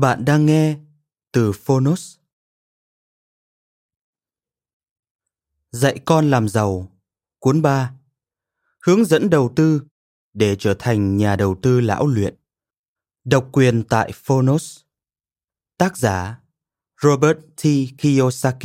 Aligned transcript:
Bạn 0.00 0.24
đang 0.24 0.46
nghe 0.46 0.78
từ 1.32 1.52
Phonos. 1.52 2.16
Dạy 5.70 5.98
con 6.04 6.30
làm 6.30 6.48
giàu, 6.48 7.00
cuốn 7.38 7.62
3. 7.62 7.94
Hướng 8.82 9.04
dẫn 9.04 9.30
đầu 9.30 9.52
tư 9.56 9.82
để 10.32 10.56
trở 10.58 10.74
thành 10.78 11.16
nhà 11.16 11.36
đầu 11.36 11.56
tư 11.62 11.80
lão 11.80 12.06
luyện. 12.06 12.34
Độc 13.24 13.48
quyền 13.52 13.84
tại 13.88 14.10
Phonos. 14.14 14.80
Tác 15.78 15.96
giả 15.96 16.38
Robert 17.02 17.38
T. 17.56 17.62
Kiyosaki. 18.02 18.64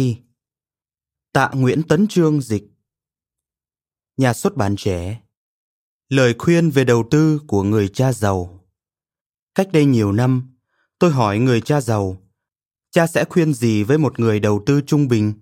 Tạ 1.33 1.52
Nguyễn 1.53 1.83
Tấn 1.88 2.08
Trương 2.09 2.41
dịch. 2.41 2.63
Nhà 4.17 4.33
xuất 4.33 4.56
bản 4.56 4.75
trẻ. 4.78 5.22
Lời 6.09 6.36
khuyên 6.39 6.69
về 6.69 6.83
đầu 6.83 7.08
tư 7.11 7.41
của 7.47 7.63
người 7.63 7.88
cha 7.94 8.13
giàu. 8.13 8.66
Cách 9.56 9.67
đây 9.73 9.86
nhiều 9.86 10.11
năm, 10.11 10.52
Tôi 11.06 11.11
hỏi 11.14 11.39
người 11.39 11.61
cha 11.61 11.81
giàu, 11.81 12.17
cha 12.92 13.08
sẽ 13.08 13.25
khuyên 13.25 13.53
gì 13.53 13.84
với 13.84 13.98
một 13.98 14.20
người 14.20 14.39
đầu 14.39 14.64
tư 14.66 14.81
trung 14.88 15.08
bình? 15.08 15.34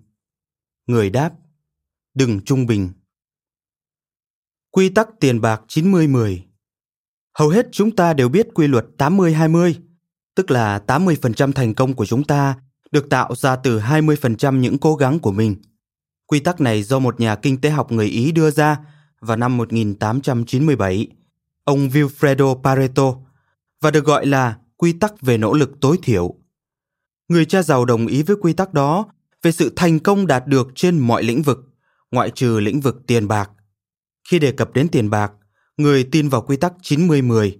Người 0.86 1.10
đáp, 1.10 1.32
đừng 2.14 2.40
trung 2.44 2.66
bình. 2.66 2.90
Quy 4.70 4.88
tắc 4.88 5.08
tiền 5.20 5.40
bạc 5.40 5.62
90-10 5.68 6.38
Hầu 7.38 7.48
hết 7.48 7.66
chúng 7.72 7.96
ta 7.96 8.14
đều 8.14 8.28
biết 8.28 8.48
quy 8.54 8.66
luật 8.66 8.86
80-20, 8.98 9.74
tức 10.34 10.50
là 10.50 10.82
80% 10.86 11.52
thành 11.52 11.74
công 11.74 11.94
của 11.94 12.06
chúng 12.06 12.24
ta 12.24 12.58
được 12.90 13.10
tạo 13.10 13.34
ra 13.36 13.56
từ 13.56 13.78
20% 13.78 14.56
những 14.56 14.78
cố 14.78 14.96
gắng 14.96 15.18
của 15.18 15.32
mình. 15.32 15.56
Quy 16.26 16.40
tắc 16.40 16.60
này 16.60 16.82
do 16.82 16.98
một 16.98 17.20
nhà 17.20 17.36
kinh 17.36 17.60
tế 17.60 17.70
học 17.70 17.92
người 17.92 18.06
Ý 18.06 18.32
đưa 18.32 18.50
ra 18.50 18.80
vào 19.20 19.36
năm 19.36 19.56
1897, 19.56 21.06
ông 21.64 21.88
Vilfredo 21.88 22.62
Pareto, 22.62 23.14
và 23.80 23.90
được 23.90 24.04
gọi 24.04 24.26
là 24.26 24.58
quy 24.76 24.92
tắc 24.92 25.22
về 25.22 25.38
nỗ 25.38 25.52
lực 25.54 25.70
tối 25.80 25.96
thiểu. 26.02 26.34
Người 27.28 27.44
cha 27.44 27.62
giàu 27.62 27.84
đồng 27.84 28.06
ý 28.06 28.22
với 28.22 28.36
quy 28.40 28.52
tắc 28.52 28.74
đó 28.74 29.06
về 29.42 29.52
sự 29.52 29.72
thành 29.76 30.00
công 30.00 30.26
đạt 30.26 30.46
được 30.46 30.68
trên 30.74 30.98
mọi 30.98 31.22
lĩnh 31.22 31.42
vực, 31.42 31.58
ngoại 32.10 32.30
trừ 32.30 32.60
lĩnh 32.60 32.80
vực 32.80 32.96
tiền 33.06 33.28
bạc. 33.28 33.50
Khi 34.30 34.38
đề 34.38 34.52
cập 34.52 34.72
đến 34.72 34.88
tiền 34.88 35.10
bạc, 35.10 35.32
người 35.76 36.04
tin 36.04 36.28
vào 36.28 36.40
quy 36.42 36.56
tắc 36.56 36.72
90-10. 36.82 37.52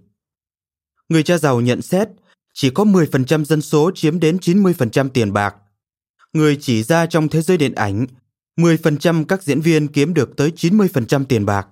Người 1.09 1.23
cha 1.23 1.39
giàu 1.39 1.61
nhận 1.61 1.83
xét 1.83 2.09
chỉ 2.55 2.71
có 2.71 2.85
10% 2.85 3.45
dân 3.45 3.63
số 3.63 3.91
chiếm 3.95 4.21
đến 4.21 4.37
90% 4.37 5.09
tiền 5.09 5.33
bạc. 5.33 5.55
Người 6.33 6.59
chỉ 6.61 6.83
ra 6.83 7.07
trong 7.07 7.29
thế 7.29 7.43
giới 7.43 7.57
điện 7.57 7.75
ảnh, 7.75 8.07
10% 8.57 9.25
các 9.25 9.43
diễn 9.43 9.61
viên 9.61 9.89
kiếm 9.89 10.15
được 10.15 10.37
tới 10.37 10.53
90% 10.57 11.25
tiền 11.25 11.47
bạc. 11.47 11.67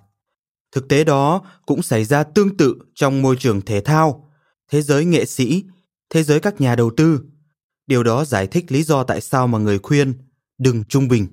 Thực 0.71 0.87
tế 0.87 1.03
đó 1.03 1.41
cũng 1.65 1.81
xảy 1.81 2.05
ra 2.05 2.23
tương 2.23 2.57
tự 2.57 2.75
trong 2.95 3.21
môi 3.21 3.35
trường 3.35 3.61
thể 3.61 3.81
thao, 3.81 4.32
thế 4.73 4.81
giới 4.81 5.05
nghệ 5.05 5.25
sĩ, 5.25 5.63
thế 6.09 6.23
giới 6.23 6.39
các 6.39 6.61
nhà 6.61 6.75
đầu 6.75 6.91
tư. 6.97 7.21
Điều 7.87 8.03
đó 8.03 8.25
giải 8.25 8.47
thích 8.47 8.65
lý 8.71 8.83
do 8.83 9.03
tại 9.03 9.21
sao 9.21 9.47
mà 9.47 9.57
người 9.59 9.79
khuyên 9.79 10.13
đừng 10.57 10.83
trung 10.85 11.07
bình. 11.07 11.27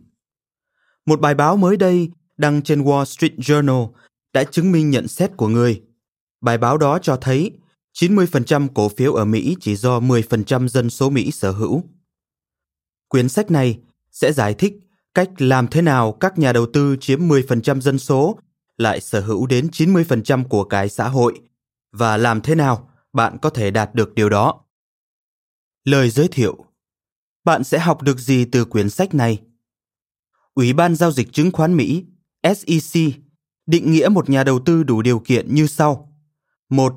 Một 1.06 1.20
bài 1.20 1.34
báo 1.34 1.56
mới 1.56 1.76
đây 1.76 2.10
đăng 2.36 2.62
trên 2.62 2.82
Wall 2.84 3.04
Street 3.04 3.32
Journal 3.36 3.92
đã 4.32 4.44
chứng 4.44 4.72
minh 4.72 4.90
nhận 4.90 5.08
xét 5.08 5.30
của 5.36 5.48
người. 5.48 5.82
Bài 6.40 6.58
báo 6.58 6.78
đó 6.78 6.98
cho 6.98 7.16
thấy 7.16 7.50
90% 8.00 8.68
cổ 8.74 8.88
phiếu 8.88 9.14
ở 9.14 9.24
Mỹ 9.24 9.56
chỉ 9.60 9.76
do 9.76 10.00
10% 10.00 10.68
dân 10.68 10.90
số 10.90 11.10
Mỹ 11.10 11.30
sở 11.30 11.50
hữu. 11.52 11.84
Quyển 13.08 13.28
sách 13.28 13.50
này 13.50 13.78
sẽ 14.12 14.32
giải 14.32 14.54
thích 14.54 14.74
cách 15.14 15.42
làm 15.42 15.66
thế 15.68 15.82
nào 15.82 16.12
các 16.20 16.38
nhà 16.38 16.52
đầu 16.52 16.66
tư 16.72 16.96
chiếm 17.00 17.20
10% 17.20 17.80
dân 17.80 17.98
số 17.98 18.38
lại 18.76 19.00
sở 19.00 19.20
hữu 19.20 19.46
đến 19.46 19.68
90% 19.72 20.44
của 20.48 20.64
cái 20.64 20.88
xã 20.88 21.08
hội 21.08 21.38
và 21.92 22.16
làm 22.16 22.40
thế 22.40 22.54
nào 22.54 22.86
bạn 23.12 23.36
có 23.42 23.50
thể 23.50 23.70
đạt 23.70 23.94
được 23.94 24.14
điều 24.14 24.28
đó. 24.30 24.60
Lời 25.84 26.10
giới 26.10 26.28
thiệu 26.28 26.64
Bạn 27.44 27.64
sẽ 27.64 27.78
học 27.78 28.02
được 28.02 28.18
gì 28.18 28.44
từ 28.44 28.64
quyển 28.64 28.90
sách 28.90 29.14
này? 29.14 29.42
Ủy 30.54 30.72
ban 30.72 30.96
Giao 30.96 31.12
dịch 31.12 31.32
Chứng 31.32 31.50
khoán 31.52 31.76
Mỹ 31.76 32.04
SEC 32.42 33.02
định 33.66 33.92
nghĩa 33.92 34.08
một 34.08 34.30
nhà 34.30 34.44
đầu 34.44 34.60
tư 34.66 34.82
đủ 34.82 35.02
điều 35.02 35.18
kiện 35.18 35.54
như 35.54 35.66
sau. 35.66 36.16
1. 36.68 36.92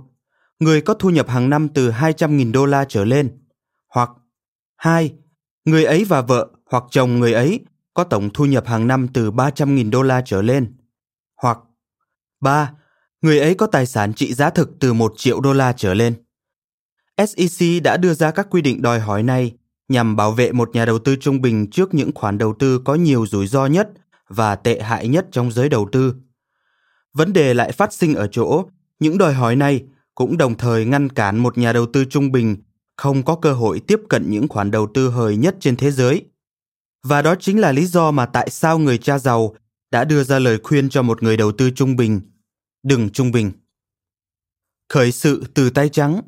Người 0.59 0.81
có 0.81 0.93
thu 0.93 1.09
nhập 1.09 1.29
hàng 1.29 1.49
năm 1.49 1.67
từ 1.69 1.89
200.000 1.91 2.51
đô 2.51 2.65
la 2.65 2.85
trở 2.89 3.05
lên. 3.05 3.39
Hoặc 3.87 4.09
2. 4.75 5.13
Người 5.65 5.85
ấy 5.85 6.03
và 6.05 6.21
vợ 6.21 6.49
hoặc 6.71 6.83
chồng 6.91 7.19
người 7.19 7.33
ấy 7.33 7.59
có 7.93 8.03
tổng 8.03 8.29
thu 8.33 8.45
nhập 8.45 8.67
hàng 8.67 8.87
năm 8.87 9.07
từ 9.13 9.31
300.000 9.31 9.89
đô 9.91 10.01
la 10.01 10.21
trở 10.25 10.41
lên. 10.41 10.75
Hoặc 11.41 11.57
3 12.41 12.73
người 13.23 13.39
ấy 13.39 13.55
có 13.55 13.67
tài 13.67 13.85
sản 13.85 14.13
trị 14.13 14.33
giá 14.33 14.49
thực 14.49 14.69
từ 14.79 14.93
1 14.93 15.13
triệu 15.17 15.41
đô 15.41 15.53
la 15.53 15.73
trở 15.77 15.93
lên. 15.93 16.13
SEC 17.17 17.83
đã 17.83 17.97
đưa 17.97 18.13
ra 18.13 18.31
các 18.31 18.47
quy 18.49 18.61
định 18.61 18.81
đòi 18.81 18.99
hỏi 18.99 19.23
này 19.23 19.51
nhằm 19.87 20.15
bảo 20.15 20.31
vệ 20.31 20.51
một 20.51 20.69
nhà 20.75 20.85
đầu 20.85 20.99
tư 20.99 21.15
trung 21.15 21.41
bình 21.41 21.69
trước 21.69 21.93
những 21.93 22.11
khoản 22.15 22.37
đầu 22.37 22.55
tư 22.59 22.79
có 22.79 22.95
nhiều 22.95 23.25
rủi 23.27 23.47
ro 23.47 23.65
nhất 23.65 23.89
và 24.27 24.55
tệ 24.55 24.79
hại 24.81 25.07
nhất 25.07 25.25
trong 25.31 25.51
giới 25.51 25.69
đầu 25.69 25.89
tư. 25.91 26.15
Vấn 27.13 27.33
đề 27.33 27.53
lại 27.53 27.71
phát 27.71 27.93
sinh 27.93 28.15
ở 28.15 28.27
chỗ, 28.27 28.65
những 28.99 29.17
đòi 29.17 29.33
hỏi 29.33 29.55
này 29.55 29.83
cũng 30.15 30.37
đồng 30.37 30.57
thời 30.57 30.85
ngăn 30.85 31.09
cản 31.09 31.37
một 31.37 31.57
nhà 31.57 31.73
đầu 31.73 31.85
tư 31.93 32.05
trung 32.05 32.31
bình 32.31 32.57
không 32.97 33.23
có 33.23 33.35
cơ 33.35 33.53
hội 33.53 33.79
tiếp 33.87 33.99
cận 34.09 34.29
những 34.29 34.47
khoản 34.47 34.71
đầu 34.71 34.87
tư 34.93 35.09
hời 35.09 35.37
nhất 35.37 35.55
trên 35.59 35.75
thế 35.75 35.91
giới. 35.91 36.25
Và 37.03 37.21
đó 37.21 37.35
chính 37.39 37.59
là 37.61 37.71
lý 37.71 37.85
do 37.85 38.11
mà 38.11 38.25
tại 38.25 38.49
sao 38.49 38.79
người 38.79 38.97
cha 38.97 39.19
giàu 39.19 39.55
đã 39.91 40.03
đưa 40.03 40.23
ra 40.23 40.39
lời 40.39 40.57
khuyên 40.63 40.89
cho 40.89 41.01
một 41.01 41.23
người 41.23 41.37
đầu 41.37 41.51
tư 41.51 41.71
trung 41.71 41.95
bình– 41.95 42.21
đừng 42.83 43.09
trung 43.09 43.31
bình. 43.31 43.51
Khởi 44.89 45.11
sự 45.11 45.43
từ 45.53 45.69
tay 45.69 45.89
trắng 45.89 46.21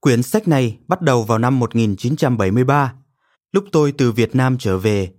Quyển 0.00 0.22
sách 0.22 0.48
này 0.48 0.78
bắt 0.88 1.02
đầu 1.02 1.22
vào 1.22 1.38
năm 1.38 1.58
1973, 1.58 2.94
lúc 3.52 3.64
tôi 3.72 3.92
từ 3.92 4.12
Việt 4.12 4.34
Nam 4.36 4.58
trở 4.58 4.78
về. 4.78 5.12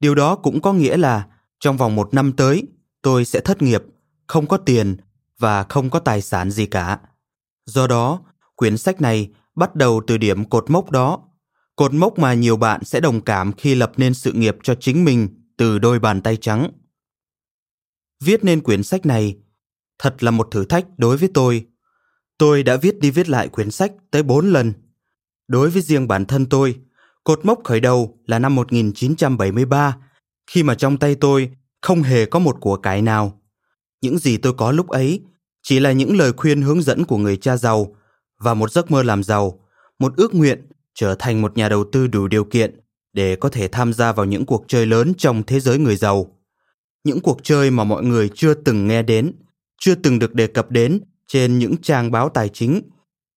Điều 0.00 0.14
đó 0.14 0.36
cũng 0.36 0.60
có 0.62 0.72
nghĩa 0.72 0.96
là 0.96 1.26
trong 1.60 1.76
vòng 1.76 1.94
một 1.96 2.14
năm 2.14 2.32
tới, 2.32 2.66
tôi 3.02 3.24
sẽ 3.24 3.40
thất 3.40 3.62
nghiệp, 3.62 3.82
không 4.26 4.46
có 4.46 4.56
tiền 4.56 4.96
và 5.38 5.62
không 5.62 5.90
có 5.90 6.00
tài 6.00 6.22
sản 6.22 6.50
gì 6.50 6.66
cả. 6.66 7.00
Do 7.66 7.86
đó, 7.86 8.20
quyển 8.56 8.78
sách 8.78 9.00
này 9.00 9.30
bắt 9.54 9.74
đầu 9.74 10.02
từ 10.06 10.18
điểm 10.18 10.44
cột 10.44 10.70
mốc 10.70 10.90
đó, 10.90 11.22
cột 11.76 11.94
mốc 11.94 12.18
mà 12.18 12.34
nhiều 12.34 12.56
bạn 12.56 12.84
sẽ 12.84 13.00
đồng 13.00 13.20
cảm 13.20 13.52
khi 13.52 13.74
lập 13.74 13.92
nên 13.96 14.14
sự 14.14 14.32
nghiệp 14.32 14.56
cho 14.62 14.74
chính 14.74 15.04
mình 15.04 15.28
từ 15.56 15.78
đôi 15.78 15.98
bàn 15.98 16.20
tay 16.22 16.36
trắng 16.36 16.68
viết 18.20 18.44
nên 18.44 18.60
quyển 18.60 18.82
sách 18.82 19.06
này 19.06 19.36
thật 19.98 20.22
là 20.22 20.30
một 20.30 20.48
thử 20.50 20.64
thách 20.64 20.84
đối 20.98 21.16
với 21.16 21.28
tôi. 21.34 21.66
Tôi 22.38 22.62
đã 22.62 22.76
viết 22.76 22.98
đi 22.98 23.10
viết 23.10 23.28
lại 23.28 23.48
quyển 23.48 23.70
sách 23.70 23.92
tới 24.10 24.22
bốn 24.22 24.50
lần. 24.52 24.72
Đối 25.48 25.70
với 25.70 25.82
riêng 25.82 26.08
bản 26.08 26.24
thân 26.24 26.46
tôi, 26.46 26.76
cột 27.24 27.44
mốc 27.44 27.58
khởi 27.64 27.80
đầu 27.80 28.18
là 28.26 28.38
năm 28.38 28.54
1973, 28.54 29.96
khi 30.50 30.62
mà 30.62 30.74
trong 30.74 30.98
tay 30.98 31.14
tôi 31.14 31.50
không 31.82 32.02
hề 32.02 32.26
có 32.26 32.38
một 32.38 32.56
của 32.60 32.76
cải 32.76 33.02
nào. 33.02 33.40
Những 34.00 34.18
gì 34.18 34.36
tôi 34.36 34.52
có 34.56 34.72
lúc 34.72 34.88
ấy 34.88 35.22
chỉ 35.62 35.80
là 35.80 35.92
những 35.92 36.16
lời 36.16 36.32
khuyên 36.36 36.62
hướng 36.62 36.82
dẫn 36.82 37.04
của 37.04 37.18
người 37.18 37.36
cha 37.36 37.56
giàu 37.56 37.96
và 38.38 38.54
một 38.54 38.70
giấc 38.72 38.90
mơ 38.90 39.02
làm 39.02 39.22
giàu, 39.22 39.60
một 39.98 40.12
ước 40.16 40.34
nguyện 40.34 40.66
trở 40.94 41.14
thành 41.18 41.42
một 41.42 41.56
nhà 41.56 41.68
đầu 41.68 41.84
tư 41.92 42.06
đủ 42.06 42.28
điều 42.28 42.44
kiện 42.44 42.80
để 43.12 43.36
có 43.36 43.48
thể 43.48 43.68
tham 43.68 43.92
gia 43.92 44.12
vào 44.12 44.26
những 44.26 44.46
cuộc 44.46 44.64
chơi 44.68 44.86
lớn 44.86 45.12
trong 45.18 45.42
thế 45.42 45.60
giới 45.60 45.78
người 45.78 45.96
giàu 45.96 46.37
những 47.04 47.20
cuộc 47.20 47.42
chơi 47.42 47.70
mà 47.70 47.84
mọi 47.84 48.04
người 48.04 48.30
chưa 48.34 48.54
từng 48.54 48.86
nghe 48.88 49.02
đến, 49.02 49.32
chưa 49.80 49.94
từng 49.94 50.18
được 50.18 50.34
đề 50.34 50.46
cập 50.46 50.70
đến 50.70 51.00
trên 51.26 51.58
những 51.58 51.76
trang 51.82 52.10
báo 52.10 52.28
tài 52.28 52.48
chính, 52.48 52.82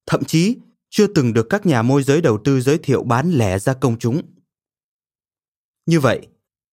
thậm 0.06 0.24
chí 0.24 0.56
chưa 0.90 1.08
từng 1.08 1.34
được 1.34 1.48
các 1.50 1.66
nhà 1.66 1.82
môi 1.82 2.04
giới 2.04 2.22
đầu 2.22 2.40
tư 2.44 2.62
giới 2.62 2.78
thiệu 2.78 3.04
bán 3.04 3.32
lẻ 3.32 3.60
ra 3.60 3.74
công 3.74 3.98
chúng. 4.00 4.22
Như 5.86 6.00
vậy, 6.00 6.28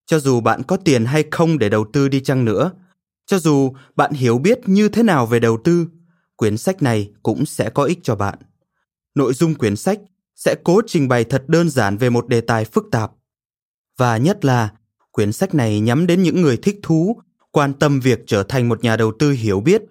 cho 0.05 0.19
dù 0.19 0.39
bạn 0.41 0.63
có 0.63 0.77
tiền 0.77 1.05
hay 1.05 1.23
không 1.31 1.57
để 1.59 1.69
đầu 1.69 1.85
tư 1.93 2.07
đi 2.07 2.21
chăng 2.21 2.45
nữa, 2.45 2.71
cho 3.25 3.39
dù 3.39 3.73
bạn 3.95 4.11
hiểu 4.13 4.37
biết 4.37 4.59
như 4.65 4.89
thế 4.89 5.03
nào 5.03 5.25
về 5.25 5.39
đầu 5.39 5.57
tư, 5.63 5.87
quyển 6.35 6.57
sách 6.57 6.81
này 6.81 7.11
cũng 7.23 7.45
sẽ 7.45 7.69
có 7.69 7.83
ích 7.83 7.99
cho 8.03 8.15
bạn. 8.15 8.37
Nội 9.15 9.33
dung 9.33 9.55
quyển 9.55 9.75
sách 9.75 9.99
sẽ 10.35 10.55
cố 10.63 10.81
trình 10.87 11.07
bày 11.07 11.23
thật 11.23 11.43
đơn 11.47 11.69
giản 11.69 11.97
về 11.97 12.09
một 12.09 12.27
đề 12.27 12.41
tài 12.41 12.65
phức 12.65 12.83
tạp. 12.91 13.11
Và 13.97 14.17
nhất 14.17 14.45
là 14.45 14.73
Quyển 15.11 15.31
sách 15.31 15.55
này 15.55 15.79
nhắm 15.79 16.07
đến 16.07 16.23
những 16.23 16.41
người 16.41 16.57
thích 16.57 16.79
thú, 16.83 17.21
quan 17.51 17.73
tâm 17.73 17.99
việc 17.99 18.23
trở 18.27 18.43
thành 18.43 18.69
một 18.69 18.83
nhà 18.83 18.95
đầu 18.97 19.11
tư 19.19 19.31
hiểu 19.31 19.59
biết, 19.61 19.83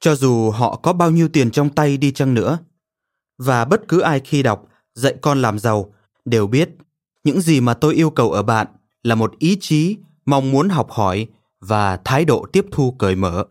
cho 0.00 0.14
dù 0.14 0.50
họ 0.50 0.76
có 0.76 0.92
bao 0.92 1.10
nhiêu 1.10 1.28
tiền 1.28 1.50
trong 1.50 1.70
tay 1.70 1.96
đi 1.96 2.12
chăng 2.12 2.34
nữa. 2.34 2.58
Và 3.38 3.64
bất 3.64 3.80
cứ 3.88 4.00
ai 4.00 4.20
khi 4.24 4.42
đọc 4.42 4.64
Dạy 4.94 5.14
con 5.22 5.42
làm 5.42 5.58
giàu 5.58 5.94
đều 6.24 6.46
biết 6.46 6.70
những 7.24 7.40
gì 7.40 7.60
mà 7.60 7.74
tôi 7.74 7.94
yêu 7.94 8.10
cầu 8.10 8.32
ở 8.32 8.42
bạn 8.42 8.66
là 9.02 9.14
một 9.14 9.38
ý 9.38 9.56
chí, 9.60 9.96
mong 10.26 10.50
muốn 10.50 10.68
học 10.68 10.90
hỏi 10.90 11.26
và 11.60 11.96
thái 12.04 12.24
độ 12.24 12.46
tiếp 12.52 12.64
thu 12.72 12.90
cởi 12.98 13.14
mở. 13.14 13.44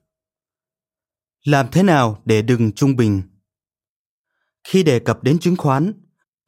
Làm 1.43 1.65
thế 1.71 1.83
nào 1.83 2.21
để 2.25 2.41
đừng 2.41 2.71
trung 2.71 2.95
bình? 2.95 3.21
Khi 4.63 4.83
đề 4.83 4.99
cập 4.99 5.23
đến 5.23 5.39
chứng 5.39 5.55
khoán, 5.57 5.93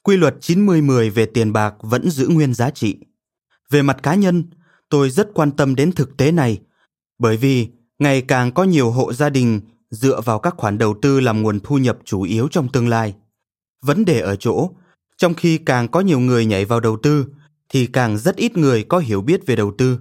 quy 0.02 0.18
luật 0.18 0.36
90-10 0.42 1.12
về 1.12 1.26
tiền 1.26 1.54
bạc 1.54 1.74
vẫn 1.80 2.10
giữ 2.10 2.28
nguyên 2.28 2.54
giá 2.54 2.69
trị. 2.69 2.98
Về 3.69 3.81
mặt 3.81 3.98
cá 4.04 4.16
nhân, 4.16 4.44
tôi 4.94 5.10
rất 5.10 5.30
quan 5.34 5.51
tâm 5.51 5.75
đến 5.75 5.92
thực 5.92 6.18
tế 6.18 6.31
này 6.31 6.62
bởi 7.19 7.38
vì 7.38 7.68
ngày 8.00 8.22
càng 8.22 8.51
có 8.51 8.63
nhiều 8.63 8.92
hộ 8.92 9.13
gia 9.13 9.30
đình 9.30 9.62
dựa 9.90 10.22
vào 10.22 10.40
các 10.40 10.54
khoản 10.57 10.78
đầu 10.78 10.95
tư 11.01 11.19
làm 11.19 11.42
nguồn 11.42 11.60
thu 11.60 11.78
nhập 11.78 11.98
chủ 12.06 12.22
yếu 12.22 12.48
trong 12.51 12.68
tương 12.72 12.88
lai. 12.88 13.16
Vấn 13.81 14.06
đề 14.06 14.19
ở 14.19 14.36
chỗ, 14.36 14.69
trong 15.18 15.34
khi 15.34 15.57
càng 15.57 15.88
có 15.88 16.00
nhiều 16.00 16.19
người 16.19 16.45
nhảy 16.45 16.66
vào 16.66 16.80
đầu 16.80 16.98
tư 17.04 17.25
thì 17.69 17.86
càng 17.88 18.18
rất 18.18 18.36
ít 18.36 18.57
người 18.57 18.84
có 18.84 18.98
hiểu 19.00 19.22
biết 19.22 19.45
về 19.45 19.56
đầu 19.56 19.74
tư. 19.78 20.00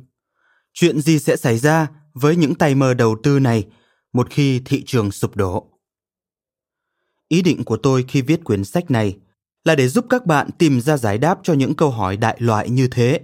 Chuyện 0.73 1.01
gì 1.01 1.19
sẽ 1.19 1.37
xảy 1.37 1.59
ra 1.59 1.89
với 2.13 2.37
những 2.37 2.55
tay 2.55 2.75
mơ 2.75 2.95
đầu 2.95 3.17
tư 3.23 3.39
này 3.41 3.67
một 4.13 4.31
khi 4.31 4.61
thị 4.65 4.83
trường 4.87 5.11
sụp 5.13 5.37
đổ? 5.37 5.67
Ý 7.29 7.43
định 7.43 7.65
của 7.65 7.77
tôi 7.77 8.05
khi 8.09 8.23
viết 8.23 8.45
quyển 8.45 8.65
sách 8.65 8.91
này 8.91 9.17
là 9.65 9.75
để 9.75 9.89
giúp 9.89 10.05
các 10.11 10.27
bạn 10.27 10.51
tìm 10.59 10.81
ra 10.81 10.97
giải 10.97 11.19
đáp 11.19 11.39
cho 11.43 11.53
những 11.55 11.75
câu 11.75 11.91
hỏi 11.91 12.17
đại 12.17 12.37
loại 12.41 12.71
như 12.71 12.89
thế 12.89 13.21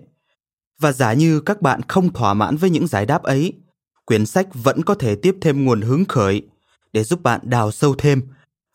và 0.79 0.93
giả 0.93 1.13
như 1.13 1.41
các 1.41 1.63
bạn 1.63 1.81
không 1.89 2.13
thỏa 2.13 2.35
mãn 2.35 2.57
với 2.57 2.71
những 2.71 2.87
giải 2.87 3.07
đáp 3.07 3.23
ấy, 3.23 3.53
quyển 4.05 4.27
sách 4.27 4.47
vẫn 4.55 4.83
có 4.85 4.95
thể 4.95 5.15
tiếp 5.17 5.35
thêm 5.41 5.65
nguồn 5.65 5.81
hứng 5.81 6.05
khởi 6.09 6.43
để 6.93 7.05
giúp 7.05 7.23
bạn 7.23 7.41
đào 7.43 7.71
sâu 7.71 7.95
thêm 7.99 8.23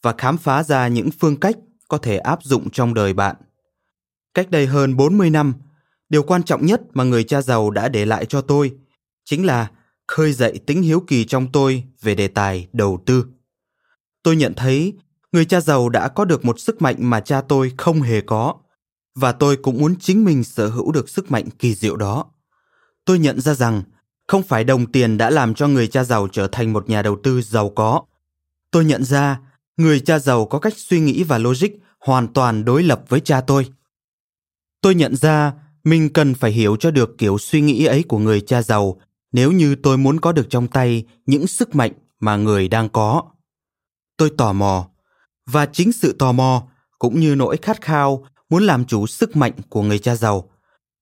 và 0.02 0.14
khám 0.18 0.38
phá 0.38 0.64
ra 0.64 0.88
những 0.88 1.10
phương 1.20 1.40
cách 1.40 1.56
có 1.88 1.98
thể 1.98 2.18
áp 2.18 2.44
dụng 2.44 2.70
trong 2.70 2.94
đời 2.94 3.14
bạn. 3.14 3.36
Cách 4.34 4.52
đây 4.52 4.66
hơn 4.68 4.98
40 4.98 5.30
năm, 5.30 5.54
điều 6.10 6.24
quan 6.24 6.44
trọng 6.44 6.66
nhất 6.66 6.82
mà 6.94 7.04
người 7.04 7.24
cha 7.24 7.42
giàu 7.42 7.70
đã 7.70 7.90
để 7.90 8.06
lại 8.06 8.26
cho 8.26 8.42
tôi 8.42 8.72
chính 9.26 9.46
là 9.46 9.72
khơi 10.08 10.34
dậy 10.34 10.60
tính 10.66 10.82
hiếu 10.82 11.04
kỳ 11.08 11.26
trong 11.26 11.52
tôi 11.52 11.84
về 12.02 12.16
đề 12.16 12.28
tài 12.28 12.68
đầu 12.74 13.00
tư. 13.06 13.26
Tôi 14.24 14.36
nhận 14.36 14.54
thấy 14.58 14.94
người 15.32 15.46
cha 15.46 15.62
giàu 15.62 15.90
đã 15.90 16.08
có 16.08 16.26
được 16.26 16.46
một 16.46 16.60
sức 16.60 16.82
mạnh 16.82 16.96
mà 17.00 17.20
cha 17.20 17.42
tôi 17.42 17.72
không 17.78 18.02
hề 18.02 18.22
có 18.22 18.54
và 19.16 19.32
tôi 19.32 19.58
cũng 19.58 19.78
muốn 19.78 19.96
chính 20.00 20.24
mình 20.26 20.44
sở 20.44 20.68
hữu 20.68 20.92
được 20.92 21.10
sức 21.10 21.32
mạnh 21.32 21.46
kỳ 21.60 21.76
diệu 21.76 21.96
đó. 21.96 22.26
Tôi 23.06 23.20
nhận 23.20 23.42
ra 23.42 23.54
rằng 23.54 23.84
không 24.28 24.44
phải 24.44 24.64
đồng 24.64 24.92
tiền 24.92 25.18
đã 25.18 25.30
làm 25.30 25.54
cho 25.54 25.68
người 25.68 25.88
cha 25.88 26.04
giàu 26.04 26.28
trở 26.32 26.48
thành 26.52 26.74
một 26.74 26.90
nhà 26.90 27.02
đầu 27.02 27.18
tư 27.24 27.42
giàu 27.42 27.70
có. 27.76 28.02
Tôi 28.72 28.86
nhận 28.86 29.04
ra 29.04 29.40
người 29.78 30.00
cha 30.00 30.20
giàu 30.20 30.46
có 30.46 30.60
cách 30.60 30.74
suy 30.78 31.00
nghĩ 31.00 31.24
và 31.24 31.38
logic 31.38 31.70
hoàn 32.00 32.28
toàn 32.34 32.66
đối 32.66 32.84
lập 32.84 33.02
với 33.08 33.20
cha 33.20 33.42
tôi. 33.42 33.70
Tôi 34.82 34.96
nhận 34.96 35.16
ra 35.16 35.54
mình 35.84 36.14
cần 36.14 36.34
phải 36.34 36.52
hiểu 36.52 36.76
cho 36.80 36.92
được 36.92 37.18
kiểu 37.18 37.38
suy 37.38 37.62
nghĩ 37.62 37.86
ấy 37.86 38.04
của 38.04 38.18
người 38.20 38.42
cha 38.42 38.62
giàu 38.62 39.00
nếu 39.32 39.52
như 39.52 39.76
tôi 39.76 39.98
muốn 39.98 40.20
có 40.20 40.32
được 40.32 40.50
trong 40.50 40.68
tay 40.68 41.04
những 41.26 41.48
sức 41.48 41.76
mạnh 41.76 41.92
mà 42.20 42.38
người 42.38 42.68
đang 42.68 42.90
có. 42.90 43.24
Tôi 44.18 44.32
tò 44.38 44.54
mò, 44.54 44.88
và 45.46 45.66
chính 45.66 45.92
sự 45.92 46.14
tò 46.20 46.32
mò 46.32 46.64
cũng 47.00 47.20
như 47.20 47.36
nỗi 47.36 47.58
khát 47.62 47.82
khao 47.82 48.26
muốn 48.54 48.64
làm 48.64 48.86
chủ 48.86 49.08
sức 49.08 49.36
mạnh 49.36 49.52
của 49.70 49.82
người 49.82 50.00
cha 50.00 50.16
giàu, 50.16 50.50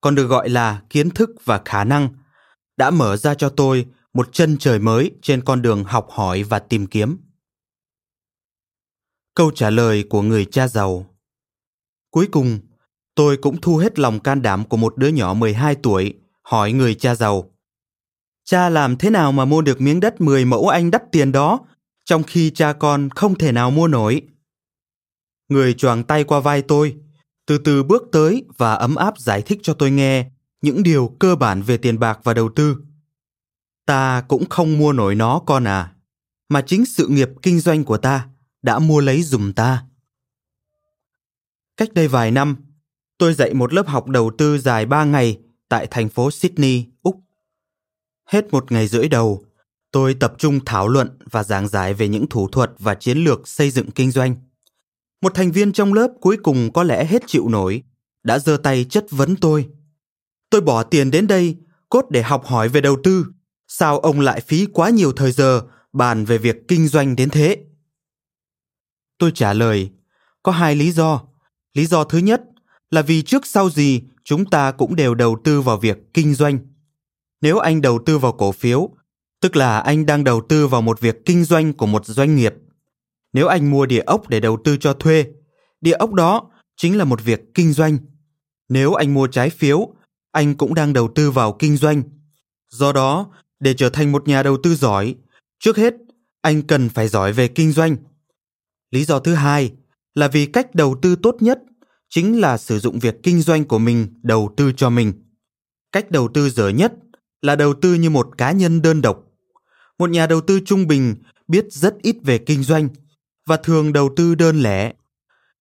còn 0.01 0.15
được 0.15 0.25
gọi 0.27 0.49
là 0.49 0.81
kiến 0.89 1.09
thức 1.09 1.29
và 1.45 1.61
khả 1.65 1.83
năng, 1.83 2.09
đã 2.77 2.89
mở 2.91 3.17
ra 3.17 3.33
cho 3.35 3.49
tôi 3.49 3.85
một 4.13 4.33
chân 4.33 4.57
trời 4.57 4.79
mới 4.79 5.11
trên 5.21 5.43
con 5.43 5.61
đường 5.61 5.83
học 5.83 6.07
hỏi 6.11 6.43
và 6.43 6.59
tìm 6.59 6.87
kiếm. 6.87 7.17
Câu 9.35 9.51
trả 9.55 9.69
lời 9.69 10.03
của 10.09 10.21
người 10.21 10.45
cha 10.45 10.67
giàu 10.67 11.05
Cuối 12.11 12.27
cùng, 12.31 12.59
tôi 13.15 13.37
cũng 13.37 13.61
thu 13.61 13.77
hết 13.77 13.99
lòng 13.99 14.19
can 14.19 14.41
đảm 14.41 14.63
của 14.65 14.77
một 14.77 14.97
đứa 14.97 15.07
nhỏ 15.07 15.33
12 15.33 15.75
tuổi 15.75 16.13
hỏi 16.43 16.71
người 16.73 16.95
cha 16.95 17.15
giàu. 17.15 17.51
Cha 18.45 18.69
làm 18.69 18.97
thế 18.97 19.09
nào 19.09 19.31
mà 19.31 19.45
mua 19.45 19.61
được 19.61 19.81
miếng 19.81 19.99
đất 19.99 20.21
10 20.21 20.45
mẫu 20.45 20.67
anh 20.67 20.91
đắt 20.91 21.03
tiền 21.11 21.31
đó, 21.31 21.59
trong 22.05 22.23
khi 22.23 22.49
cha 22.51 22.73
con 22.73 23.09
không 23.09 23.35
thể 23.37 23.51
nào 23.51 23.71
mua 23.71 23.87
nổi? 23.87 24.21
Người 25.49 25.73
choàng 25.73 26.03
tay 26.03 26.23
qua 26.23 26.39
vai 26.39 26.61
tôi, 26.61 26.95
từ 27.45 27.57
từ 27.57 27.83
bước 27.83 28.03
tới 28.11 28.43
và 28.57 28.73
ấm 28.73 28.95
áp 28.95 29.19
giải 29.19 29.41
thích 29.41 29.59
cho 29.63 29.73
tôi 29.73 29.91
nghe 29.91 30.29
những 30.61 30.83
điều 30.83 31.15
cơ 31.19 31.35
bản 31.35 31.61
về 31.61 31.77
tiền 31.77 31.99
bạc 31.99 32.19
và 32.23 32.33
đầu 32.33 32.49
tư. 32.55 32.75
Ta 33.85 34.23
cũng 34.27 34.43
không 34.49 34.77
mua 34.77 34.93
nổi 34.93 35.15
nó 35.15 35.39
con 35.45 35.63
à, 35.63 35.93
mà 36.49 36.61
chính 36.61 36.85
sự 36.85 37.07
nghiệp 37.07 37.29
kinh 37.41 37.59
doanh 37.59 37.83
của 37.83 37.97
ta 37.97 38.27
đã 38.61 38.79
mua 38.79 39.01
lấy 39.01 39.23
dùm 39.23 39.53
ta. 39.53 39.85
Cách 41.77 41.89
đây 41.93 42.07
vài 42.07 42.31
năm, 42.31 42.55
tôi 43.17 43.33
dạy 43.33 43.53
một 43.53 43.73
lớp 43.73 43.87
học 43.87 44.07
đầu 44.07 44.31
tư 44.37 44.57
dài 44.57 44.85
ba 44.85 45.03
ngày 45.03 45.39
tại 45.69 45.87
thành 45.91 46.09
phố 46.09 46.31
Sydney, 46.31 46.85
Úc. 47.03 47.19
Hết 48.25 48.47
một 48.51 48.71
ngày 48.71 48.87
rưỡi 48.87 49.07
đầu, 49.07 49.45
tôi 49.91 50.13
tập 50.13 50.33
trung 50.37 50.59
thảo 50.65 50.87
luận 50.87 51.17
và 51.31 51.43
giảng 51.43 51.67
giải 51.67 51.93
về 51.93 52.07
những 52.07 52.27
thủ 52.29 52.47
thuật 52.47 52.71
và 52.79 52.95
chiến 52.95 53.17
lược 53.17 53.47
xây 53.47 53.71
dựng 53.71 53.91
kinh 53.91 54.11
doanh 54.11 54.35
một 55.21 55.35
thành 55.35 55.51
viên 55.51 55.71
trong 55.73 55.93
lớp 55.93 56.07
cuối 56.21 56.37
cùng 56.43 56.73
có 56.73 56.83
lẽ 56.83 57.05
hết 57.05 57.23
chịu 57.27 57.49
nổi, 57.49 57.83
đã 58.23 58.39
giơ 58.39 58.57
tay 58.57 58.85
chất 58.89 59.05
vấn 59.11 59.35
tôi. 59.35 59.69
Tôi 60.49 60.61
bỏ 60.61 60.83
tiền 60.83 61.11
đến 61.11 61.27
đây 61.27 61.55
cốt 61.89 62.05
để 62.09 62.21
học 62.21 62.45
hỏi 62.45 62.69
về 62.69 62.81
đầu 62.81 62.97
tư, 63.03 63.25
sao 63.67 63.99
ông 63.99 64.19
lại 64.19 64.41
phí 64.41 64.65
quá 64.73 64.89
nhiều 64.89 65.11
thời 65.11 65.31
giờ 65.31 65.61
bàn 65.93 66.25
về 66.25 66.37
việc 66.37 66.57
kinh 66.67 66.87
doanh 66.87 67.15
đến 67.15 67.29
thế? 67.29 67.57
Tôi 69.17 69.31
trả 69.35 69.53
lời, 69.53 69.89
có 70.43 70.51
hai 70.51 70.75
lý 70.75 70.91
do. 70.91 71.21
Lý 71.73 71.85
do 71.85 72.03
thứ 72.03 72.17
nhất 72.17 72.41
là 72.89 73.01
vì 73.01 73.21
trước 73.23 73.45
sau 73.45 73.69
gì 73.69 74.01
chúng 74.23 74.45
ta 74.45 74.71
cũng 74.71 74.95
đều 74.95 75.15
đầu 75.15 75.37
tư 75.43 75.61
vào 75.61 75.77
việc 75.77 75.97
kinh 76.13 76.33
doanh. 76.33 76.59
Nếu 77.41 77.57
anh 77.57 77.81
đầu 77.81 77.99
tư 78.05 78.17
vào 78.17 78.31
cổ 78.31 78.51
phiếu, 78.51 78.89
tức 79.41 79.55
là 79.55 79.77
anh 79.79 80.05
đang 80.05 80.23
đầu 80.23 80.41
tư 80.49 80.67
vào 80.67 80.81
một 80.81 80.99
việc 80.99 81.25
kinh 81.25 81.43
doanh 81.43 81.73
của 81.73 81.85
một 81.85 82.05
doanh 82.05 82.35
nghiệp 82.35 82.53
nếu 83.33 83.47
anh 83.47 83.71
mua 83.71 83.85
địa 83.85 84.01
ốc 84.01 84.29
để 84.29 84.39
đầu 84.39 84.57
tư 84.63 84.77
cho 84.77 84.93
thuê 84.93 85.25
địa 85.81 85.91
ốc 85.93 86.13
đó 86.13 86.49
chính 86.77 86.97
là 86.97 87.05
một 87.05 87.21
việc 87.23 87.41
kinh 87.55 87.73
doanh 87.73 87.97
nếu 88.69 88.93
anh 88.93 89.13
mua 89.13 89.27
trái 89.27 89.49
phiếu 89.49 89.93
anh 90.31 90.55
cũng 90.55 90.73
đang 90.73 90.93
đầu 90.93 91.09
tư 91.15 91.31
vào 91.31 91.53
kinh 91.59 91.77
doanh 91.77 92.03
do 92.71 92.91
đó 92.91 93.27
để 93.59 93.73
trở 93.73 93.89
thành 93.89 94.11
một 94.11 94.27
nhà 94.27 94.43
đầu 94.43 94.57
tư 94.63 94.75
giỏi 94.75 95.15
trước 95.59 95.77
hết 95.77 95.93
anh 96.41 96.61
cần 96.61 96.89
phải 96.89 97.07
giỏi 97.07 97.33
về 97.33 97.47
kinh 97.47 97.71
doanh 97.71 97.95
lý 98.91 99.05
do 99.05 99.19
thứ 99.19 99.33
hai 99.33 99.73
là 100.15 100.27
vì 100.27 100.45
cách 100.45 100.75
đầu 100.75 100.95
tư 101.01 101.15
tốt 101.15 101.35
nhất 101.39 101.59
chính 102.09 102.41
là 102.41 102.57
sử 102.57 102.79
dụng 102.79 102.99
việc 102.99 103.15
kinh 103.23 103.41
doanh 103.41 103.65
của 103.65 103.79
mình 103.79 104.07
đầu 104.23 104.53
tư 104.57 104.71
cho 104.71 104.89
mình 104.89 105.13
cách 105.91 106.11
đầu 106.11 106.29
tư 106.33 106.49
dở 106.49 106.69
nhất 106.69 106.93
là 107.41 107.55
đầu 107.55 107.73
tư 107.73 107.93
như 107.93 108.09
một 108.09 108.29
cá 108.37 108.51
nhân 108.51 108.81
đơn 108.81 109.01
độc 109.01 109.23
một 109.99 110.09
nhà 110.09 110.25
đầu 110.27 110.41
tư 110.41 110.59
trung 110.65 110.87
bình 110.87 111.15
biết 111.47 111.65
rất 111.69 111.95
ít 112.01 112.15
về 112.23 112.37
kinh 112.37 112.63
doanh 112.63 112.89
và 113.51 113.57
thường 113.57 113.93
đầu 113.93 114.09
tư 114.15 114.35
đơn 114.35 114.61
lẻ. 114.61 114.93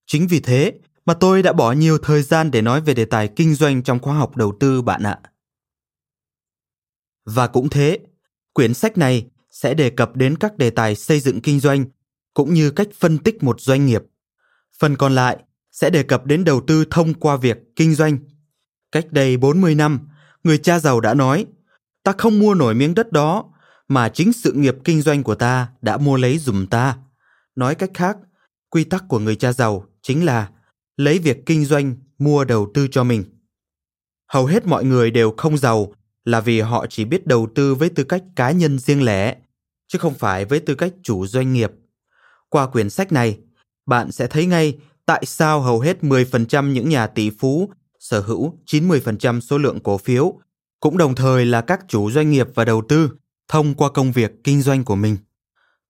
Chính 0.06 0.26
vì 0.28 0.40
thế 0.40 0.73
mà 1.04 1.14
tôi 1.14 1.42
đã 1.42 1.52
bỏ 1.52 1.73
nhiều 1.73 1.99
thời 1.99 2.23
gian 2.23 2.50
để 2.50 2.62
nói 2.62 2.80
về 2.80 2.94
đề 2.94 3.04
tài 3.04 3.28
kinh 3.28 3.54
doanh 3.54 3.82
trong 3.82 3.99
khoa 3.99 4.14
học 4.14 4.37
đầu 4.37 4.52
tư 4.61 4.82
bạn 4.82 5.02
ạ. 5.02 5.18
Và 7.25 7.47
cũng 7.47 7.68
thế, 7.68 7.99
quyển 8.52 8.75
sách 8.75 8.99
này 8.99 9.26
sẽ 9.50 9.75
đề 9.75 9.90
cập 9.90 10.16
đến 10.16 10.37
các 10.38 10.56
đề 10.59 10.70
tài 10.70 10.94
xây 10.94 11.20
dựng 11.20 11.40
kinh 11.40 11.61
doanh 11.61 11.85
cũng 12.35 12.54
như 12.54 12.70
cách 12.70 12.88
phân 12.99 13.18
tích 13.18 13.42
một 13.42 13.61
doanh 13.61 13.87
nghiệp. 13.87 14.02
Phần 14.78 14.97
còn 14.97 15.14
lại 15.14 15.37
sẽ 15.73 15.90
đề 15.90 16.02
cập 16.02 16.26
đến 16.26 16.44
đầu 16.44 16.61
tư 16.66 16.85
thông 16.90 17.14
qua 17.14 17.37
việc 17.37 17.59
kinh 17.76 17.94
doanh. 17.94 18.18
Cách 18.92 19.06
đây 19.11 19.37
40 19.37 19.75
năm, 19.75 20.00
người 20.44 20.59
cha 20.59 20.78
giàu 20.78 21.00
đã 21.00 21.14
nói, 21.14 21.47
ta 22.02 22.12
không 22.18 22.38
mua 22.38 22.54
nổi 22.54 22.75
miếng 22.75 22.94
đất 22.94 23.12
đó 23.12 23.44
mà 23.88 24.09
chính 24.09 24.32
sự 24.32 24.52
nghiệp 24.52 24.75
kinh 24.85 25.02
doanh 25.02 25.23
của 25.23 25.35
ta 25.35 25.68
đã 25.82 25.97
mua 25.97 26.16
lấy 26.16 26.38
dùm 26.38 26.66
ta 26.66 26.97
nói 27.57 27.75
cách 27.75 27.90
khác 27.95 28.16
quy 28.69 28.85
tắc 28.85 29.04
của 29.09 29.19
người 29.19 29.37
cha 29.37 29.52
giàu 29.52 29.87
chính 30.02 30.25
là 30.25 30.50
lấy 30.97 31.19
việc 31.19 31.38
kinh 31.47 31.64
doanh 31.64 31.95
mua 32.19 32.45
đầu 32.45 32.71
tư 32.75 32.88
cho 32.90 33.04
mình 33.04 33.25
hầu 34.33 34.47
hết 34.47 34.66
mọi 34.66 34.85
người 34.85 35.11
đều 35.11 35.35
không 35.37 35.59
giàu 35.59 35.95
là 36.25 36.40
vì 36.40 36.61
họ 36.61 36.87
chỉ 36.87 37.04
biết 37.04 37.26
đầu 37.26 37.49
tư 37.54 37.75
với 37.75 37.88
tư 37.90 38.04
cách 38.04 38.23
cá 38.37 38.50
nhân 38.50 38.78
riêng 38.78 39.02
lẻ 39.04 39.37
chứ 39.88 39.99
không 39.99 40.14
phải 40.14 40.45
với 40.45 40.61
tư 40.61 40.75
cách 40.75 40.92
chủ 41.02 41.26
doanh 41.26 41.52
nghiệp 41.52 41.73
qua 42.49 42.66
quyển 42.66 42.90
sách 42.90 43.12
này 43.12 43.38
bạn 43.87 44.12
sẽ 44.12 44.26
thấy 44.26 44.47
ngay 44.47 44.78
tại 45.07 45.23
sao 45.26 45.61
hầu 45.61 45.80
hết 45.80 45.99
10% 46.02 46.66
những 46.73 46.88
nhà 46.88 47.07
tỷ 47.07 47.30
phú 47.30 47.73
sở 47.99 48.21
hữu 48.21 48.57
90% 48.71 49.40
số 49.40 49.59
lượng 49.59 49.80
cổ 49.80 49.99
phiếu, 49.99 50.35
cũng 50.80 50.99
đồng 50.99 51.14
thời 51.14 51.47
là 51.47 51.61
các 51.61 51.80
chủ 51.88 52.11
doanh 52.11 52.30
nghiệp 52.30 52.47
và 52.54 52.64
đầu 52.64 52.83
tư 52.88 53.11
thông 53.49 53.75
qua 53.75 53.90
công 53.90 54.12
việc 54.12 54.33
kinh 54.45 54.62
doanh 54.62 54.85
của 54.85 54.95
mình. 54.97 55.16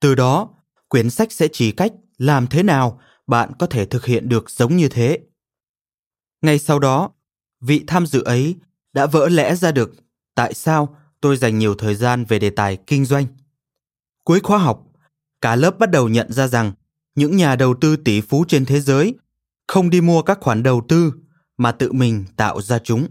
Từ 0.01 0.15
đó, 0.15 0.49
quyển 0.91 1.11
sách 1.11 1.33
sẽ 1.33 1.49
chỉ 1.53 1.73
cách 1.73 1.93
làm 2.19 2.47
thế 2.47 2.63
nào 2.63 3.01
bạn 3.27 3.53
có 3.59 3.67
thể 3.67 3.87
thực 3.87 4.07
hiện 4.07 4.29
được 4.29 4.51
giống 4.51 4.77
như 4.77 4.89
thế. 4.89 5.19
Ngay 6.43 6.59
sau 6.59 6.79
đó, 6.79 7.11
vị 7.61 7.85
tham 7.87 8.07
dự 8.07 8.23
ấy 8.23 8.57
đã 8.93 9.07
vỡ 9.07 9.29
lẽ 9.29 9.55
ra 9.55 9.73
được 9.73 9.93
tại 10.35 10.55
sao 10.55 10.97
tôi 11.21 11.37
dành 11.37 11.59
nhiều 11.59 11.75
thời 11.75 11.95
gian 11.95 12.25
về 12.25 12.39
đề 12.39 12.51
tài 12.51 12.77
kinh 12.87 13.05
doanh. 13.05 13.27
Cuối 14.25 14.41
khóa 14.43 14.59
học, 14.59 14.85
cả 15.41 15.57
lớp 15.57 15.79
bắt 15.79 15.91
đầu 15.91 16.09
nhận 16.09 16.33
ra 16.33 16.47
rằng 16.49 16.73
những 17.15 17.37
nhà 17.37 17.57
đầu 17.57 17.75
tư 17.81 17.97
tỷ 17.97 18.21
phú 18.21 18.45
trên 18.49 18.65
thế 18.65 18.81
giới 18.81 19.15
không 19.69 19.91
đi 19.91 20.01
mua 20.01 20.23
các 20.23 20.39
khoản 20.41 20.63
đầu 20.63 20.83
tư 20.89 21.15
mà 21.57 21.73
tự 21.73 21.93
mình 21.93 22.25
tạo 22.37 22.63
ra 22.63 22.79
chúng. 22.79 23.07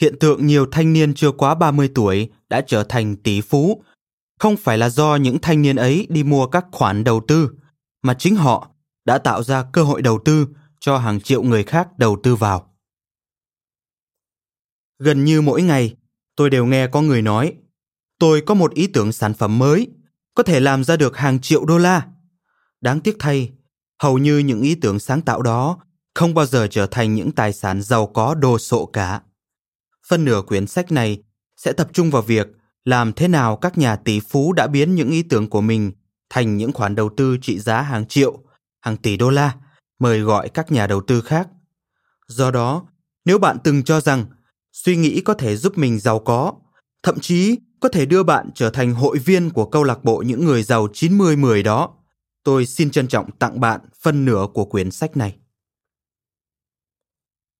Hiện 0.00 0.18
tượng 0.18 0.46
nhiều 0.46 0.66
thanh 0.72 0.92
niên 0.92 1.14
chưa 1.14 1.30
quá 1.32 1.54
30 1.54 1.90
tuổi 1.94 2.30
đã 2.48 2.60
trở 2.66 2.84
thành 2.84 3.16
tỷ 3.16 3.40
phú 3.40 3.82
không 4.38 4.56
phải 4.56 4.78
là 4.78 4.88
do 4.90 5.16
những 5.16 5.38
thanh 5.42 5.62
niên 5.62 5.76
ấy 5.76 6.06
đi 6.10 6.22
mua 6.24 6.46
các 6.46 6.66
khoản 6.72 7.04
đầu 7.04 7.20
tư 7.28 7.50
mà 8.02 8.14
chính 8.14 8.36
họ 8.36 8.70
đã 9.04 9.18
tạo 9.18 9.42
ra 9.42 9.64
cơ 9.72 9.82
hội 9.82 10.02
đầu 10.02 10.18
tư 10.24 10.48
cho 10.80 10.98
hàng 10.98 11.20
triệu 11.20 11.42
người 11.42 11.64
khác 11.64 11.88
đầu 11.98 12.16
tư 12.22 12.36
vào 12.36 12.70
gần 14.98 15.24
như 15.24 15.42
mỗi 15.42 15.62
ngày 15.62 15.96
tôi 16.36 16.50
đều 16.50 16.66
nghe 16.66 16.86
có 16.86 17.00
người 17.02 17.22
nói 17.22 17.54
tôi 18.18 18.40
có 18.46 18.54
một 18.54 18.74
ý 18.74 18.86
tưởng 18.86 19.12
sản 19.12 19.34
phẩm 19.34 19.58
mới 19.58 19.88
có 20.34 20.42
thể 20.42 20.60
làm 20.60 20.84
ra 20.84 20.96
được 20.96 21.16
hàng 21.16 21.40
triệu 21.40 21.64
đô 21.64 21.78
la 21.78 22.06
đáng 22.80 23.00
tiếc 23.00 23.16
thay 23.18 23.52
hầu 24.02 24.18
như 24.18 24.38
những 24.38 24.60
ý 24.62 24.74
tưởng 24.74 24.98
sáng 24.98 25.22
tạo 25.22 25.42
đó 25.42 25.78
không 26.14 26.34
bao 26.34 26.46
giờ 26.46 26.66
trở 26.70 26.86
thành 26.86 27.14
những 27.14 27.32
tài 27.32 27.52
sản 27.52 27.82
giàu 27.82 28.06
có 28.06 28.34
đồ 28.34 28.58
sộ 28.58 28.86
cả 28.86 29.22
phân 30.08 30.24
nửa 30.24 30.42
quyển 30.42 30.66
sách 30.66 30.92
này 30.92 31.22
sẽ 31.56 31.72
tập 31.72 31.88
trung 31.92 32.10
vào 32.10 32.22
việc 32.22 32.48
làm 32.84 33.12
thế 33.12 33.28
nào 33.28 33.56
các 33.56 33.78
nhà 33.78 33.96
tỷ 33.96 34.20
phú 34.20 34.52
đã 34.52 34.66
biến 34.66 34.94
những 34.94 35.10
ý 35.10 35.22
tưởng 35.22 35.50
của 35.50 35.60
mình 35.60 35.92
thành 36.30 36.56
những 36.56 36.72
khoản 36.72 36.94
đầu 36.94 37.10
tư 37.16 37.36
trị 37.42 37.58
giá 37.58 37.82
hàng 37.82 38.08
triệu, 38.08 38.38
hàng 38.80 38.96
tỷ 38.96 39.16
đô 39.16 39.30
la, 39.30 39.54
mời 39.98 40.20
gọi 40.20 40.48
các 40.48 40.72
nhà 40.72 40.86
đầu 40.86 41.02
tư 41.06 41.20
khác. 41.20 41.48
Do 42.28 42.50
đó, 42.50 42.86
nếu 43.24 43.38
bạn 43.38 43.56
từng 43.64 43.82
cho 43.84 44.00
rằng 44.00 44.24
suy 44.72 44.96
nghĩ 44.96 45.20
có 45.20 45.34
thể 45.34 45.56
giúp 45.56 45.78
mình 45.78 45.98
giàu 45.98 46.18
có, 46.18 46.52
thậm 47.02 47.20
chí 47.20 47.56
có 47.80 47.88
thể 47.88 48.06
đưa 48.06 48.22
bạn 48.22 48.50
trở 48.54 48.70
thành 48.70 48.94
hội 48.94 49.18
viên 49.18 49.50
của 49.50 49.66
câu 49.70 49.84
lạc 49.84 50.04
bộ 50.04 50.18
những 50.26 50.44
người 50.44 50.62
giàu 50.62 50.86
90-10 50.86 51.62
đó, 51.62 51.94
tôi 52.42 52.66
xin 52.66 52.90
trân 52.90 53.08
trọng 53.08 53.30
tặng 53.38 53.60
bạn 53.60 53.80
phân 54.02 54.24
nửa 54.24 54.46
của 54.54 54.64
quyển 54.64 54.90
sách 54.90 55.16
này. 55.16 55.36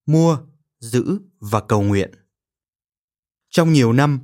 Mua, 0.06 0.38
giữ 0.80 1.20
và 1.40 1.60
cầu 1.60 1.82
nguyện. 1.82 2.10
Trong 3.50 3.72
nhiều 3.72 3.92
năm, 3.92 4.20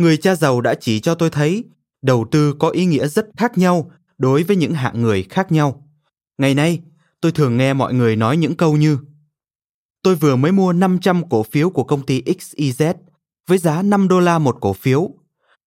người 0.00 0.16
cha 0.16 0.34
giàu 0.34 0.60
đã 0.60 0.74
chỉ 0.74 1.00
cho 1.00 1.14
tôi 1.14 1.30
thấy 1.30 1.64
đầu 2.02 2.26
tư 2.30 2.52
có 2.58 2.68
ý 2.68 2.86
nghĩa 2.86 3.06
rất 3.08 3.26
khác 3.36 3.58
nhau 3.58 3.90
đối 4.18 4.42
với 4.42 4.56
những 4.56 4.74
hạng 4.74 5.02
người 5.02 5.22
khác 5.30 5.52
nhau. 5.52 5.88
Ngày 6.38 6.54
nay, 6.54 6.80
tôi 7.20 7.32
thường 7.32 7.56
nghe 7.56 7.72
mọi 7.74 7.94
người 7.94 8.16
nói 8.16 8.36
những 8.36 8.56
câu 8.56 8.76
như 8.76 8.98
Tôi 10.02 10.14
vừa 10.14 10.36
mới 10.36 10.52
mua 10.52 10.72
500 10.72 11.28
cổ 11.30 11.42
phiếu 11.42 11.70
của 11.70 11.84
công 11.84 12.06
ty 12.06 12.22
XYZ 12.22 12.94
với 13.46 13.58
giá 13.58 13.82
5 13.82 14.08
đô 14.08 14.20
la 14.20 14.38
một 14.38 14.56
cổ 14.60 14.72
phiếu. 14.72 15.10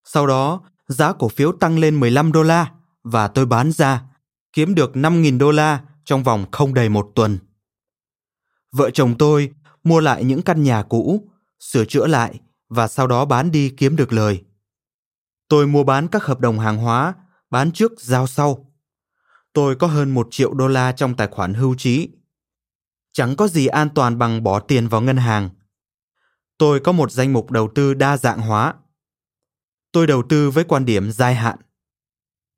Sau 0.05 0.27
đó, 0.27 0.61
giá 0.87 1.13
cổ 1.13 1.29
phiếu 1.29 1.51
tăng 1.51 1.79
lên 1.79 1.99
15 1.99 2.31
đô 2.31 2.43
la 2.43 2.71
và 3.03 3.27
tôi 3.27 3.45
bán 3.45 3.71
ra, 3.71 4.03
kiếm 4.53 4.75
được 4.75 4.91
5.000 4.93 5.37
đô 5.37 5.51
la 5.51 5.81
trong 6.05 6.23
vòng 6.23 6.45
không 6.51 6.73
đầy 6.73 6.89
một 6.89 7.07
tuần. 7.15 7.37
Vợ 8.71 8.89
chồng 8.89 9.17
tôi 9.17 9.51
mua 9.83 9.99
lại 10.01 10.23
những 10.23 10.41
căn 10.41 10.63
nhà 10.63 10.83
cũ, 10.83 11.29
sửa 11.59 11.85
chữa 11.85 12.07
lại 12.07 12.39
và 12.73 12.87
sau 12.87 13.07
đó 13.07 13.25
bán 13.25 13.51
đi 13.51 13.69
kiếm 13.69 13.95
được 13.95 14.13
lời. 14.13 14.43
Tôi 15.47 15.67
mua 15.67 15.83
bán 15.83 16.07
các 16.07 16.23
hợp 16.23 16.39
đồng 16.39 16.59
hàng 16.59 16.77
hóa, 16.77 17.13
bán 17.49 17.71
trước 17.71 18.01
giao 18.01 18.27
sau. 18.27 18.71
Tôi 19.53 19.75
có 19.75 19.87
hơn 19.87 20.11
1 20.11 20.27
triệu 20.31 20.53
đô 20.53 20.67
la 20.67 20.91
trong 20.91 21.15
tài 21.15 21.27
khoản 21.27 21.53
hưu 21.53 21.75
trí. 21.77 22.09
Chẳng 23.11 23.35
có 23.35 23.47
gì 23.47 23.67
an 23.67 23.89
toàn 23.95 24.17
bằng 24.17 24.43
bỏ 24.43 24.59
tiền 24.59 24.87
vào 24.87 25.01
ngân 25.01 25.17
hàng. 25.17 25.49
Tôi 26.57 26.79
có 26.79 26.91
một 26.91 27.11
danh 27.11 27.33
mục 27.33 27.51
đầu 27.51 27.69
tư 27.75 27.93
đa 27.93 28.17
dạng 28.17 28.41
hóa. 28.41 28.73
Tôi 29.91 30.07
đầu 30.07 30.23
tư 30.29 30.49
với 30.51 30.63
quan 30.63 30.85
điểm 30.85 31.11
dài 31.11 31.35
hạn. 31.35 31.57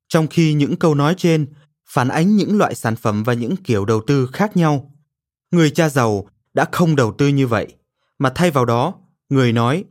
Trong 0.07 0.27
khi 0.27 0.53
những 0.53 0.75
câu 0.79 0.95
nói 0.95 1.15
trên 1.17 1.53
phản 1.89 2.07
ánh 2.07 2.35
những 2.35 2.57
loại 2.57 2.75
sản 2.75 2.95
phẩm 2.95 3.23
và 3.23 3.33
những 3.33 3.55
kiểu 3.55 3.85
đầu 3.85 4.01
tư 4.07 4.27
khác 4.33 4.57
nhau, 4.57 4.91
người 5.51 5.71
cha 5.71 5.89
giàu 5.89 6.29
đã 6.53 6.65
không 6.71 6.95
đầu 6.95 7.13
tư 7.17 7.27
như 7.27 7.47
vậy, 7.47 7.75
mà 8.17 8.31
thay 8.35 8.51
vào 8.51 8.65
đó, 8.65 8.93
người 9.29 9.53
nói 9.53 9.85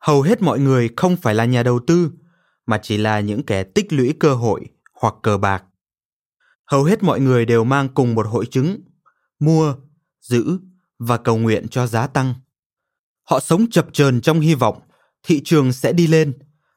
hầu 0.00 0.22
hết 0.22 0.42
mọi 0.42 0.58
người 0.58 0.90
không 0.96 1.16
phải 1.16 1.34
là 1.34 1.44
nhà 1.44 1.62
đầu 1.62 1.80
tư 1.86 2.12
mà 2.66 2.80
chỉ 2.82 2.96
là 2.96 3.20
những 3.20 3.42
kẻ 3.46 3.64
tích 3.64 3.92
lũy 3.92 4.14
cơ 4.20 4.34
hội 4.34 4.66
hoặc 4.92 5.14
cờ 5.22 5.38
bạc 5.38 5.64
hầu 6.66 6.84
hết 6.84 7.02
mọi 7.02 7.20
người 7.20 7.46
đều 7.46 7.64
mang 7.64 7.88
cùng 7.88 8.14
một 8.14 8.26
hội 8.26 8.46
chứng 8.46 8.80
mua 9.40 9.74
giữ 10.20 10.58
và 10.98 11.16
cầu 11.16 11.36
nguyện 11.38 11.68
cho 11.68 11.86
giá 11.86 12.06
tăng 12.06 12.34
họ 13.30 13.40
sống 13.40 13.70
chập 13.70 13.86
chờn 13.92 14.20
trong 14.20 14.40
hy 14.40 14.54
vọng 14.54 14.80
thị 15.22 15.42
trường 15.44 15.72
sẽ 15.72 15.92
đi 15.92 16.06
lên 16.06 16.32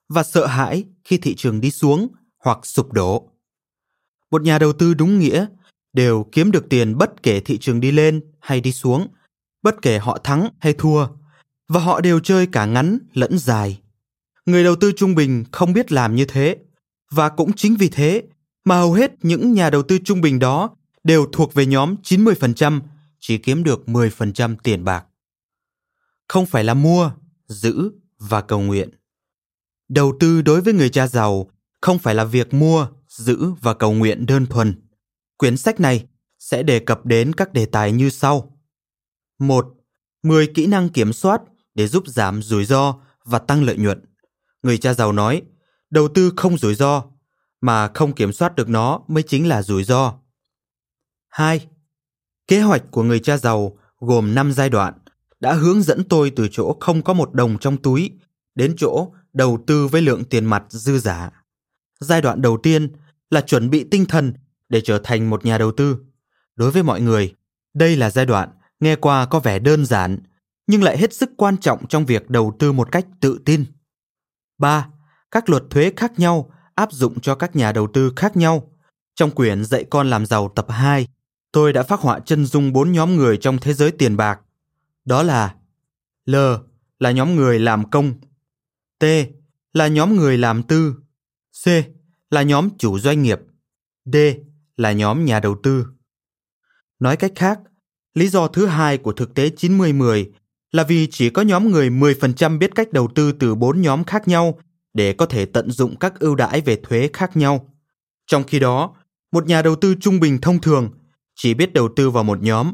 và 0.10 0.24
sợ 0.24 0.46
hãi 0.46 0.84
khi 1.04 1.18
thị 1.18 1.36
trường 1.36 1.62
đi 1.62 1.72
xuống 1.72 2.08
hoặc 2.44 2.66
sụp 2.66 2.94
đổ 2.94 3.28
một 4.32 4.42
nhà 4.42 4.60
đầu 4.60 4.74
tư 4.74 4.94
đúng 4.94 5.20
nghĩa 5.20 5.46
đều 5.94 6.26
kiếm 6.32 6.52
được 6.52 6.70
tiền 6.70 6.98
bất 6.98 7.24
kể 7.24 7.40
thị 7.40 7.58
trường 7.58 7.80
đi 7.80 7.92
lên 7.92 8.22
hay 8.40 8.62
đi 8.62 8.72
xuống 8.72 9.08
bất 9.62 9.76
kể 9.82 10.00
họ 10.00 10.18
thắng 10.24 10.48
hay 10.60 10.74
thua 10.74 11.08
và 11.72 11.80
họ 11.80 12.02
đều 12.02 12.20
chơi 12.20 12.48
cả 12.48 12.66
ngắn 12.66 12.98
lẫn 13.14 13.38
dài. 13.40 13.80
Người 14.46 14.64
đầu 14.64 14.76
tư 14.76 14.92
trung 14.96 15.16
bình 15.16 15.44
không 15.52 15.74
biết 15.74 15.92
làm 15.92 16.16
như 16.16 16.26
thế 16.26 16.58
và 17.12 17.30
cũng 17.30 17.54
chính 17.54 17.76
vì 17.80 17.90
thế 17.90 18.24
mà 18.64 18.78
hầu 18.80 18.94
hết 18.94 19.12
những 19.22 19.54
nhà 19.54 19.70
đầu 19.70 19.84
tư 19.84 19.98
trung 20.06 20.22
bình 20.22 20.40
đó 20.40 20.70
đều 21.04 21.26
thuộc 21.34 21.54
về 21.54 21.66
nhóm 21.66 21.96
90% 22.04 22.82
chỉ 23.20 23.38
kiếm 23.38 23.64
được 23.64 23.84
10% 23.88 24.56
tiền 24.64 24.84
bạc. 24.84 25.06
Không 26.28 26.46
phải 26.46 26.64
là 26.64 26.74
mua, 26.74 27.12
giữ 27.48 27.92
và 28.20 28.42
cầu 28.42 28.62
nguyện. 28.62 28.90
Đầu 29.90 30.14
tư 30.20 30.42
đối 30.42 30.62
với 30.62 30.74
người 30.74 30.90
cha 30.90 31.08
giàu 31.08 31.50
không 31.82 32.00
phải 32.00 32.16
là 32.16 32.24
việc 32.24 32.54
mua, 32.54 32.88
giữ 33.08 33.52
và 33.62 33.74
cầu 33.74 33.94
nguyện 33.94 34.26
đơn 34.26 34.46
thuần. 34.46 34.82
Quyển 35.38 35.58
sách 35.58 35.80
này 35.80 36.06
sẽ 36.40 36.64
đề 36.64 36.80
cập 36.80 37.06
đến 37.06 37.34
các 37.34 37.54
đề 37.54 37.66
tài 37.66 37.92
như 37.92 38.10
sau. 38.10 38.58
1. 39.40 39.66
10 40.24 40.48
kỹ 40.56 40.68
năng 40.68 40.90
kiểm 40.90 41.14
soát 41.14 41.42
để 41.76 41.88
giúp 41.88 42.04
giảm 42.08 42.42
rủi 42.42 42.66
ro 42.66 42.96
và 43.26 43.40
tăng 43.40 43.64
lợi 43.64 43.78
nhuận. 43.78 44.02
Người 44.64 44.78
cha 44.78 44.94
giàu 44.94 45.12
nói, 45.12 45.42
đầu 45.90 46.08
tư 46.14 46.34
không 46.38 46.58
rủi 46.58 46.76
ro 46.76 47.04
mà 47.62 47.90
không 47.94 48.14
kiểm 48.14 48.34
soát 48.34 48.56
được 48.56 48.70
nó 48.70 49.00
mới 49.08 49.24
chính 49.24 49.48
là 49.48 49.62
rủi 49.62 49.84
ro. 49.84 50.14
2. 51.30 51.68
Kế 52.48 52.62
hoạch 52.62 52.84
của 52.92 53.04
người 53.04 53.20
cha 53.20 53.38
giàu 53.38 53.78
gồm 54.00 54.36
5 54.36 54.52
giai 54.54 54.70
đoạn 54.70 54.94
đã 55.40 55.54
hướng 55.54 55.82
dẫn 55.82 56.04
tôi 56.10 56.30
từ 56.36 56.48
chỗ 56.52 56.76
không 56.80 57.02
có 57.02 57.14
một 57.14 57.34
đồng 57.34 57.58
trong 57.60 57.78
túi 57.78 58.12
đến 58.56 58.74
chỗ 58.78 59.08
đầu 59.34 59.64
tư 59.68 59.88
với 59.88 60.02
lượng 60.02 60.24
tiền 60.24 60.46
mặt 60.46 60.64
dư 60.70 61.00
giả. 61.00 61.32
Giai 62.00 62.22
đoạn 62.22 62.42
đầu 62.42 62.58
tiên 62.64 62.92
là 63.30 63.42
chuẩn 63.42 63.70
bị 63.70 63.86
tinh 63.92 64.06
thần 64.06 64.34
để 64.70 64.82
trở 64.82 65.00
thành 65.04 65.30
một 65.30 65.46
nhà 65.46 65.58
đầu 65.58 65.72
tư. 65.72 65.98
Đối 66.56 66.72
với 66.72 66.84
mọi 66.84 67.02
người, 67.02 67.34
đây 67.74 67.96
là 67.96 68.10
giai 68.10 68.26
đoạn 68.26 68.50
nghe 68.80 68.96
qua 68.96 69.26
có 69.26 69.40
vẻ 69.40 69.60
đơn 69.60 69.86
giản 69.86 70.20
nhưng 70.72 70.84
lại 70.84 70.98
hết 70.98 71.14
sức 71.14 71.32
quan 71.38 71.58
trọng 71.58 71.88
trong 71.88 72.06
việc 72.06 72.30
đầu 72.30 72.56
tư 72.60 72.72
một 72.72 72.92
cách 72.92 73.06
tự 73.22 73.40
tin. 73.46 73.66
3. 74.58 74.90
Các 75.32 75.50
luật 75.50 75.64
thuế 75.70 75.92
khác 75.96 76.20
nhau 76.20 76.52
áp 76.76 76.92
dụng 76.92 77.20
cho 77.20 77.36
các 77.36 77.56
nhà 77.56 77.72
đầu 77.72 77.88
tư 77.94 78.12
khác 78.16 78.38
nhau. 78.38 78.72
Trong 79.16 79.32
quyển 79.32 79.66
Dạy 79.66 79.86
con 79.90 80.10
làm 80.10 80.26
giàu 80.26 80.50
tập 80.56 80.66
2, 80.70 81.08
tôi 81.52 81.74
đã 81.74 81.84
phát 81.84 82.00
họa 82.00 82.20
chân 82.20 82.46
dung 82.46 82.74
bốn 82.74 82.92
nhóm 82.92 83.16
người 83.16 83.38
trong 83.38 83.58
thế 83.58 83.74
giới 83.74 83.92
tiền 83.92 84.18
bạc. 84.18 84.40
Đó 85.06 85.24
là 85.24 85.56
L 86.26 86.36
là 87.00 87.12
nhóm 87.12 87.36
người 87.36 87.60
làm 87.60 87.90
công, 87.90 88.14
T 89.00 89.06
là 89.74 89.88
nhóm 89.88 90.16
người 90.16 90.38
làm 90.38 90.64
tư, 90.64 90.96
C 91.66 91.70
là 92.30 92.42
nhóm 92.42 92.70
chủ 92.78 93.00
doanh 93.00 93.22
nghiệp, 93.24 93.40
D 94.06 94.16
là 94.78 94.92
nhóm 94.92 95.26
nhà 95.26 95.40
đầu 95.40 95.56
tư. 95.64 95.88
Nói 97.00 97.18
cách 97.18 97.32
khác, 97.36 97.60
lý 98.14 98.28
do 98.30 98.48
thứ 98.48 98.66
hai 98.66 98.98
của 98.98 99.12
thực 99.14 99.34
tế 99.34 99.50
90-10 99.50 100.26
là 100.72 100.84
vì 100.84 101.08
chỉ 101.12 101.30
có 101.30 101.42
nhóm 101.42 101.72
người 101.72 101.90
10% 101.90 102.58
biết 102.60 102.76
cách 102.76 102.92
đầu 102.94 103.08
tư 103.16 103.32
từ 103.32 103.56
bốn 103.56 103.82
nhóm 103.82 104.04
khác 104.04 104.28
nhau 104.28 104.60
để 104.94 105.14
có 105.14 105.26
thể 105.26 105.46
tận 105.46 105.72
dụng 105.72 105.96
các 106.00 106.20
ưu 106.20 106.36
đãi 106.36 106.62
về 106.62 106.76
thuế 106.84 107.10
khác 107.14 107.38
nhau. 107.38 107.74
Trong 108.28 108.44
khi 108.44 108.60
đó, 108.60 108.96
một 109.32 109.46
nhà 109.48 109.62
đầu 109.62 109.76
tư 109.76 109.96
trung 110.02 110.20
bình 110.20 110.42
thông 110.42 110.62
thường 110.62 110.90
chỉ 111.36 111.54
biết 111.54 111.74
đầu 111.74 111.90
tư 111.96 112.10
vào 112.10 112.24
một 112.24 112.42
nhóm. 112.44 112.74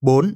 4. 0.00 0.34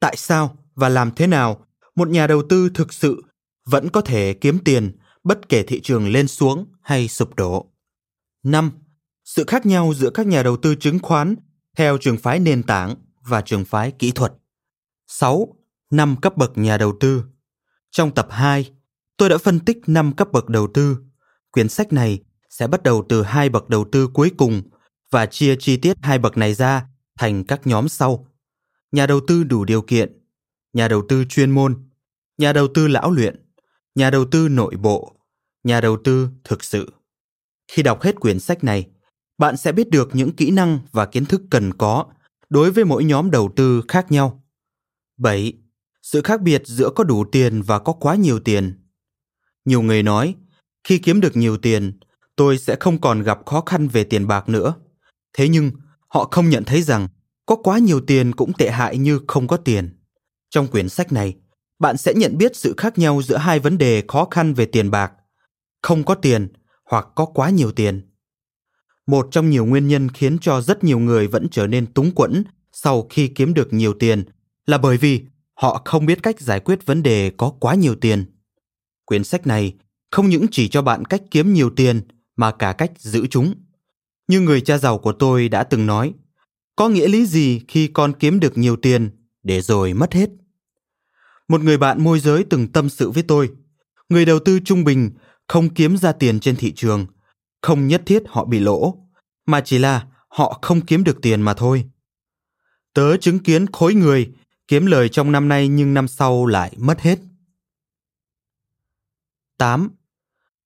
Tại 0.00 0.16
sao 0.16 0.56
và 0.74 0.88
làm 0.88 1.10
thế 1.16 1.26
nào 1.26 1.66
một 1.94 2.08
nhà 2.08 2.26
đầu 2.26 2.42
tư 2.48 2.68
thực 2.74 2.92
sự 2.92 3.22
vẫn 3.66 3.88
có 3.88 4.00
thể 4.00 4.32
kiếm 4.34 4.58
tiền 4.64 4.92
bất 5.24 5.48
kể 5.48 5.62
thị 5.62 5.80
trường 5.80 6.08
lên 6.08 6.28
xuống 6.28 6.66
hay 6.82 7.08
sụp 7.08 7.34
đổ? 7.34 7.66
5. 8.42 8.70
Sự 9.24 9.44
khác 9.46 9.66
nhau 9.66 9.92
giữa 9.96 10.10
các 10.10 10.26
nhà 10.26 10.42
đầu 10.42 10.56
tư 10.56 10.74
chứng 10.74 10.98
khoán 10.98 11.34
theo 11.76 11.98
trường 11.98 12.18
phái 12.18 12.38
nền 12.38 12.62
tảng 12.62 12.94
và 13.28 13.40
trường 13.40 13.64
phái 13.64 13.90
kỹ 13.90 14.10
thuật. 14.10 14.32
6. 15.06 15.54
5 15.90 16.16
cấp 16.22 16.36
bậc 16.36 16.58
nhà 16.58 16.78
đầu 16.78 16.96
tư. 17.00 17.24
Trong 17.90 18.14
tập 18.14 18.28
2, 18.30 18.70
tôi 19.16 19.28
đã 19.28 19.38
phân 19.38 19.60
tích 19.60 19.78
5 19.86 20.12
cấp 20.12 20.28
bậc 20.32 20.48
đầu 20.48 20.68
tư. 20.74 20.98
Quyển 21.50 21.68
sách 21.68 21.92
này 21.92 22.22
sẽ 22.50 22.66
bắt 22.66 22.82
đầu 22.82 23.04
từ 23.08 23.22
hai 23.22 23.48
bậc 23.48 23.68
đầu 23.68 23.84
tư 23.92 24.08
cuối 24.14 24.30
cùng 24.38 24.62
và 25.10 25.26
chia 25.26 25.56
chi 25.58 25.76
tiết 25.76 25.96
hai 26.02 26.18
bậc 26.18 26.36
này 26.36 26.54
ra 26.54 26.84
thành 27.18 27.44
các 27.44 27.66
nhóm 27.66 27.88
sau. 27.88 28.26
Nhà 28.92 29.06
đầu 29.06 29.20
tư 29.26 29.44
đủ 29.44 29.64
điều 29.64 29.82
kiện, 29.82 30.18
nhà 30.72 30.88
đầu 30.88 31.02
tư 31.08 31.24
chuyên 31.24 31.50
môn, 31.50 31.88
nhà 32.38 32.52
đầu 32.52 32.68
tư 32.74 32.88
lão 32.88 33.10
luyện, 33.10 33.44
nhà 33.94 34.10
đầu 34.10 34.24
tư 34.30 34.48
nội 34.48 34.76
bộ, 34.76 35.12
nhà 35.64 35.80
đầu 35.80 35.96
tư 36.04 36.28
thực 36.44 36.64
sự. 36.64 36.92
Khi 37.72 37.82
đọc 37.82 38.02
hết 38.02 38.20
quyển 38.20 38.38
sách 38.40 38.64
này, 38.64 38.88
bạn 39.38 39.56
sẽ 39.56 39.72
biết 39.72 39.90
được 39.90 40.08
những 40.14 40.36
kỹ 40.36 40.50
năng 40.50 40.78
và 40.92 41.06
kiến 41.06 41.24
thức 41.26 41.42
cần 41.50 41.72
có 41.74 42.06
đối 42.48 42.70
với 42.70 42.84
mỗi 42.84 43.04
nhóm 43.04 43.30
đầu 43.30 43.52
tư 43.56 43.82
khác 43.88 44.12
nhau. 44.12 44.42
7 45.18 45.52
sự 46.12 46.22
khác 46.22 46.40
biệt 46.40 46.62
giữa 46.66 46.90
có 46.96 47.04
đủ 47.04 47.24
tiền 47.32 47.62
và 47.62 47.78
có 47.78 47.92
quá 47.92 48.14
nhiều 48.14 48.40
tiền 48.40 48.84
nhiều 49.64 49.82
người 49.82 50.02
nói 50.02 50.34
khi 50.84 50.98
kiếm 50.98 51.20
được 51.20 51.36
nhiều 51.36 51.56
tiền 51.58 51.98
tôi 52.36 52.58
sẽ 52.58 52.76
không 52.80 53.00
còn 53.00 53.22
gặp 53.22 53.38
khó 53.46 53.62
khăn 53.66 53.88
về 53.88 54.04
tiền 54.04 54.26
bạc 54.26 54.48
nữa 54.48 54.74
thế 55.36 55.48
nhưng 55.48 55.70
họ 56.08 56.28
không 56.30 56.48
nhận 56.48 56.64
thấy 56.64 56.82
rằng 56.82 57.08
có 57.46 57.56
quá 57.56 57.78
nhiều 57.78 58.00
tiền 58.00 58.32
cũng 58.34 58.52
tệ 58.58 58.70
hại 58.70 58.98
như 58.98 59.20
không 59.28 59.46
có 59.48 59.56
tiền 59.56 59.98
trong 60.50 60.66
quyển 60.66 60.88
sách 60.88 61.12
này 61.12 61.36
bạn 61.78 61.96
sẽ 61.96 62.14
nhận 62.14 62.38
biết 62.38 62.56
sự 62.56 62.74
khác 62.76 62.98
nhau 62.98 63.22
giữa 63.22 63.36
hai 63.36 63.58
vấn 63.58 63.78
đề 63.78 64.02
khó 64.08 64.28
khăn 64.30 64.54
về 64.54 64.66
tiền 64.66 64.90
bạc 64.90 65.12
không 65.82 66.04
có 66.04 66.14
tiền 66.14 66.52
hoặc 66.90 67.06
có 67.16 67.24
quá 67.26 67.50
nhiều 67.50 67.72
tiền 67.72 68.10
một 69.06 69.28
trong 69.30 69.50
nhiều 69.50 69.64
nguyên 69.64 69.88
nhân 69.88 70.08
khiến 70.08 70.38
cho 70.40 70.60
rất 70.60 70.84
nhiều 70.84 70.98
người 70.98 71.26
vẫn 71.26 71.46
trở 71.50 71.66
nên 71.66 71.92
túng 71.92 72.14
quẫn 72.14 72.44
sau 72.72 73.06
khi 73.10 73.28
kiếm 73.28 73.54
được 73.54 73.72
nhiều 73.72 73.94
tiền 73.98 74.24
là 74.66 74.78
bởi 74.78 74.96
vì 74.96 75.24
họ 75.60 75.82
không 75.84 76.06
biết 76.06 76.22
cách 76.22 76.40
giải 76.40 76.60
quyết 76.60 76.86
vấn 76.86 77.02
đề 77.02 77.32
có 77.36 77.50
quá 77.60 77.74
nhiều 77.74 77.94
tiền. 77.94 78.24
Quyển 79.04 79.24
sách 79.24 79.46
này 79.46 79.74
không 80.10 80.28
những 80.28 80.46
chỉ 80.50 80.68
cho 80.68 80.82
bạn 80.82 81.04
cách 81.04 81.22
kiếm 81.30 81.52
nhiều 81.52 81.70
tiền 81.76 82.00
mà 82.36 82.50
cả 82.52 82.72
cách 82.72 82.92
giữ 82.98 83.26
chúng. 83.26 83.54
Như 84.28 84.40
người 84.40 84.60
cha 84.60 84.78
giàu 84.78 84.98
của 84.98 85.12
tôi 85.12 85.48
đã 85.48 85.64
từng 85.64 85.86
nói, 85.86 86.14
có 86.76 86.88
nghĩa 86.88 87.08
lý 87.08 87.26
gì 87.26 87.60
khi 87.68 87.88
con 87.88 88.12
kiếm 88.18 88.40
được 88.40 88.58
nhiều 88.58 88.76
tiền 88.76 89.10
để 89.42 89.60
rồi 89.60 89.94
mất 89.94 90.12
hết? 90.14 90.30
Một 91.48 91.60
người 91.60 91.76
bạn 91.78 92.02
môi 92.04 92.20
giới 92.20 92.44
từng 92.50 92.72
tâm 92.72 92.88
sự 92.88 93.10
với 93.10 93.22
tôi, 93.22 93.50
người 94.08 94.24
đầu 94.24 94.38
tư 94.38 94.60
trung 94.64 94.84
bình 94.84 95.10
không 95.48 95.74
kiếm 95.74 95.96
ra 95.96 96.12
tiền 96.12 96.40
trên 96.40 96.56
thị 96.56 96.72
trường, 96.72 97.06
không 97.62 97.86
nhất 97.88 98.02
thiết 98.06 98.22
họ 98.28 98.44
bị 98.44 98.58
lỗ, 98.60 98.94
mà 99.46 99.60
chỉ 99.60 99.78
là 99.78 100.06
họ 100.28 100.58
không 100.62 100.80
kiếm 100.80 101.04
được 101.04 101.22
tiền 101.22 101.42
mà 101.42 101.54
thôi. 101.54 101.84
Tớ 102.94 103.16
chứng 103.16 103.38
kiến 103.38 103.66
khối 103.72 103.94
người 103.94 104.32
kiếm 104.68 104.86
lời 104.86 105.08
trong 105.08 105.32
năm 105.32 105.48
nay 105.48 105.68
nhưng 105.68 105.94
năm 105.94 106.08
sau 106.08 106.46
lại 106.46 106.74
mất 106.78 107.00
hết. 107.00 107.18
8. 109.58 109.90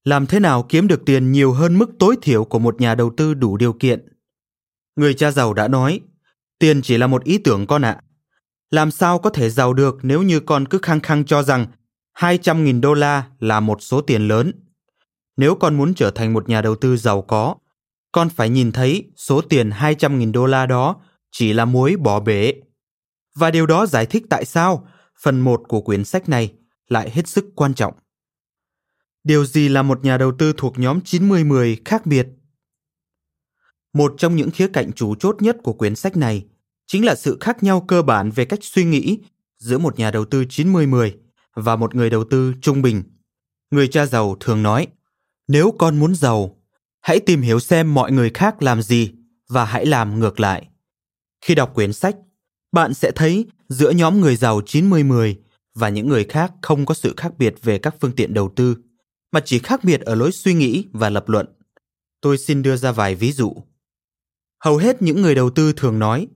Làm 0.05 0.27
thế 0.27 0.41
nào 0.41 0.67
kiếm 0.69 0.89
được 0.89 1.05
tiền 1.07 1.33
nhiều 1.33 1.53
hơn 1.53 1.79
mức 1.79 1.91
tối 1.99 2.17
thiểu 2.23 2.45
của 2.45 2.59
một 2.59 2.81
nhà 2.81 2.95
đầu 2.95 3.13
tư 3.17 3.35
đủ 3.35 3.57
điều 3.57 3.73
kiện? 3.73 4.07
Người 4.97 5.15
cha 5.15 5.31
giàu 5.31 5.55
đã 5.55 5.69
nói, 5.69 6.01
tiền 6.59 6.83
chỉ 6.83 6.97
là 6.99 7.07
một 7.07 7.25
ý 7.25 7.39
tưởng 7.39 7.67
con 7.67 7.83
ạ. 7.83 7.93
À. 7.93 8.03
Làm 8.71 8.91
sao 8.91 9.19
có 9.19 9.31
thể 9.31 9.51
giàu 9.51 9.75
được 9.75 9.97
nếu 10.03 10.23
như 10.23 10.41
con 10.41 10.69
cứ 10.69 10.79
khăng 10.83 11.01
khăng 11.01 11.25
cho 11.25 11.43
rằng 11.43 11.67
200.000 12.19 12.81
đô 12.81 12.95
la 12.95 13.27
là 13.39 13.61
một 13.61 13.83
số 13.83 14.01
tiền 14.01 14.29
lớn. 14.29 14.53
Nếu 15.37 15.55
con 15.55 15.77
muốn 15.77 15.95
trở 15.95 16.11
thành 16.11 16.33
một 16.33 16.49
nhà 16.49 16.63
đầu 16.63 16.77
tư 16.77 16.97
giàu 16.97 17.23
có, 17.23 17.55
con 18.13 18.29
phải 18.29 18.49
nhìn 18.51 18.73
thấy 18.73 19.11
số 19.17 19.41
tiền 19.41 19.71
200.000 19.71 20.33
đô 20.33 20.47
la 20.47 20.67
đó 20.67 20.97
chỉ 21.33 21.53
là 21.53 21.65
muối 21.65 21.97
bỏ 21.97 22.21
bể 22.21 22.53
và 23.35 23.51
điều 23.51 23.67
đó 23.67 23.87
giải 23.87 24.07
thích 24.07 24.25
tại 24.31 24.45
sao 24.45 24.89
phần 25.21 25.41
1 25.41 25.63
của 25.69 25.81
quyển 25.81 26.05
sách 26.05 26.29
này 26.29 26.53
lại 26.89 27.11
hết 27.13 27.29
sức 27.29 27.45
quan 27.57 27.75
trọng. 27.75 27.95
Điều 29.25 29.45
gì 29.45 29.69
là 29.69 29.83
một 29.83 30.05
nhà 30.05 30.19
đầu 30.19 30.33
tư 30.39 30.53
thuộc 30.57 30.79
nhóm 30.79 30.99
90-10 31.05 31.77
khác 31.85 32.07
biệt? 32.07 32.29
Một 33.93 34.15
trong 34.19 34.37
những 34.37 34.51
khía 34.51 34.69
cạnh 34.69 34.93
chủ 34.93 35.15
chốt 35.15 35.37
nhất 35.43 35.57
của 35.63 35.73
quyển 35.73 35.97
sách 35.97 36.17
này 36.17 36.47
chính 36.87 37.05
là 37.05 37.15
sự 37.15 37.37
khác 37.41 37.63
nhau 37.63 37.81
cơ 37.89 38.03
bản 38.03 38.31
về 38.31 38.45
cách 38.45 38.59
suy 38.63 38.85
nghĩ 38.85 39.19
giữa 39.59 39.79
một 39.79 39.99
nhà 39.99 40.11
đầu 40.11 40.25
tư 40.25 40.43
90-10 40.49 41.11
và 41.55 41.77
một 41.77 41.95
người 41.95 42.11
đầu 42.11 42.25
tư 42.31 42.55
trung 42.63 42.83
bình. 42.83 43.03
Người 43.71 43.89
cha 43.89 44.07
giàu 44.07 44.37
thường 44.41 44.63
nói, 44.63 44.87
nếu 45.49 45.75
con 45.79 45.99
muốn 45.99 46.15
giàu, 46.15 46.63
hãy 47.01 47.21
tìm 47.21 47.41
hiểu 47.41 47.61
xem 47.61 47.95
mọi 47.95 48.13
người 48.13 48.31
khác 48.35 48.63
làm 48.63 48.83
gì 48.83 49.13
và 49.49 49.65
hãy 49.65 49.87
làm 49.87 50.21
ngược 50.21 50.41
lại. 50.41 50.69
Khi 51.41 51.55
đọc 51.55 51.73
quyển 51.75 51.93
sách 51.93 52.17
bạn 52.73 52.95
sẽ 52.95 53.13
thấy 53.15 53.47
giữa 53.69 53.91
nhóm 53.91 54.21
người 54.21 54.37
giàu 54.37 54.61
90-10 54.61 55.35
và 55.75 55.89
những 55.89 56.09
người 56.09 56.25
khác 56.25 56.53
không 56.63 56.87
có 56.87 56.95
sự 56.95 57.15
khác 57.17 57.33
biệt 57.39 57.55
về 57.63 57.79
các 57.79 57.95
phương 58.01 58.17
tiện 58.17 58.35
đầu 58.35 58.53
tư, 58.57 58.77
mà 59.33 59.41
chỉ 59.45 59.59
khác 59.59 59.85
biệt 59.85 60.01
ở 60.01 60.15
lối 60.15 60.33
suy 60.33 60.55
nghĩ 60.55 60.85
và 60.93 61.11
lập 61.11 61.29
luận. 61.29 61.47
Tôi 62.21 62.39
xin 62.39 62.63
đưa 62.63 62.77
ra 62.77 62.93
vài 62.93 63.15
ví 63.15 63.33
dụ. 63.33 63.55
Hầu 64.65 64.77
hết 64.77 65.03
những 65.03 65.23
người 65.23 65.35
đầu 65.35 65.51
tư 65.51 65.73
thường 65.73 65.99
nói, 65.99 66.29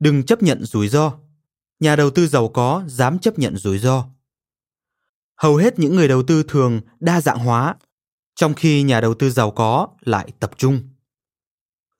đừng 0.00 0.22
chấp 0.22 0.42
nhận 0.42 0.64
rủi 0.64 0.88
ro. 0.88 1.18
Nhà 1.80 1.96
đầu 1.96 2.10
tư 2.10 2.26
giàu 2.26 2.48
có 2.48 2.84
dám 2.88 3.18
chấp 3.18 3.38
nhận 3.38 3.56
rủi 3.56 3.78
ro. 3.78 4.06
Hầu 5.40 5.56
hết 5.56 5.78
những 5.78 5.96
người 5.96 6.08
đầu 6.08 6.22
tư 6.22 6.42
thường 6.42 6.80
đa 7.00 7.20
dạng 7.20 7.38
hóa, 7.38 7.76
trong 8.36 8.54
khi 8.54 8.82
nhà 8.82 9.00
đầu 9.00 9.14
tư 9.14 9.30
giàu 9.30 9.50
có 9.50 9.88
lại 10.00 10.32
tập 10.40 10.50
trung. 10.56 10.80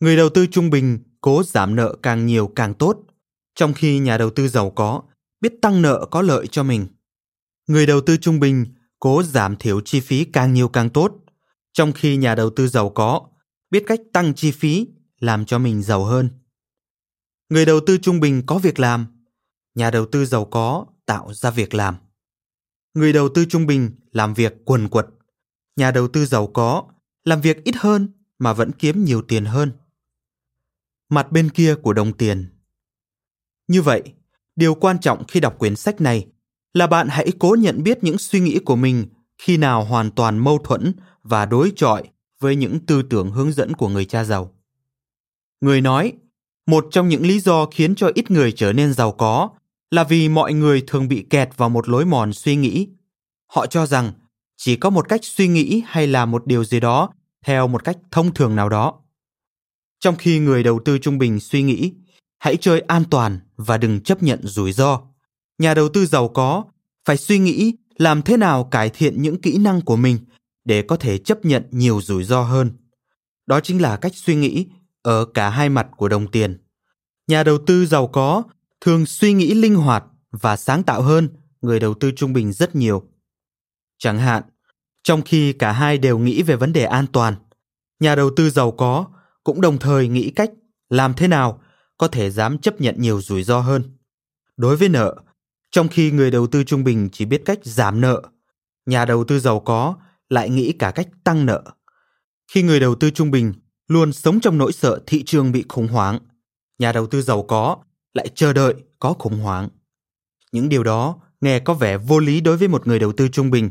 Người 0.01 0.17
đầu 0.17 0.29
tư 0.29 0.47
trung 0.47 0.71
bình 0.71 0.99
cố 1.21 1.43
giảm 1.43 1.77
nợ 1.77 1.97
càng 2.03 2.27
nhiều 2.27 2.53
càng 2.57 2.75
tốt 2.75 2.99
trong 3.59 3.73
khi 3.75 3.99
nhà 3.99 4.19
đầu 4.19 4.31
tư 4.31 4.49
giàu 4.49 4.71
có 4.71 5.03
biết 5.41 5.53
tăng 5.63 5.83
nợ 5.83 6.09
có 6.11 6.23
lợi 6.23 6.47
cho 6.47 6.63
mình. 6.63 6.87
Người 7.67 7.87
đầu 7.87 8.01
tư 8.01 8.17
trung 8.17 8.41
bình 8.41 8.67
cố 8.99 9.23
giảm 9.23 9.57
thiểu 9.57 9.81
chi 9.81 10.01
phí 10.01 10.25
càng 10.25 10.53
nhiều 10.55 10.69
càng 10.69 10.91
tốt, 10.91 11.13
trong 11.73 11.93
khi 11.93 12.17
nhà 12.17 12.35
đầu 12.35 12.51
tư 12.51 12.69
giàu 12.69 12.91
có 12.91 13.29
biết 13.71 13.85
cách 13.87 14.01
tăng 14.13 14.35
chi 14.35 14.51
phí 14.51 14.87
làm 15.19 15.45
cho 15.45 15.59
mình 15.59 15.83
giàu 15.83 16.05
hơn. 16.05 16.31
Người 17.49 17.67
đầu 17.67 17.81
tư 17.87 17.99
trung 17.99 18.21
bình 18.21 18.43
có 18.47 18.59
việc 18.59 18.79
làm, 18.81 19.25
nhà 19.75 19.91
đầu 19.91 20.07
tư 20.07 20.25
giàu 20.27 20.45
có 20.45 20.87
tạo 21.07 21.35
ra 21.35 21.51
việc 21.51 21.75
làm. 21.75 21.97
Người 22.95 23.13
đầu 23.13 23.29
tư 23.35 23.45
trung 23.45 23.67
bình 23.67 23.91
làm 24.13 24.35
việc 24.35 24.55
quần 24.65 24.89
quật, 24.89 25.07
nhà 25.77 25.91
đầu 25.91 26.09
tư 26.09 26.27
giàu 26.27 26.47
có 26.47 26.89
làm 27.25 27.41
việc 27.41 27.65
ít 27.65 27.75
hơn 27.79 28.09
mà 28.39 28.53
vẫn 28.53 28.73
kiếm 28.73 29.05
nhiều 29.05 29.23
tiền 29.23 29.45
hơn. 29.45 29.73
Mặt 31.09 31.33
bên 31.33 31.51
kia 31.51 31.75
của 31.75 31.93
đồng 31.93 32.13
tiền 32.13 32.47
như 33.69 33.83
vậy, 33.83 34.03
điều 34.57 34.75
quan 34.75 34.99
trọng 35.01 35.25
khi 35.29 35.41
đọc 35.41 35.59
quyển 35.59 35.77
sách 35.77 36.01
này 36.01 36.27
là 36.75 36.87
bạn 36.87 37.09
hãy 37.09 37.29
cố 37.39 37.57
nhận 37.61 37.83
biết 37.83 37.99
những 38.05 38.19
suy 38.19 38.41
nghĩ 38.41 38.59
của 38.65 38.77
mình 38.77 39.07
khi 39.43 39.57
nào 39.57 39.85
hoàn 39.85 40.11
toàn 40.11 40.39
mâu 40.39 40.59
thuẫn 40.65 40.93
và 41.23 41.47
đối 41.47 41.73
chọi 41.77 42.03
với 42.41 42.57
những 42.57 42.79
tư 42.87 43.03
tưởng 43.03 43.31
hướng 43.31 43.53
dẫn 43.53 43.75
của 43.75 43.89
người 43.89 44.05
cha 44.05 44.25
giàu. 44.25 44.55
Người 45.61 45.81
nói, 45.81 46.13
một 46.67 46.87
trong 46.91 47.09
những 47.09 47.27
lý 47.27 47.41
do 47.41 47.67
khiến 47.67 47.95
cho 47.95 48.11
ít 48.15 48.31
người 48.31 48.53
trở 48.53 48.73
nên 48.73 48.93
giàu 48.93 49.13
có 49.13 49.49
là 49.91 50.05
vì 50.05 50.29
mọi 50.29 50.53
người 50.55 50.83
thường 50.87 51.09
bị 51.09 51.27
kẹt 51.31 51.49
vào 51.57 51.69
một 51.69 51.89
lối 51.89 52.05
mòn 52.05 52.33
suy 52.33 52.57
nghĩ. 52.57 52.89
Họ 53.47 53.67
cho 53.67 53.87
rằng 53.87 54.13
chỉ 54.57 54.77
có 54.77 54.91
một 54.91 55.09
cách 55.09 55.21
suy 55.25 55.49
nghĩ 55.49 55.83
hay 55.87 56.07
là 56.07 56.27
một 56.27 56.47
điều 56.47 56.65
gì 56.65 56.81
đó 56.81 57.11
theo 57.45 57.69
một 57.69 57.85
cách 57.85 57.99
thông 58.11 58.35
thường 58.35 58.57
nào 58.57 58.69
đó. 58.69 59.01
Trong 60.01 60.17
khi 60.17 60.39
người 60.39 60.63
đầu 60.63 60.81
tư 60.85 60.99
trung 60.99 61.19
bình 61.19 61.41
suy 61.41 61.63
nghĩ, 61.63 61.93
hãy 62.39 62.57
chơi 62.57 62.81
an 62.81 63.05
toàn 63.11 63.39
và 63.59 63.79
đừng 63.79 64.01
chấp 64.01 64.23
nhận 64.23 64.41
rủi 64.43 64.73
ro. 64.73 65.01
Nhà 65.59 65.75
đầu 65.75 65.89
tư 65.89 66.07
giàu 66.07 66.29
có 66.29 66.65
phải 67.05 67.17
suy 67.17 67.39
nghĩ 67.39 67.75
làm 67.97 68.23
thế 68.23 68.37
nào 68.37 68.65
cải 68.65 68.91
thiện 68.91 69.23
những 69.23 69.41
kỹ 69.41 69.59
năng 69.59 69.81
của 69.81 69.97
mình 69.97 70.19
để 70.65 70.83
có 70.83 70.97
thể 70.97 71.19
chấp 71.19 71.45
nhận 71.45 71.63
nhiều 71.71 72.01
rủi 72.03 72.25
ro 72.25 72.43
hơn. 72.43 72.71
Đó 73.47 73.61
chính 73.61 73.83
là 73.83 73.97
cách 73.97 74.13
suy 74.15 74.35
nghĩ 74.35 74.67
ở 75.03 75.25
cả 75.25 75.51
hai 75.51 75.69
mặt 75.69 75.87
của 75.97 76.09
đồng 76.09 76.31
tiền. 76.31 76.63
Nhà 77.27 77.43
đầu 77.43 77.59
tư 77.67 77.87
giàu 77.87 78.07
có 78.09 78.43
thường 78.81 79.07
suy 79.07 79.33
nghĩ 79.33 79.55
linh 79.55 79.75
hoạt 79.75 80.05
và 80.31 80.57
sáng 80.57 80.83
tạo 80.83 81.03
hơn 81.03 81.29
người 81.63 81.81
đầu 81.81 81.95
tư 81.95 82.11
trung 82.17 82.33
bình 82.33 82.53
rất 82.53 82.75
nhiều. 82.77 83.03
Chẳng 83.99 84.19
hạn, 84.19 84.43
trong 85.03 85.23
khi 85.23 85.53
cả 85.53 85.73
hai 85.73 85.99
đều 85.99 86.19
nghĩ 86.19 86.43
về 86.43 86.57
vấn 86.57 86.73
đề 86.73 86.85
an 86.85 87.07
toàn, 87.13 87.35
nhà 88.01 88.15
đầu 88.15 88.31
tư 88.37 88.51
giàu 88.51 88.71
có 88.71 89.07
cũng 89.45 89.61
đồng 89.61 89.79
thời 89.79 90.09
nghĩ 90.09 90.31
cách 90.31 90.51
làm 90.91 91.15
thế 91.15 91.29
nào 91.29 91.63
có 91.99 92.09
thể 92.09 92.31
dám 92.31 92.59
chấp 92.59 92.81
nhận 92.81 92.95
nhiều 92.99 93.21
rủi 93.23 93.43
ro 93.45 93.61
hơn. 93.61 93.83
Đối 94.57 94.77
với 94.77 94.89
nợ, 94.89 95.17
trong 95.71 95.89
khi 95.89 96.11
người 96.11 96.31
đầu 96.31 96.47
tư 96.47 96.65
trung 96.65 96.85
bình 96.85 97.09
chỉ 97.13 97.25
biết 97.25 97.43
cách 97.45 97.59
giảm 97.65 98.01
nợ, 98.01 98.23
nhà 98.87 99.05
đầu 99.05 99.25
tư 99.25 99.41
giàu 99.41 99.61
có 99.61 99.97
lại 100.29 100.51
nghĩ 100.51 100.73
cả 100.73 100.91
cách 100.91 101.09
tăng 101.25 101.47
nợ. 101.47 101.63
Khi 102.53 102.63
người 102.63 102.81
đầu 102.81 102.95
tư 102.95 103.11
trung 103.11 103.31
bình 103.31 103.53
luôn 103.89 104.13
sống 104.13 104.41
trong 104.41 104.59
nỗi 104.59 104.73
sợ 104.73 105.01
thị 105.07 105.23
trường 105.25 105.53
bị 105.53 105.65
khủng 105.69 105.89
hoảng, 105.89 106.19
nhà 106.79 106.93
đầu 106.93 107.07
tư 107.07 107.23
giàu 107.23 107.43
có 107.43 107.77
lại 108.15 108.29
chờ 108.35 108.53
đợi 108.53 108.75
có 108.99 109.13
khủng 109.13 109.39
hoảng. 109.39 109.69
Những 110.53 110.69
điều 110.69 110.83
đó 110.85 111.21
nghe 111.41 111.59
có 111.61 111.75
vẻ 111.75 111.97
vô 111.99 112.19
lý 112.19 112.41
đối 112.41 112.57
với 112.57 112.69
một 112.69 112.87
người 112.89 112.99
đầu 112.99 113.13
tư 113.13 113.29
trung 113.29 113.51
bình, 113.51 113.71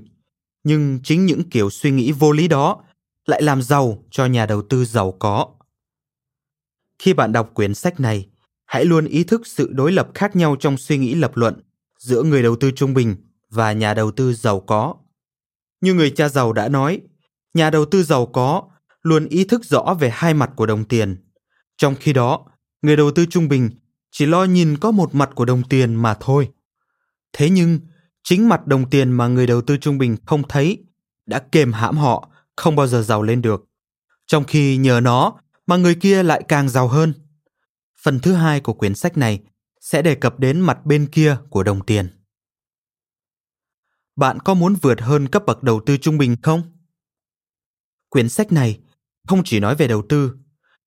nhưng 0.64 1.00
chính 1.04 1.26
những 1.26 1.50
kiểu 1.50 1.70
suy 1.70 1.92
nghĩ 1.92 2.12
vô 2.12 2.32
lý 2.32 2.48
đó 2.48 2.84
lại 3.26 3.42
làm 3.44 3.62
giàu 3.62 4.04
cho 4.12 4.26
nhà 4.26 4.46
đầu 4.46 4.62
tư 4.62 4.86
giàu 4.86 5.12
có. 5.20 5.48
Khi 7.00 7.14
bạn 7.14 7.32
đọc 7.32 7.52
quyển 7.54 7.74
sách 7.74 8.00
này, 8.00 8.26
hãy 8.66 8.86
luôn 8.86 9.06
ý 9.06 9.24
thức 9.24 9.48
sự 9.48 9.70
đối 9.74 9.92
lập 9.92 10.08
khác 10.14 10.36
nhau 10.36 10.56
trong 10.60 10.78
suy 10.78 10.98
nghĩ 10.98 11.16
lập 11.16 11.32
luận 11.38 11.62
giữa 12.00 12.24
người 12.24 12.44
đầu 12.44 12.56
tư 12.56 12.72
trung 12.76 12.94
bình 12.94 13.16
và 13.50 13.72
nhà 13.72 13.94
đầu 13.94 14.12
tư 14.12 14.34
giàu 14.34 14.60
có. 14.60 14.96
Như 15.82 15.94
người 15.94 16.10
cha 16.10 16.30
giàu 16.30 16.54
đã 16.54 16.70
nói, 16.70 17.02
nhà 17.54 17.70
đầu 17.70 17.86
tư 17.86 18.04
giàu 18.04 18.26
có 18.26 18.64
luôn 19.02 19.26
ý 19.28 19.44
thức 19.46 19.66
rõ 19.66 19.98
về 20.00 20.10
hai 20.14 20.34
mặt 20.34 20.50
của 20.56 20.66
đồng 20.66 20.84
tiền. 20.86 21.16
Trong 21.78 21.96
khi 22.00 22.14
đó, 22.14 22.46
người 22.82 22.96
đầu 22.96 23.12
tư 23.12 23.26
trung 23.26 23.48
bình 23.48 23.70
chỉ 24.12 24.26
lo 24.26 24.44
nhìn 24.44 24.78
có 24.78 24.92
một 24.92 25.16
mặt 25.16 25.30
của 25.36 25.46
đồng 25.46 25.64
tiền 25.64 25.96
mà 25.96 26.18
thôi. 26.20 26.50
Thế 27.34 27.50
nhưng, 27.50 27.80
chính 28.24 28.50
mặt 28.50 28.68
đồng 28.68 28.90
tiền 28.90 29.12
mà 29.12 29.28
người 29.28 29.48
đầu 29.48 29.62
tư 29.62 29.78
trung 29.78 29.98
bình 29.98 30.18
không 30.26 30.48
thấy 30.48 30.84
đã 31.26 31.40
kềm 31.52 31.74
hãm 31.74 31.98
họ 31.98 32.30
không 32.56 32.76
bao 32.76 32.88
giờ 32.88 33.02
giàu 33.02 33.24
lên 33.24 33.42
được. 33.42 33.64
Trong 34.28 34.44
khi 34.44 34.78
nhờ 34.78 35.00
nó 35.04 35.34
mà 35.68 35.78
người 35.78 35.96
kia 35.96 36.24
lại 36.24 36.44
càng 36.48 36.70
giàu 36.70 36.88
hơn. 36.88 37.14
Phần 38.02 38.20
thứ 38.20 38.34
hai 38.34 38.60
của 38.60 38.74
quyển 38.74 38.96
sách 38.96 39.18
này 39.18 39.40
sẽ 39.82 40.02
đề 40.02 40.16
cập 40.16 40.40
đến 40.40 40.60
mặt 40.60 40.86
bên 40.86 41.08
kia 41.12 41.38
của 41.50 41.64
đồng 41.64 41.86
tiền. 41.86 42.24
Bạn 44.16 44.40
có 44.40 44.54
muốn 44.54 44.76
vượt 44.82 45.02
hơn 45.02 45.28
cấp 45.28 45.44
bậc 45.46 45.64
đầu 45.64 45.82
tư 45.86 45.98
trung 45.98 46.18
bình 46.18 46.36
không? 46.44 46.62
Quyển 48.10 48.30
sách 48.30 48.52
này 48.52 48.80
không 49.28 49.44
chỉ 49.46 49.60
nói 49.60 49.76
về 49.76 49.88
đầu 49.88 50.04
tư, 50.10 50.36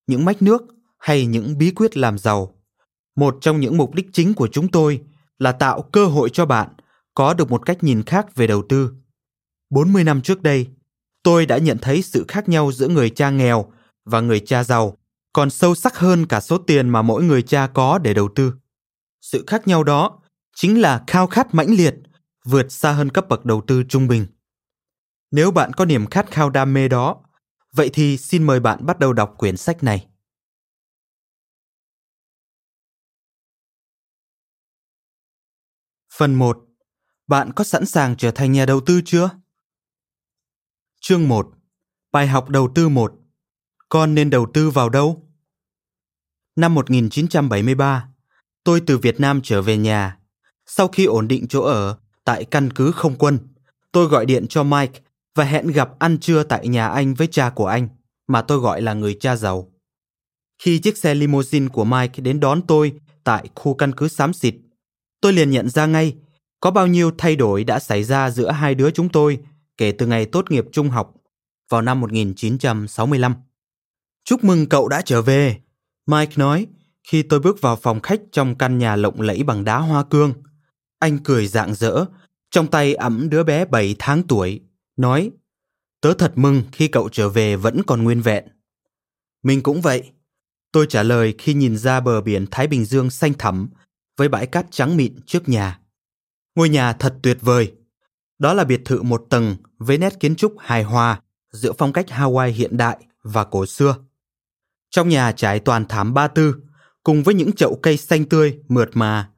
những 0.07 0.25
mách 0.25 0.43
nước 0.43 0.63
hay 0.99 1.27
những 1.27 1.59
bí 1.59 1.71
quyết 1.71 1.97
làm 1.97 2.19
giàu. 2.19 2.63
Một 3.17 3.39
trong 3.41 3.61
những 3.61 3.77
mục 3.77 3.95
đích 3.95 4.07
chính 4.13 4.35
của 4.35 4.49
chúng 4.53 4.71
tôi 4.71 5.03
là 5.39 5.53
tạo 5.53 5.83
cơ 5.83 6.07
hội 6.07 6.31
cho 6.33 6.47
bạn 6.47 6.69
có 7.15 7.35
được 7.35 7.51
một 7.51 7.67
cách 7.67 7.79
nhìn 7.85 8.03
khác 8.03 8.35
về 8.35 8.47
đầu 8.47 8.63
tư. 8.69 8.93
40 9.71 10.05
năm 10.05 10.23
trước 10.23 10.43
đây, 10.43 10.69
tôi 11.23 11.47
đã 11.47 11.59
nhận 11.59 11.79
thấy 11.79 12.03
sự 12.03 12.25
khác 12.29 12.49
nhau 12.49 12.73
giữa 12.73 12.89
người 12.89 13.11
cha 13.11 13.31
nghèo 13.31 13.73
và 14.05 14.21
người 14.21 14.41
cha 14.47 14.65
giàu 14.65 14.97
còn 15.33 15.51
sâu 15.51 15.75
sắc 15.75 15.97
hơn 15.97 16.27
cả 16.27 16.41
số 16.41 16.59
tiền 16.59 16.89
mà 16.89 17.03
mỗi 17.03 17.25
người 17.25 17.43
cha 17.43 17.71
có 17.75 17.99
để 17.99 18.15
đầu 18.15 18.29
tư. 18.35 18.55
Sự 19.21 19.45
khác 19.47 19.69
nhau 19.69 19.85
đó 19.85 20.23
chính 20.57 20.81
là 20.81 21.05
khao 21.07 21.27
khát 21.27 21.55
mãnh 21.55 21.71
liệt, 21.75 21.95
vượt 22.45 22.67
xa 22.73 22.93
hơn 22.93 23.11
cấp 23.11 23.25
bậc 23.29 23.45
đầu 23.45 23.63
tư 23.67 23.83
trung 23.89 24.09
bình. 24.09 24.27
Nếu 25.31 25.51
bạn 25.51 25.73
có 25.73 25.85
niềm 25.85 26.07
khát 26.07 26.31
khao 26.31 26.51
đam 26.51 26.75
mê 26.75 26.89
đó, 26.89 27.23
vậy 27.73 27.91
thì 27.93 28.17
xin 28.19 28.47
mời 28.47 28.61
bạn 28.61 28.87
bắt 28.87 28.99
đầu 28.99 29.13
đọc 29.13 29.35
quyển 29.39 29.57
sách 29.57 29.83
này. 29.83 30.07
Phần 36.17 36.35
1. 36.35 36.59
Bạn 37.27 37.53
có 37.57 37.65
sẵn 37.65 37.87
sàng 37.87 38.17
trở 38.17 38.31
thành 38.31 38.53
nhà 38.53 38.67
đầu 38.67 38.81
tư 38.87 39.01
chưa? 39.05 39.31
Chương 41.01 41.29
1. 41.29 41.49
Bài 42.13 42.27
học 42.27 42.49
đầu 42.49 42.69
tư 42.75 42.89
1 42.89 43.20
con 43.91 44.15
nên 44.15 44.31
đầu 44.31 44.47
tư 44.55 44.71
vào 44.71 44.89
đâu? 44.89 45.23
Năm 46.57 46.75
1973, 46.75 48.09
tôi 48.65 48.81
từ 48.81 48.99
Việt 48.99 49.21
Nam 49.21 49.41
trở 49.43 49.63
về 49.63 49.77
nhà. 49.77 50.17
Sau 50.67 50.89
khi 50.89 51.05
ổn 51.05 51.29
định 51.29 51.49
chỗ 51.49 51.63
ở 51.63 51.97
tại 52.25 52.45
căn 52.45 52.71
cứ 52.73 52.93
không 52.93 53.15
quân, 53.19 53.39
tôi 53.93 54.07
gọi 54.07 54.27
điện 54.27 54.47
cho 54.49 54.63
Mike 54.65 55.01
và 55.35 55.45
hẹn 55.45 55.67
gặp 55.67 55.91
ăn 55.99 56.19
trưa 56.19 56.43
tại 56.43 56.69
nhà 56.69 56.89
anh 56.89 57.15
với 57.15 57.27
cha 57.27 57.51
của 57.51 57.67
anh, 57.67 57.89
mà 58.27 58.43
tôi 58.43 58.59
gọi 58.59 58.83
là 58.83 58.95
người 58.95 59.17
cha 59.21 59.37
giàu. 59.37 59.73
Khi 60.63 60.79
chiếc 60.79 60.99
xe 60.99 61.15
limousine 61.15 61.69
của 61.69 61.85
Mike 61.85 62.23
đến 62.23 62.41
đón 62.41 62.67
tôi 62.67 62.93
tại 63.25 63.49
khu 63.55 63.75
căn 63.75 63.93
cứ 63.95 64.09
xám 64.09 64.33
xịt, 64.33 64.55
tôi 65.21 65.33
liền 65.33 65.51
nhận 65.51 65.69
ra 65.71 65.87
ngay 65.87 66.15
có 66.61 66.71
bao 66.71 66.87
nhiêu 66.87 67.11
thay 67.19 67.37
đổi 67.37 67.65
đã 67.65 67.79
xảy 67.79 68.05
ra 68.05 68.31
giữa 68.31 68.51
hai 68.51 68.75
đứa 68.75 68.91
chúng 68.91 69.09
tôi 69.09 69.39
kể 69.77 69.93
từ 69.93 70.07
ngày 70.07 70.27
tốt 70.27 70.51
nghiệp 70.51 70.65
trung 70.73 70.89
học 70.91 71.15
vào 71.69 71.83
năm 71.83 72.01
1965. 72.01 73.35
Chúc 74.25 74.45
mừng 74.45 74.69
cậu 74.69 74.89
đã 74.89 75.03
trở 75.05 75.23
về, 75.23 75.57
Mike 76.07 76.35
nói 76.37 76.67
khi 77.09 77.23
tôi 77.23 77.41
bước 77.41 77.61
vào 77.61 77.77
phòng 77.77 78.01
khách 78.01 78.21
trong 78.33 78.59
căn 78.59 78.79
nhà 78.79 78.97
lộng 78.97 79.21
lẫy 79.21 79.43
bằng 79.43 79.65
đá 79.65 79.79
hoa 79.79 80.05
cương. 80.05 80.33
Anh 80.99 81.19
cười 81.19 81.47
rạng 81.47 81.75
rỡ, 81.75 82.05
trong 82.51 82.67
tay 82.67 82.95
ẵm 82.95 83.31
đứa 83.31 83.45
bé 83.45 83.65
7 83.65 83.97
tháng 83.99 84.23
tuổi, 84.23 84.61
nói 84.97 85.31
Tớ 86.01 86.15
thật 86.15 86.33
mừng 86.39 86.63
khi 86.73 86.89
cậu 86.89 87.09
trở 87.13 87.29
về 87.29 87.57
vẫn 87.57 87.81
còn 87.87 88.03
nguyên 88.05 88.23
vẹn. 88.23 88.45
Mình 89.43 89.63
cũng 89.63 89.81
vậy. 89.81 90.11
Tôi 90.73 90.87
trả 90.89 91.03
lời 91.03 91.35
khi 91.39 91.55
nhìn 91.55 91.77
ra 91.77 92.01
bờ 92.01 92.21
biển 92.21 92.47
Thái 92.51 92.67
Bình 92.67 92.85
Dương 92.85 93.11
xanh 93.11 93.33
thẳm 93.39 93.69
với 94.17 94.29
bãi 94.29 94.47
cát 94.47 94.67
trắng 94.71 94.97
mịn 94.97 95.17
trước 95.27 95.49
nhà. 95.49 95.81
Ngôi 96.55 96.69
nhà 96.69 96.93
thật 96.93 97.15
tuyệt 97.23 97.39
vời. 97.41 97.73
Đó 98.39 98.55
là 98.55 98.65
biệt 98.65 98.81
thự 98.85 99.03
một 99.03 99.27
tầng 99.31 99.57
với 99.79 99.99
nét 99.99 100.21
kiến 100.21 100.37
trúc 100.37 100.55
hài 100.59 100.83
hòa 100.83 101.21
giữa 101.53 101.73
phong 101.79 101.93
cách 101.93 102.07
Hawaii 102.09 102.47
hiện 102.53 102.77
đại 102.77 102.99
và 103.23 103.45
cổ 103.45 103.67
xưa. 103.67 103.97
Trong 104.91 105.09
nhà 105.09 105.33
trải 105.33 105.61
toàn 105.61 105.85
thảm 105.89 106.15
ba 106.15 106.29
tư, 106.29 106.55
cùng 107.05 107.23
với 107.23 107.35
những 107.35 107.53
chậu 107.53 107.79
cây 107.83 107.97
xanh 107.97 108.25
tươi 108.25 108.59
mượt 108.69 108.91
mà. 108.95 109.31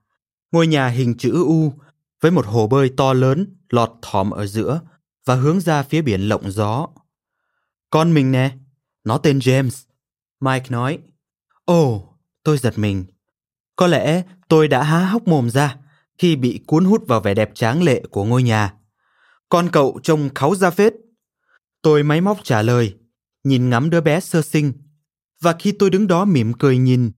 Ngôi 0.52 0.66
nhà 0.66 0.88
hình 0.88 1.16
chữ 1.18 1.44
U 1.44 1.72
với 2.20 2.30
một 2.30 2.46
hồ 2.46 2.66
bơi 2.66 2.90
to 2.96 3.12
lớn 3.12 3.56
lọt 3.68 3.90
thỏm 4.02 4.30
ở 4.30 4.46
giữa 4.46 4.80
và 5.24 5.34
hướng 5.34 5.60
ra 5.60 5.82
phía 5.82 6.02
biển 6.02 6.20
lộng 6.20 6.50
gió. 6.50 6.86
Con 7.90 8.14
mình 8.14 8.32
nè, 8.32 8.56
nó 9.04 9.18
tên 9.18 9.38
James. 9.38 9.70
Mike 10.40 10.66
nói. 10.68 10.98
Ồ, 11.64 11.94
oh, 11.94 12.04
tôi 12.44 12.58
giật 12.58 12.78
mình. 12.78 13.04
Có 13.76 13.86
lẽ 13.86 14.22
tôi 14.48 14.68
đã 14.68 14.82
há 14.82 14.98
hốc 15.06 15.28
mồm 15.28 15.50
ra 15.50 15.76
khi 16.18 16.36
bị 16.36 16.60
cuốn 16.66 16.84
hút 16.84 17.06
vào 17.06 17.20
vẻ 17.20 17.34
đẹp 17.34 17.50
tráng 17.54 17.82
lệ 17.82 18.02
của 18.10 18.24
ngôi 18.24 18.42
nhà. 18.42 18.74
Con 19.48 19.68
cậu 19.70 20.00
trông 20.02 20.28
kháu 20.34 20.54
ra 20.54 20.70
phết. 20.70 20.92
Tôi 21.82 22.02
máy 22.02 22.20
móc 22.20 22.38
trả 22.44 22.62
lời, 22.62 22.94
nhìn 23.44 23.68
ngắm 23.70 23.90
đứa 23.90 24.00
bé 24.00 24.20
sơ 24.20 24.42
sinh 24.42 24.72
và 25.42 25.52
khi 25.59 25.72
tôi 25.72 25.90
đứng 25.90 26.07
đó 26.07 26.24
mỉm 26.24 26.52
cười 26.52 26.78
nhìn, 26.78 27.11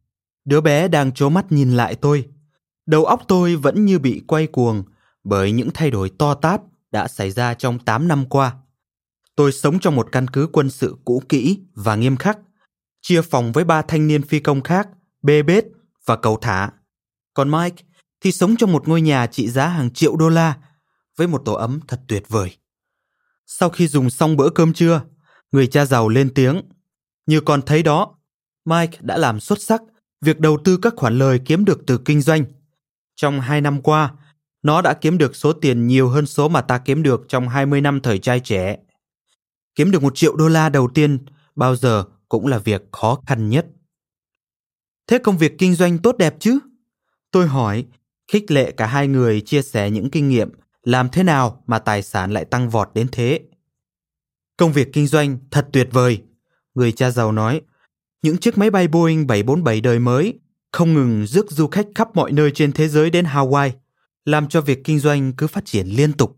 đứa 0.44 0.60
bé 0.60 0.88
đang 0.88 1.12
trố 1.12 1.28
mắt 1.28 1.52
nhìn 1.52 1.72
lại 1.76 1.94
tôi. 1.94 2.28
Đầu 2.86 3.04
óc 3.04 3.22
tôi 3.28 3.56
vẫn 3.56 3.84
như 3.84 3.98
bị 3.98 4.22
quay 4.26 4.46
cuồng 4.46 4.82
bởi 5.24 5.52
những 5.52 5.68
thay 5.74 5.90
đổi 5.90 6.10
to 6.18 6.34
tát 6.34 6.60
đã 6.90 7.08
xảy 7.08 7.30
ra 7.30 7.54
trong 7.54 7.78
8 7.78 8.08
năm 8.08 8.24
qua. 8.28 8.56
Tôi 9.36 9.52
sống 9.52 9.78
trong 9.78 9.96
một 9.96 10.08
căn 10.12 10.28
cứ 10.28 10.48
quân 10.52 10.70
sự 10.70 10.96
cũ 11.04 11.22
kỹ 11.28 11.60
và 11.74 11.96
nghiêm 11.96 12.16
khắc, 12.16 12.38
chia 13.02 13.22
phòng 13.22 13.52
với 13.52 13.64
ba 13.64 13.82
thanh 13.82 14.06
niên 14.08 14.22
phi 14.22 14.40
công 14.40 14.60
khác, 14.62 14.88
bê 15.22 15.42
bết 15.42 15.64
và 16.06 16.16
cầu 16.16 16.38
thả. 16.42 16.70
Còn 17.34 17.50
Mike 17.50 17.84
thì 18.20 18.32
sống 18.32 18.56
trong 18.56 18.72
một 18.72 18.88
ngôi 18.88 19.00
nhà 19.00 19.26
trị 19.26 19.48
giá 19.48 19.68
hàng 19.68 19.90
triệu 19.90 20.16
đô 20.16 20.28
la 20.28 20.56
với 21.16 21.26
một 21.26 21.42
tổ 21.44 21.52
ấm 21.52 21.80
thật 21.88 22.00
tuyệt 22.08 22.28
vời. 22.28 22.56
Sau 23.46 23.70
khi 23.70 23.88
dùng 23.88 24.10
xong 24.10 24.36
bữa 24.36 24.50
cơm 24.50 24.72
trưa, 24.72 25.00
người 25.52 25.66
cha 25.66 25.84
giàu 25.84 26.08
lên 26.08 26.34
tiếng 26.34 26.60
như 27.26 27.40
con 27.40 27.62
thấy 27.62 27.82
đó, 27.82 28.14
Mike 28.64 28.98
đã 29.00 29.18
làm 29.18 29.40
xuất 29.40 29.62
sắc 29.62 29.82
việc 30.20 30.40
đầu 30.40 30.58
tư 30.64 30.78
các 30.82 30.94
khoản 30.96 31.18
lời 31.18 31.40
kiếm 31.44 31.64
được 31.64 31.80
từ 31.86 31.98
kinh 32.04 32.20
doanh. 32.20 32.44
Trong 33.16 33.40
hai 33.40 33.60
năm 33.60 33.82
qua, 33.82 34.14
nó 34.62 34.82
đã 34.82 34.94
kiếm 34.94 35.18
được 35.18 35.36
số 35.36 35.52
tiền 35.52 35.86
nhiều 35.86 36.08
hơn 36.08 36.26
số 36.26 36.48
mà 36.48 36.60
ta 36.60 36.78
kiếm 36.78 37.02
được 37.02 37.22
trong 37.28 37.48
20 37.48 37.80
năm 37.80 38.00
thời 38.00 38.18
trai 38.18 38.40
trẻ. 38.40 38.76
Kiếm 39.74 39.90
được 39.90 40.02
một 40.02 40.16
triệu 40.16 40.36
đô 40.36 40.48
la 40.48 40.68
đầu 40.68 40.88
tiên 40.94 41.18
bao 41.56 41.76
giờ 41.76 42.04
cũng 42.28 42.46
là 42.46 42.58
việc 42.58 42.82
khó 42.92 43.20
khăn 43.26 43.48
nhất. 43.48 43.66
Thế 45.06 45.18
công 45.18 45.38
việc 45.38 45.52
kinh 45.58 45.74
doanh 45.74 45.98
tốt 45.98 46.16
đẹp 46.18 46.34
chứ? 46.40 46.58
Tôi 47.30 47.48
hỏi, 47.48 47.86
khích 48.32 48.50
lệ 48.50 48.70
cả 48.70 48.86
hai 48.86 49.08
người 49.08 49.40
chia 49.40 49.62
sẻ 49.62 49.90
những 49.90 50.10
kinh 50.10 50.28
nghiệm 50.28 50.50
làm 50.82 51.08
thế 51.08 51.22
nào 51.22 51.64
mà 51.66 51.78
tài 51.78 52.02
sản 52.02 52.32
lại 52.32 52.44
tăng 52.44 52.70
vọt 52.70 52.88
đến 52.94 53.06
thế. 53.12 53.40
Công 54.56 54.72
việc 54.72 54.88
kinh 54.92 55.06
doanh 55.06 55.38
thật 55.50 55.66
tuyệt 55.72 55.88
vời 55.92 56.22
người 56.74 56.92
cha 56.92 57.10
giàu 57.10 57.32
nói. 57.32 57.60
Những 58.22 58.38
chiếc 58.38 58.58
máy 58.58 58.70
bay 58.70 58.88
Boeing 58.88 59.26
747 59.26 59.80
đời 59.80 59.98
mới 59.98 60.40
không 60.72 60.94
ngừng 60.94 61.26
rước 61.26 61.50
du 61.50 61.66
khách 61.68 61.86
khắp 61.94 62.08
mọi 62.14 62.32
nơi 62.32 62.50
trên 62.54 62.72
thế 62.72 62.88
giới 62.88 63.10
đến 63.10 63.24
Hawaii, 63.24 63.70
làm 64.24 64.48
cho 64.48 64.60
việc 64.60 64.80
kinh 64.84 64.98
doanh 64.98 65.32
cứ 65.32 65.46
phát 65.46 65.64
triển 65.64 65.86
liên 65.86 66.12
tục. 66.12 66.36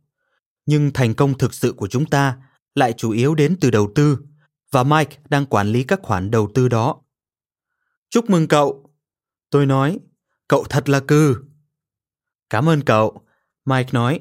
Nhưng 0.66 0.92
thành 0.92 1.14
công 1.14 1.38
thực 1.38 1.54
sự 1.54 1.72
của 1.72 1.86
chúng 1.88 2.06
ta 2.06 2.36
lại 2.74 2.92
chủ 2.92 3.10
yếu 3.10 3.34
đến 3.34 3.56
từ 3.60 3.70
đầu 3.70 3.92
tư, 3.94 4.18
và 4.70 4.82
Mike 4.82 5.16
đang 5.28 5.46
quản 5.46 5.66
lý 5.68 5.84
các 5.84 6.00
khoản 6.02 6.30
đầu 6.30 6.48
tư 6.54 6.68
đó. 6.68 6.96
Chúc 8.10 8.30
mừng 8.30 8.48
cậu! 8.48 8.82
Tôi 9.50 9.66
nói, 9.66 9.98
cậu 10.48 10.64
thật 10.70 10.88
là 10.88 11.00
cư. 11.00 11.36
Cảm 12.50 12.68
ơn 12.68 12.80
cậu, 12.82 13.20
Mike 13.64 13.90
nói, 13.92 14.20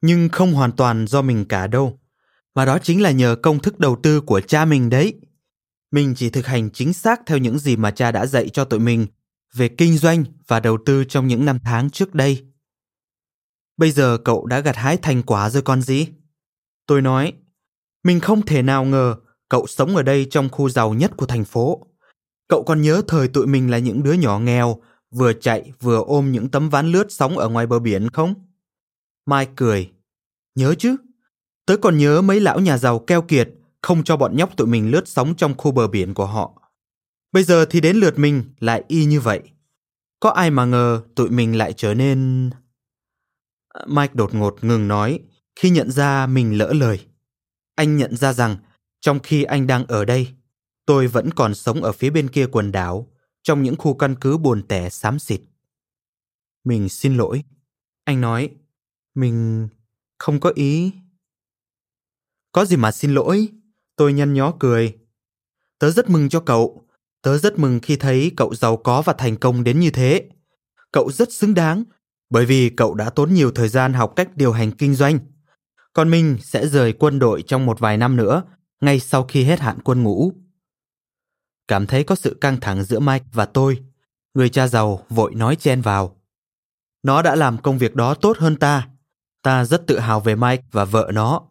nhưng 0.00 0.28
không 0.28 0.52
hoàn 0.52 0.72
toàn 0.72 1.06
do 1.06 1.22
mình 1.22 1.44
cả 1.48 1.66
đâu, 1.66 2.00
mà 2.54 2.64
đó 2.64 2.78
chính 2.78 3.02
là 3.02 3.10
nhờ 3.10 3.36
công 3.42 3.58
thức 3.60 3.78
đầu 3.78 3.96
tư 4.02 4.20
của 4.20 4.40
cha 4.40 4.64
mình 4.64 4.90
đấy. 4.90 5.14
Mình 5.92 6.14
chỉ 6.16 6.30
thực 6.30 6.46
hành 6.46 6.70
chính 6.70 6.92
xác 6.92 7.20
theo 7.26 7.38
những 7.38 7.58
gì 7.58 7.76
mà 7.76 7.90
cha 7.90 8.12
đã 8.12 8.26
dạy 8.26 8.48
cho 8.48 8.64
tụi 8.64 8.80
mình 8.80 9.06
về 9.54 9.68
kinh 9.68 9.96
doanh 9.98 10.24
và 10.46 10.60
đầu 10.60 10.78
tư 10.86 11.04
trong 11.04 11.26
những 11.26 11.44
năm 11.44 11.58
tháng 11.64 11.90
trước 11.90 12.14
đây. 12.14 12.46
Bây 13.76 13.90
giờ 13.90 14.18
cậu 14.24 14.46
đã 14.46 14.60
gặt 14.60 14.76
hái 14.76 14.96
thành 14.96 15.22
quả 15.22 15.50
rồi 15.50 15.62
con 15.62 15.82
gì? 15.82 16.06
Tôi 16.86 17.02
nói, 17.02 17.32
mình 18.04 18.20
không 18.20 18.42
thể 18.46 18.62
nào 18.62 18.84
ngờ 18.84 19.16
cậu 19.48 19.66
sống 19.66 19.96
ở 19.96 20.02
đây 20.02 20.26
trong 20.30 20.48
khu 20.48 20.68
giàu 20.68 20.94
nhất 20.94 21.10
của 21.16 21.26
thành 21.26 21.44
phố. 21.44 21.86
Cậu 22.48 22.62
còn 22.64 22.82
nhớ 22.82 23.02
thời 23.08 23.28
tụi 23.28 23.46
mình 23.46 23.70
là 23.70 23.78
những 23.78 24.02
đứa 24.02 24.12
nhỏ 24.12 24.38
nghèo, 24.38 24.76
vừa 25.10 25.32
chạy 25.32 25.72
vừa 25.80 26.02
ôm 26.06 26.32
những 26.32 26.48
tấm 26.48 26.68
ván 26.70 26.92
lướt 26.92 27.06
sóng 27.12 27.38
ở 27.38 27.48
ngoài 27.48 27.66
bờ 27.66 27.78
biển 27.78 28.08
không? 28.10 28.34
Mai 29.26 29.48
cười. 29.56 29.90
Nhớ 30.54 30.74
chứ. 30.78 30.96
Tớ 31.66 31.76
còn 31.76 31.98
nhớ 31.98 32.22
mấy 32.22 32.40
lão 32.40 32.60
nhà 32.60 32.78
giàu 32.78 32.98
keo 32.98 33.22
kiệt 33.22 33.48
không 33.82 34.04
cho 34.04 34.16
bọn 34.16 34.36
nhóc 34.36 34.56
tụi 34.56 34.66
mình 34.66 34.90
lướt 34.90 35.08
sóng 35.08 35.34
trong 35.36 35.54
khu 35.56 35.72
bờ 35.72 35.88
biển 35.88 36.14
của 36.14 36.26
họ. 36.26 36.70
Bây 37.32 37.44
giờ 37.44 37.64
thì 37.70 37.80
đến 37.80 37.96
lượt 37.96 38.18
mình 38.18 38.44
lại 38.58 38.84
y 38.88 39.04
như 39.04 39.20
vậy. 39.20 39.42
Có 40.20 40.30
ai 40.30 40.50
mà 40.50 40.64
ngờ 40.64 41.02
tụi 41.14 41.30
mình 41.30 41.56
lại 41.58 41.72
trở 41.72 41.94
nên... 41.94 42.50
Mike 43.86 44.14
đột 44.14 44.34
ngột 44.34 44.64
ngừng 44.64 44.88
nói 44.88 45.20
khi 45.56 45.70
nhận 45.70 45.90
ra 45.90 46.26
mình 46.26 46.58
lỡ 46.58 46.72
lời. 46.76 47.06
Anh 47.74 47.96
nhận 47.96 48.16
ra 48.16 48.32
rằng 48.32 48.56
trong 49.00 49.18
khi 49.20 49.42
anh 49.42 49.66
đang 49.66 49.86
ở 49.86 50.04
đây, 50.04 50.28
tôi 50.86 51.06
vẫn 51.06 51.30
còn 51.36 51.54
sống 51.54 51.82
ở 51.84 51.92
phía 51.92 52.10
bên 52.10 52.28
kia 52.30 52.46
quần 52.46 52.72
đảo, 52.72 53.08
trong 53.42 53.62
những 53.62 53.76
khu 53.76 53.94
căn 53.94 54.14
cứ 54.20 54.38
buồn 54.38 54.62
tẻ 54.68 54.90
xám 54.90 55.18
xịt. 55.18 55.40
Mình 56.64 56.88
xin 56.88 57.16
lỗi. 57.16 57.44
Anh 58.04 58.20
nói, 58.20 58.50
mình 59.14 59.68
không 60.18 60.40
có 60.40 60.52
ý. 60.54 60.92
Có 62.52 62.64
gì 62.64 62.76
mà 62.76 62.92
xin 62.92 63.14
lỗi? 63.14 63.48
Tôi 63.96 64.12
nhăn 64.12 64.34
nhó 64.34 64.52
cười. 64.60 64.98
Tớ 65.78 65.90
rất 65.90 66.08
mừng 66.10 66.28
cho 66.28 66.40
cậu. 66.40 66.86
Tớ 67.22 67.38
rất 67.38 67.58
mừng 67.58 67.80
khi 67.82 67.96
thấy 67.96 68.32
cậu 68.36 68.54
giàu 68.54 68.76
có 68.76 69.02
và 69.02 69.12
thành 69.12 69.36
công 69.36 69.64
đến 69.64 69.80
như 69.80 69.90
thế. 69.90 70.22
Cậu 70.92 71.10
rất 71.12 71.32
xứng 71.32 71.54
đáng, 71.54 71.84
bởi 72.30 72.46
vì 72.46 72.70
cậu 72.76 72.94
đã 72.94 73.10
tốn 73.10 73.34
nhiều 73.34 73.50
thời 73.54 73.68
gian 73.68 73.92
học 73.92 74.12
cách 74.16 74.36
điều 74.36 74.52
hành 74.52 74.72
kinh 74.72 74.94
doanh. 74.94 75.18
Còn 75.92 76.10
mình 76.10 76.38
sẽ 76.40 76.66
rời 76.68 76.92
quân 76.92 77.18
đội 77.18 77.42
trong 77.42 77.66
một 77.66 77.80
vài 77.80 77.96
năm 77.96 78.16
nữa, 78.16 78.42
ngay 78.80 79.00
sau 79.00 79.24
khi 79.24 79.44
hết 79.44 79.60
hạn 79.60 79.78
quân 79.84 80.02
ngũ. 80.02 80.32
Cảm 81.68 81.86
thấy 81.86 82.04
có 82.04 82.14
sự 82.14 82.36
căng 82.40 82.60
thẳng 82.60 82.84
giữa 82.84 82.98
Mike 83.00 83.24
và 83.32 83.44
tôi, 83.46 83.80
người 84.34 84.48
cha 84.48 84.68
giàu 84.68 85.06
vội 85.08 85.34
nói 85.34 85.56
chen 85.56 85.80
vào. 85.80 86.20
Nó 87.02 87.22
đã 87.22 87.36
làm 87.36 87.58
công 87.58 87.78
việc 87.78 87.94
đó 87.94 88.14
tốt 88.14 88.38
hơn 88.38 88.56
ta. 88.56 88.88
Ta 89.42 89.64
rất 89.64 89.86
tự 89.86 89.98
hào 89.98 90.20
về 90.20 90.36
Mike 90.36 90.62
và 90.72 90.84
vợ 90.84 91.10
nó. 91.14 91.42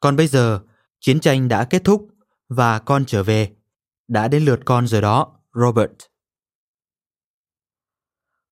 Còn 0.00 0.16
bây 0.16 0.26
giờ, 0.28 0.60
Chiến 1.06 1.20
tranh 1.20 1.48
đã 1.48 1.64
kết 1.64 1.84
thúc 1.84 2.08
và 2.48 2.78
con 2.78 3.04
trở 3.04 3.22
về. 3.22 3.50
Đã 4.08 4.28
đến 4.28 4.44
lượt 4.44 4.60
con 4.64 4.86
rồi 4.86 5.00
đó, 5.00 5.36
Robert. 5.54 5.90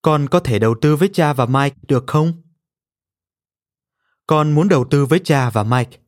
Con 0.03 0.29
có 0.29 0.41
thể 0.41 0.59
đầu 0.59 0.75
tư 0.81 0.97
với 0.97 1.11
cha 1.13 1.33
và 1.33 1.47
Mike 1.47 1.77
được 1.89 2.05
không? 2.07 2.33
Con 4.27 4.53
muốn 4.53 4.69
đầu 4.69 4.87
tư 4.91 5.07
với 5.07 5.19
cha 5.25 5.51
và 5.51 5.63
Mike. 5.63 5.99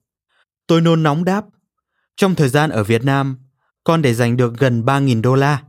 Tôi 0.66 0.80
nôn 0.80 1.02
nóng 1.02 1.24
đáp. 1.24 1.44
Trong 2.16 2.34
thời 2.34 2.48
gian 2.48 2.70
ở 2.70 2.84
Việt 2.84 3.04
Nam, 3.04 3.36
con 3.84 4.02
để 4.02 4.14
giành 4.14 4.36
được 4.36 4.54
gần 4.58 4.84
ba 4.84 4.98
nghìn 5.00 5.22
đô 5.22 5.34
la 5.34 5.62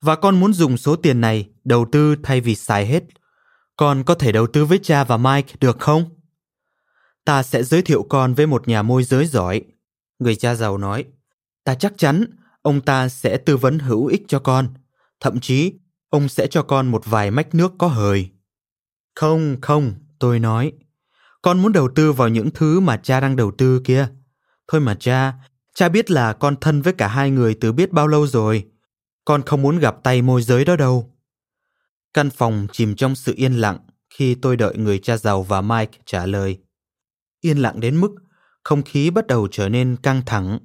và 0.00 0.16
con 0.16 0.40
muốn 0.40 0.52
dùng 0.52 0.76
số 0.78 0.96
tiền 0.96 1.20
này 1.20 1.48
đầu 1.64 1.86
tư 1.92 2.16
thay 2.22 2.40
vì 2.40 2.54
xài 2.54 2.86
hết. 2.86 3.02
Con 3.76 4.02
có 4.06 4.14
thể 4.14 4.32
đầu 4.32 4.46
tư 4.46 4.64
với 4.64 4.78
cha 4.82 5.04
và 5.04 5.16
Mike 5.16 5.54
được 5.60 5.76
không? 5.80 6.04
Ta 7.24 7.42
sẽ 7.42 7.62
giới 7.62 7.82
thiệu 7.82 8.06
con 8.10 8.34
với 8.34 8.46
một 8.46 8.68
nhà 8.68 8.82
môi 8.82 9.04
giới 9.04 9.26
giỏi 9.26 9.62
Người 10.18 10.36
cha 10.36 10.54
giàu 10.54 10.78
nói, 10.78 11.04
ta 11.64 11.74
chắc 11.74 11.92
chắn 11.98 12.24
ông 12.62 12.80
ta 12.80 13.08
sẽ 13.08 13.36
tư 13.38 13.56
vấn 13.56 13.78
hữu 13.78 14.06
ích 14.06 14.22
cho 14.28 14.38
con. 14.40 14.68
Thậm 15.20 15.40
chí, 15.40 15.72
ông 16.08 16.28
sẽ 16.28 16.46
cho 16.46 16.62
con 16.62 16.86
một 16.88 17.02
vài 17.06 17.30
mách 17.30 17.54
nước 17.54 17.72
có 17.78 17.88
hời. 17.88 18.28
Không, 19.14 19.56
không, 19.62 19.92
tôi 20.18 20.38
nói. 20.38 20.72
Con 21.42 21.62
muốn 21.62 21.72
đầu 21.72 21.88
tư 21.94 22.12
vào 22.12 22.28
những 22.28 22.50
thứ 22.50 22.80
mà 22.80 22.96
cha 22.96 23.20
đang 23.20 23.36
đầu 23.36 23.52
tư 23.58 23.80
kia. 23.84 24.08
Thôi 24.68 24.80
mà 24.80 24.94
cha, 24.94 25.34
cha 25.74 25.88
biết 25.88 26.10
là 26.10 26.32
con 26.32 26.56
thân 26.60 26.82
với 26.82 26.92
cả 26.92 27.08
hai 27.08 27.30
người 27.30 27.54
từ 27.60 27.72
biết 27.72 27.92
bao 27.92 28.06
lâu 28.06 28.26
rồi. 28.26 28.66
Con 29.24 29.42
không 29.46 29.62
muốn 29.62 29.78
gặp 29.78 29.96
tay 30.02 30.22
môi 30.22 30.42
giới 30.42 30.64
đó 30.64 30.76
đâu. 30.76 31.12
Căn 32.14 32.30
phòng 32.30 32.66
chìm 32.72 32.94
trong 32.94 33.14
sự 33.14 33.32
yên 33.36 33.52
lặng 33.54 33.78
khi 34.10 34.34
tôi 34.34 34.56
đợi 34.56 34.76
người 34.76 34.98
cha 34.98 35.16
giàu 35.16 35.42
và 35.42 35.60
Mike 35.60 35.98
trả 36.04 36.26
lời. 36.26 36.58
Yên 37.40 37.58
lặng 37.58 37.80
đến 37.80 38.00
mức 38.00 38.10
không 38.68 38.82
khí 38.82 39.10
bắt 39.10 39.26
đầu 39.26 39.48
trở 39.50 39.68
nên 39.68 39.96
căng 40.02 40.22
thẳng. 40.26 40.58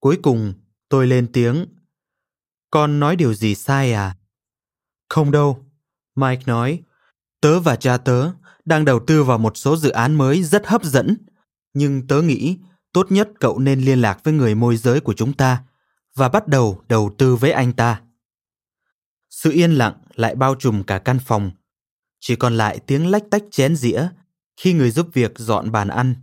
Cuối 0.00 0.18
cùng, 0.22 0.54
tôi 0.88 1.06
lên 1.06 1.32
tiếng. 1.32 1.66
Con 2.70 3.00
nói 3.00 3.16
điều 3.16 3.34
gì 3.34 3.54
sai 3.54 3.92
à? 3.92 4.16
Không 5.08 5.30
đâu, 5.30 5.64
Mike 6.14 6.42
nói. 6.46 6.82
Tớ 7.40 7.60
và 7.60 7.76
cha 7.76 7.96
tớ 7.96 8.32
đang 8.64 8.84
đầu 8.84 9.00
tư 9.06 9.24
vào 9.24 9.38
một 9.38 9.56
số 9.56 9.76
dự 9.76 9.90
án 9.90 10.14
mới 10.14 10.42
rất 10.42 10.66
hấp 10.66 10.84
dẫn. 10.84 11.16
Nhưng 11.74 12.06
tớ 12.06 12.22
nghĩ 12.22 12.58
tốt 12.92 13.06
nhất 13.10 13.28
cậu 13.40 13.58
nên 13.58 13.80
liên 13.80 13.98
lạc 14.00 14.24
với 14.24 14.34
người 14.34 14.54
môi 14.54 14.76
giới 14.76 15.00
của 15.00 15.14
chúng 15.14 15.32
ta 15.32 15.62
và 16.14 16.28
bắt 16.28 16.48
đầu 16.48 16.82
đầu 16.88 17.14
tư 17.18 17.36
với 17.36 17.50
anh 17.52 17.72
ta. 17.72 18.02
Sự 19.30 19.50
yên 19.50 19.72
lặng 19.72 19.94
lại 20.14 20.34
bao 20.34 20.54
trùm 20.54 20.82
cả 20.82 20.98
căn 20.98 21.18
phòng. 21.26 21.50
Chỉ 22.20 22.36
còn 22.36 22.56
lại 22.56 22.78
tiếng 22.86 23.10
lách 23.10 23.24
tách 23.30 23.42
chén 23.50 23.76
dĩa 23.76 24.08
khi 24.60 24.72
người 24.72 24.90
giúp 24.90 25.06
việc 25.12 25.38
dọn 25.38 25.70
bàn 25.70 25.88
ăn 25.88 26.14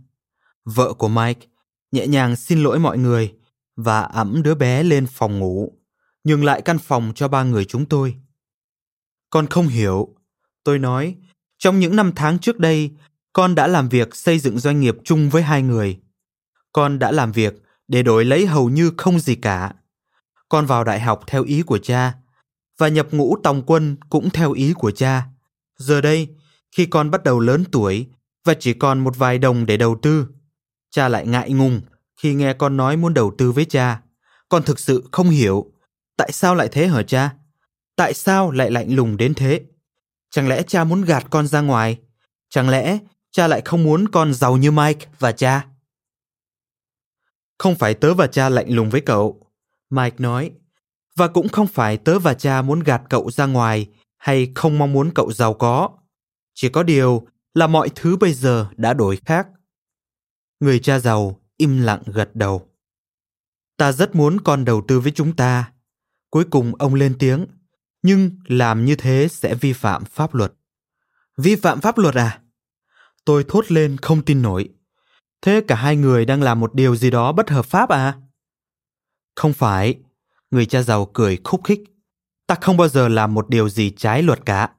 vợ 0.64 0.92
của 0.94 1.08
Mike, 1.08 1.46
nhẹ 1.92 2.06
nhàng 2.06 2.36
xin 2.36 2.62
lỗi 2.62 2.78
mọi 2.78 2.98
người 2.98 3.34
và 3.76 4.00
ẵm 4.02 4.42
đứa 4.42 4.54
bé 4.54 4.82
lên 4.82 5.06
phòng 5.10 5.38
ngủ, 5.38 5.78
nhường 6.24 6.44
lại 6.44 6.62
căn 6.62 6.78
phòng 6.78 7.12
cho 7.14 7.28
ba 7.28 7.42
người 7.44 7.64
chúng 7.64 7.86
tôi. 7.86 8.14
Con 9.30 9.46
không 9.46 9.66
hiểu, 9.68 10.14
tôi 10.64 10.78
nói, 10.78 11.16
trong 11.58 11.80
những 11.80 11.96
năm 11.96 12.12
tháng 12.16 12.38
trước 12.38 12.58
đây, 12.58 12.90
con 13.32 13.54
đã 13.54 13.66
làm 13.66 13.88
việc 13.88 14.14
xây 14.16 14.38
dựng 14.38 14.58
doanh 14.58 14.80
nghiệp 14.80 14.94
chung 15.04 15.30
với 15.30 15.42
hai 15.42 15.62
người. 15.62 16.00
Con 16.72 16.98
đã 16.98 17.12
làm 17.12 17.32
việc 17.32 17.54
để 17.88 18.02
đổi 18.02 18.24
lấy 18.24 18.46
hầu 18.46 18.70
như 18.70 18.92
không 18.98 19.20
gì 19.20 19.34
cả. 19.34 19.72
Con 20.48 20.66
vào 20.66 20.84
đại 20.84 21.00
học 21.00 21.20
theo 21.26 21.44
ý 21.44 21.62
của 21.62 21.78
cha 21.78 22.14
và 22.78 22.88
nhập 22.88 23.06
ngũ 23.10 23.36
tòng 23.42 23.62
quân 23.66 23.96
cũng 24.10 24.30
theo 24.30 24.52
ý 24.52 24.72
của 24.72 24.90
cha. 24.90 25.26
Giờ 25.78 26.00
đây, 26.00 26.28
khi 26.76 26.86
con 26.86 27.10
bắt 27.10 27.22
đầu 27.24 27.40
lớn 27.40 27.64
tuổi 27.72 28.06
và 28.44 28.54
chỉ 28.54 28.74
còn 28.74 28.98
một 29.04 29.16
vài 29.16 29.38
đồng 29.38 29.66
để 29.66 29.76
đầu 29.76 29.98
tư, 30.02 30.26
Cha 30.94 31.08
lại 31.08 31.26
ngại 31.26 31.52
ngùng 31.52 31.80
khi 32.22 32.34
nghe 32.34 32.52
con 32.52 32.76
nói 32.76 32.96
muốn 32.96 33.14
đầu 33.14 33.32
tư 33.38 33.52
với 33.52 33.64
cha. 33.64 34.00
Con 34.48 34.62
thực 34.62 34.78
sự 34.78 35.08
không 35.12 35.28
hiểu. 35.30 35.72
Tại 36.16 36.32
sao 36.32 36.54
lại 36.54 36.68
thế 36.72 36.86
hở 36.86 37.02
cha? 37.02 37.34
Tại 37.96 38.14
sao 38.14 38.50
lại 38.50 38.70
lạnh 38.70 38.94
lùng 38.94 39.16
đến 39.16 39.34
thế? 39.34 39.60
Chẳng 40.30 40.48
lẽ 40.48 40.62
cha 40.62 40.84
muốn 40.84 41.02
gạt 41.02 41.24
con 41.30 41.46
ra 41.46 41.60
ngoài? 41.60 41.96
Chẳng 42.50 42.68
lẽ 42.68 42.98
cha 43.32 43.46
lại 43.46 43.62
không 43.64 43.82
muốn 43.82 44.08
con 44.08 44.34
giàu 44.34 44.56
như 44.56 44.70
Mike 44.70 45.06
và 45.18 45.32
cha? 45.32 45.66
Không 47.58 47.74
phải 47.74 47.94
tớ 47.94 48.14
và 48.14 48.26
cha 48.26 48.48
lạnh 48.48 48.74
lùng 48.74 48.90
với 48.90 49.00
cậu, 49.00 49.46
Mike 49.90 50.16
nói. 50.18 50.50
Và 51.16 51.28
cũng 51.28 51.48
không 51.48 51.66
phải 51.66 51.96
tớ 51.96 52.18
và 52.18 52.34
cha 52.34 52.62
muốn 52.62 52.80
gạt 52.80 53.02
cậu 53.10 53.30
ra 53.30 53.46
ngoài 53.46 53.86
hay 54.18 54.52
không 54.54 54.78
mong 54.78 54.92
muốn 54.92 55.10
cậu 55.14 55.32
giàu 55.32 55.54
có. 55.54 55.88
Chỉ 56.54 56.68
có 56.68 56.82
điều 56.82 57.26
là 57.54 57.66
mọi 57.66 57.88
thứ 57.94 58.16
bây 58.16 58.32
giờ 58.32 58.66
đã 58.76 58.94
đổi 58.94 59.18
khác. 59.26 59.46
Người 60.64 60.78
cha 60.78 60.98
giàu 60.98 61.40
im 61.56 61.80
lặng 61.80 62.02
gật 62.06 62.30
đầu. 62.34 62.66
Ta 63.76 63.92
rất 63.92 64.14
muốn 64.14 64.40
con 64.40 64.64
đầu 64.64 64.82
tư 64.88 65.00
với 65.00 65.12
chúng 65.12 65.36
ta. 65.36 65.72
Cuối 66.30 66.44
cùng 66.50 66.74
ông 66.74 66.94
lên 66.94 67.16
tiếng, 67.18 67.46
nhưng 68.02 68.30
làm 68.46 68.84
như 68.84 68.96
thế 68.96 69.28
sẽ 69.30 69.54
vi 69.54 69.72
phạm 69.72 70.04
pháp 70.04 70.34
luật. 70.34 70.52
Vi 71.36 71.56
phạm 71.56 71.80
pháp 71.80 71.98
luật 71.98 72.14
à? 72.14 72.40
Tôi 73.24 73.44
thốt 73.48 73.72
lên 73.72 73.96
không 74.02 74.24
tin 74.24 74.42
nổi. 74.42 74.68
Thế 75.42 75.62
cả 75.68 75.74
hai 75.76 75.96
người 75.96 76.24
đang 76.24 76.42
làm 76.42 76.60
một 76.60 76.74
điều 76.74 76.96
gì 76.96 77.10
đó 77.10 77.32
bất 77.32 77.50
hợp 77.50 77.66
pháp 77.66 77.88
à? 77.88 78.16
Không 79.36 79.52
phải, 79.52 79.94
người 80.50 80.66
cha 80.66 80.82
giàu 80.82 81.06
cười 81.06 81.38
khúc 81.44 81.60
khích. 81.64 81.80
Ta 82.46 82.54
không 82.60 82.76
bao 82.76 82.88
giờ 82.88 83.08
làm 83.08 83.34
một 83.34 83.48
điều 83.48 83.68
gì 83.68 83.90
trái 83.96 84.22
luật 84.22 84.40
cả. 84.46 84.70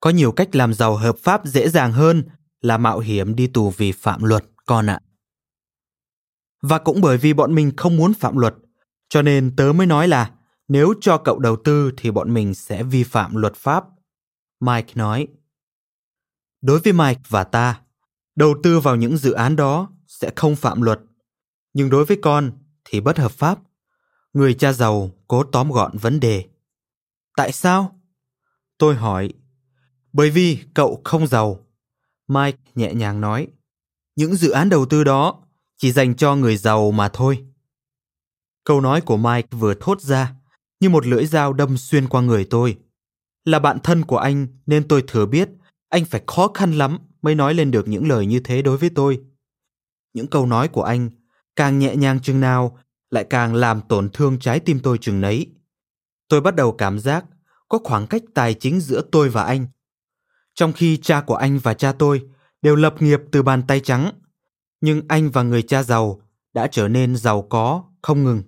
Có 0.00 0.10
nhiều 0.10 0.32
cách 0.32 0.56
làm 0.56 0.74
giàu 0.74 0.96
hợp 0.96 1.16
pháp 1.22 1.44
dễ 1.46 1.68
dàng 1.68 1.92
hơn 1.92 2.28
là 2.60 2.78
mạo 2.78 2.98
hiểm 2.98 3.34
đi 3.36 3.46
tù 3.46 3.70
vì 3.70 3.92
phạm 3.92 4.22
luật, 4.24 4.44
con 4.66 4.86
ạ 4.86 5.00
và 6.68 6.78
cũng 6.78 7.00
bởi 7.00 7.18
vì 7.18 7.32
bọn 7.32 7.54
mình 7.54 7.72
không 7.76 7.96
muốn 7.96 8.14
phạm 8.14 8.36
luật. 8.36 8.54
Cho 9.08 9.22
nên 9.22 9.56
tớ 9.56 9.72
mới 9.74 9.86
nói 9.86 10.08
là 10.08 10.32
nếu 10.68 10.94
cho 11.00 11.18
cậu 11.18 11.38
đầu 11.38 11.56
tư 11.64 11.90
thì 11.96 12.10
bọn 12.10 12.34
mình 12.34 12.54
sẽ 12.54 12.82
vi 12.82 13.04
phạm 13.04 13.36
luật 13.36 13.54
pháp. 13.56 13.84
Mike 14.60 14.92
nói. 14.96 15.28
Đối 16.62 16.80
với 16.80 16.92
Mike 16.92 17.20
và 17.28 17.44
ta, 17.44 17.80
đầu 18.36 18.54
tư 18.62 18.80
vào 18.80 18.96
những 18.96 19.16
dự 19.16 19.32
án 19.32 19.56
đó 19.56 19.90
sẽ 20.06 20.32
không 20.36 20.56
phạm 20.56 20.82
luật. 20.82 21.00
Nhưng 21.72 21.90
đối 21.90 22.04
với 22.04 22.18
con 22.22 22.52
thì 22.84 23.00
bất 23.00 23.18
hợp 23.18 23.32
pháp. 23.32 23.58
Người 24.32 24.54
cha 24.54 24.72
giàu 24.72 25.10
cố 25.28 25.42
tóm 25.44 25.70
gọn 25.70 25.96
vấn 25.98 26.20
đề. 26.20 26.44
Tại 27.36 27.52
sao? 27.52 28.00
Tôi 28.78 28.94
hỏi. 28.94 29.32
Bởi 30.12 30.30
vì 30.30 30.58
cậu 30.74 31.00
không 31.04 31.26
giàu. 31.26 31.66
Mike 32.28 32.58
nhẹ 32.74 32.94
nhàng 32.94 33.20
nói. 33.20 33.48
Những 34.16 34.34
dự 34.36 34.50
án 34.50 34.68
đầu 34.68 34.86
tư 34.86 35.04
đó 35.04 35.43
chỉ 35.84 35.92
dành 35.92 36.14
cho 36.14 36.36
người 36.36 36.56
giàu 36.56 36.90
mà 36.92 37.08
thôi. 37.12 37.44
Câu 38.64 38.80
nói 38.80 39.00
của 39.00 39.16
Mike 39.16 39.48
vừa 39.50 39.74
thốt 39.80 40.00
ra, 40.00 40.32
như 40.80 40.88
một 40.90 41.06
lưỡi 41.06 41.26
dao 41.26 41.52
đâm 41.52 41.76
xuyên 41.76 42.08
qua 42.08 42.22
người 42.22 42.44
tôi. 42.50 42.76
Là 43.44 43.58
bạn 43.58 43.78
thân 43.82 44.02
của 44.04 44.18
anh 44.18 44.46
nên 44.66 44.88
tôi 44.88 45.04
thừa 45.08 45.26
biết 45.26 45.48
anh 45.88 46.04
phải 46.04 46.22
khó 46.26 46.50
khăn 46.54 46.72
lắm 46.72 46.98
mới 47.22 47.34
nói 47.34 47.54
lên 47.54 47.70
được 47.70 47.88
những 47.88 48.08
lời 48.08 48.26
như 48.26 48.40
thế 48.40 48.62
đối 48.62 48.76
với 48.76 48.90
tôi. 48.90 49.20
Những 50.14 50.26
câu 50.26 50.46
nói 50.46 50.68
của 50.68 50.82
anh 50.82 51.10
càng 51.56 51.78
nhẹ 51.78 51.96
nhàng 51.96 52.20
chừng 52.20 52.40
nào 52.40 52.78
lại 53.10 53.24
càng 53.30 53.54
làm 53.54 53.80
tổn 53.88 54.08
thương 54.12 54.38
trái 54.38 54.60
tim 54.60 54.80
tôi 54.80 54.98
chừng 54.98 55.20
nấy. 55.20 55.46
Tôi 56.28 56.40
bắt 56.40 56.54
đầu 56.56 56.72
cảm 56.72 56.98
giác 56.98 57.24
có 57.68 57.78
khoảng 57.84 58.06
cách 58.06 58.22
tài 58.34 58.54
chính 58.54 58.80
giữa 58.80 59.02
tôi 59.12 59.28
và 59.28 59.44
anh. 59.44 59.66
Trong 60.54 60.72
khi 60.72 60.96
cha 60.96 61.20
của 61.20 61.36
anh 61.36 61.58
và 61.58 61.74
cha 61.74 61.92
tôi 61.92 62.22
đều 62.62 62.76
lập 62.76 63.02
nghiệp 63.02 63.20
từ 63.32 63.42
bàn 63.42 63.62
tay 63.66 63.80
trắng 63.80 64.10
nhưng 64.80 65.02
anh 65.08 65.30
và 65.30 65.42
người 65.42 65.62
cha 65.62 65.82
giàu 65.82 66.20
đã 66.54 66.66
trở 66.66 66.88
nên 66.88 67.16
giàu 67.16 67.42
có 67.50 67.84
không 68.02 68.24
ngừng. 68.24 68.42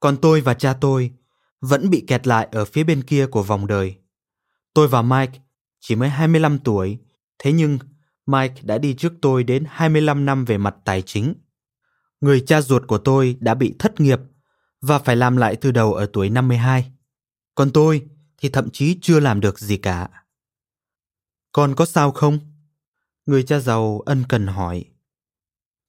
Còn 0.00 0.16
tôi 0.16 0.40
và 0.40 0.54
cha 0.54 0.76
tôi 0.80 1.10
vẫn 1.60 1.90
bị 1.90 2.04
kẹt 2.06 2.26
lại 2.26 2.48
ở 2.52 2.64
phía 2.64 2.84
bên 2.84 3.02
kia 3.02 3.26
của 3.26 3.42
vòng 3.42 3.66
đời. 3.66 3.94
Tôi 4.74 4.88
và 4.88 5.02
Mike 5.02 5.38
chỉ 5.80 5.96
mới 5.96 6.08
25 6.08 6.58
tuổi, 6.58 6.98
thế 7.38 7.52
nhưng 7.52 7.78
Mike 8.26 8.54
đã 8.62 8.78
đi 8.78 8.94
trước 8.94 9.12
tôi 9.22 9.44
đến 9.44 9.64
25 9.68 10.24
năm 10.26 10.44
về 10.44 10.58
mặt 10.58 10.76
tài 10.84 11.02
chính. 11.02 11.34
Người 12.20 12.40
cha 12.46 12.60
ruột 12.60 12.86
của 12.86 12.98
tôi 12.98 13.36
đã 13.40 13.54
bị 13.54 13.74
thất 13.78 14.00
nghiệp 14.00 14.18
và 14.80 14.98
phải 14.98 15.16
làm 15.16 15.36
lại 15.36 15.56
từ 15.56 15.70
đầu 15.70 15.94
ở 15.94 16.06
tuổi 16.12 16.30
52. 16.30 16.90
Còn 17.54 17.70
tôi 17.70 18.06
thì 18.38 18.48
thậm 18.48 18.68
chí 18.72 18.98
chưa 19.02 19.20
làm 19.20 19.40
được 19.40 19.58
gì 19.58 19.76
cả. 19.76 20.08
Con 21.52 21.74
có 21.74 21.86
sao 21.86 22.10
không? 22.10 22.38
Người 23.26 23.42
cha 23.42 23.58
giàu 23.58 24.00
ân 24.06 24.24
cần 24.28 24.46
hỏi. 24.46 24.84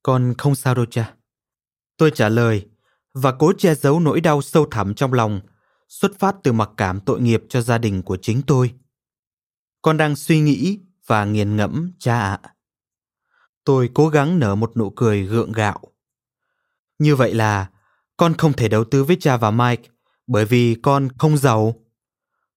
Con 0.05 0.33
không 0.37 0.55
sao 0.55 0.75
đâu 0.75 0.85
cha. 0.85 1.13
Tôi 1.97 2.11
trả 2.15 2.29
lời 2.29 2.67
và 3.13 3.31
cố 3.39 3.53
che 3.57 3.75
giấu 3.75 3.99
nỗi 3.99 4.21
đau 4.21 4.41
sâu 4.41 4.65
thẳm 4.71 4.93
trong 4.93 5.13
lòng, 5.13 5.41
xuất 5.89 6.19
phát 6.19 6.35
từ 6.43 6.51
mặc 6.51 6.69
cảm 6.77 6.99
tội 6.99 7.21
nghiệp 7.21 7.43
cho 7.49 7.61
gia 7.61 7.77
đình 7.77 8.01
của 8.01 8.17
chính 8.21 8.41
tôi. 8.47 8.71
Con 9.81 9.97
đang 9.97 10.15
suy 10.15 10.39
nghĩ 10.39 10.79
và 11.07 11.25
nghiền 11.25 11.55
ngẫm 11.55 11.91
cha 11.99 12.19
ạ. 12.19 12.39
À. 12.43 12.53
Tôi 13.63 13.89
cố 13.93 14.09
gắng 14.09 14.39
nở 14.39 14.55
một 14.55 14.77
nụ 14.77 14.89
cười 14.89 15.23
gượng 15.23 15.51
gạo. 15.51 15.79
Như 16.99 17.15
vậy 17.15 17.33
là 17.33 17.69
con 18.17 18.33
không 18.37 18.53
thể 18.53 18.67
đầu 18.67 18.83
tư 18.83 19.03
với 19.03 19.17
cha 19.19 19.37
và 19.37 19.51
Mike 19.51 19.83
bởi 20.27 20.45
vì 20.45 20.75
con 20.83 21.07
không 21.17 21.37
giàu. 21.37 21.73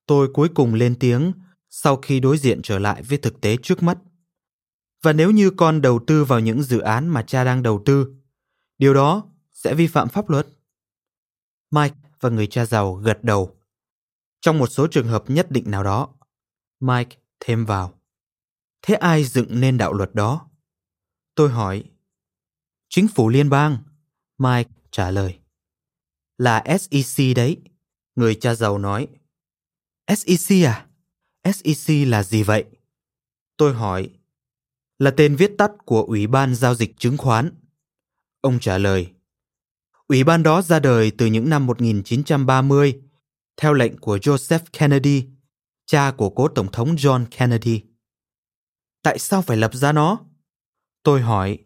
Tôi 0.06 0.28
cuối 0.34 0.48
cùng 0.54 0.74
lên 0.74 0.94
tiếng 0.98 1.32
sau 1.70 1.96
khi 1.96 2.20
đối 2.20 2.38
diện 2.38 2.60
trở 2.62 2.78
lại 2.78 3.02
với 3.02 3.18
thực 3.18 3.40
tế 3.40 3.56
trước 3.62 3.82
mắt 3.82 3.98
và 5.02 5.12
nếu 5.12 5.30
như 5.30 5.50
con 5.56 5.80
đầu 5.82 6.00
tư 6.06 6.24
vào 6.24 6.40
những 6.40 6.62
dự 6.62 6.78
án 6.80 7.08
mà 7.08 7.22
cha 7.22 7.44
đang 7.44 7.62
đầu 7.62 7.82
tư, 7.86 8.14
điều 8.78 8.94
đó 8.94 9.22
sẽ 9.52 9.74
vi 9.74 9.86
phạm 9.86 10.08
pháp 10.08 10.30
luật. 10.30 10.46
Mike 11.70 11.94
và 12.20 12.30
người 12.30 12.46
cha 12.46 12.66
giàu 12.66 12.94
gật 12.94 13.24
đầu. 13.24 13.56
Trong 14.40 14.58
một 14.58 14.66
số 14.66 14.86
trường 14.90 15.08
hợp 15.08 15.24
nhất 15.28 15.50
định 15.50 15.70
nào 15.70 15.84
đó, 15.84 16.08
Mike 16.80 17.16
thêm 17.40 17.64
vào. 17.64 17.94
Thế 18.82 18.94
ai 18.94 19.24
dựng 19.24 19.60
nên 19.60 19.78
đạo 19.78 19.92
luật 19.92 20.14
đó? 20.14 20.48
Tôi 21.34 21.50
hỏi. 21.50 21.84
Chính 22.88 23.08
phủ 23.08 23.28
liên 23.28 23.50
bang, 23.50 23.78
Mike 24.38 24.70
trả 24.90 25.10
lời. 25.10 25.38
Là 26.38 26.64
SEC 26.80 27.36
đấy, 27.36 27.56
người 28.16 28.34
cha 28.34 28.54
giàu 28.54 28.78
nói. 28.78 29.08
SEC 30.16 30.64
à? 30.66 30.86
SEC 31.44 32.06
là 32.08 32.22
gì 32.22 32.42
vậy? 32.42 32.64
Tôi 33.56 33.74
hỏi 33.74 34.10
là 34.98 35.10
tên 35.16 35.36
viết 35.36 35.50
tắt 35.58 35.70
của 35.86 36.02
Ủy 36.02 36.26
ban 36.26 36.54
Giao 36.54 36.74
dịch 36.74 36.94
Chứng 36.98 37.16
khoán. 37.16 37.50
Ông 38.40 38.60
trả 38.60 38.78
lời, 38.78 39.12
Ủy 40.08 40.24
ban 40.24 40.42
đó 40.42 40.62
ra 40.62 40.78
đời 40.80 41.12
từ 41.18 41.26
những 41.26 41.48
năm 41.48 41.66
1930, 41.66 42.98
theo 43.56 43.74
lệnh 43.74 43.98
của 43.98 44.16
Joseph 44.16 44.58
Kennedy, 44.72 45.28
cha 45.86 46.12
của 46.16 46.30
cố 46.30 46.48
Tổng 46.48 46.72
thống 46.72 46.88
John 46.94 47.24
Kennedy. 47.30 47.82
Tại 49.02 49.18
sao 49.18 49.42
phải 49.42 49.56
lập 49.56 49.74
ra 49.74 49.92
nó? 49.92 50.18
Tôi 51.02 51.20
hỏi. 51.20 51.58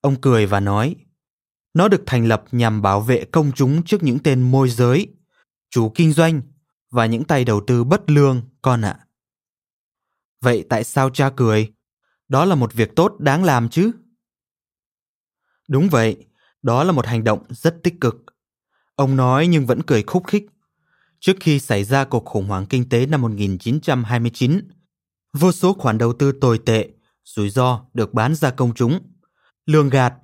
Ông 0.00 0.20
cười 0.20 0.46
và 0.46 0.60
nói, 0.60 0.96
nó 1.74 1.88
được 1.88 2.02
thành 2.06 2.26
lập 2.28 2.44
nhằm 2.52 2.82
bảo 2.82 3.00
vệ 3.00 3.24
công 3.24 3.52
chúng 3.52 3.82
trước 3.84 4.02
những 4.02 4.18
tên 4.24 4.42
môi 4.42 4.68
giới, 4.70 5.06
chủ 5.70 5.92
kinh 5.94 6.12
doanh 6.12 6.42
và 6.90 7.06
những 7.06 7.24
tay 7.24 7.44
đầu 7.44 7.60
tư 7.66 7.84
bất 7.84 8.10
lương, 8.10 8.42
con 8.62 8.80
ạ. 8.84 8.90
À. 9.00 9.04
Vậy 10.42 10.64
tại 10.68 10.84
sao 10.84 11.10
cha 11.10 11.30
cười? 11.36 11.72
đó 12.28 12.44
là 12.44 12.54
một 12.54 12.74
việc 12.74 12.96
tốt 12.96 13.12
đáng 13.18 13.44
làm 13.44 13.68
chứ 13.68 13.90
đúng 15.68 15.88
vậy 15.88 16.24
đó 16.62 16.84
là 16.84 16.92
một 16.92 17.06
hành 17.06 17.24
động 17.24 17.38
rất 17.50 17.82
tích 17.82 18.00
cực 18.00 18.16
ông 18.94 19.16
nói 19.16 19.46
nhưng 19.46 19.66
vẫn 19.66 19.82
cười 19.82 20.04
khúc 20.06 20.26
khích 20.26 20.46
trước 21.20 21.36
khi 21.40 21.60
xảy 21.60 21.84
ra 21.84 22.04
cuộc 22.04 22.24
khủng 22.24 22.46
hoảng 22.46 22.66
kinh 22.66 22.88
tế 22.88 23.06
năm 23.06 23.22
1929 23.22 24.60
vô 25.32 25.52
số 25.52 25.72
khoản 25.74 25.98
đầu 25.98 26.12
tư 26.12 26.32
tồi 26.40 26.58
tệ 26.58 26.88
rủi 27.24 27.50
ro 27.50 27.80
được 27.94 28.14
bán 28.14 28.34
ra 28.34 28.50
công 28.50 28.74
chúng 28.74 28.98
lường 29.66 29.88
gạt 29.90 30.14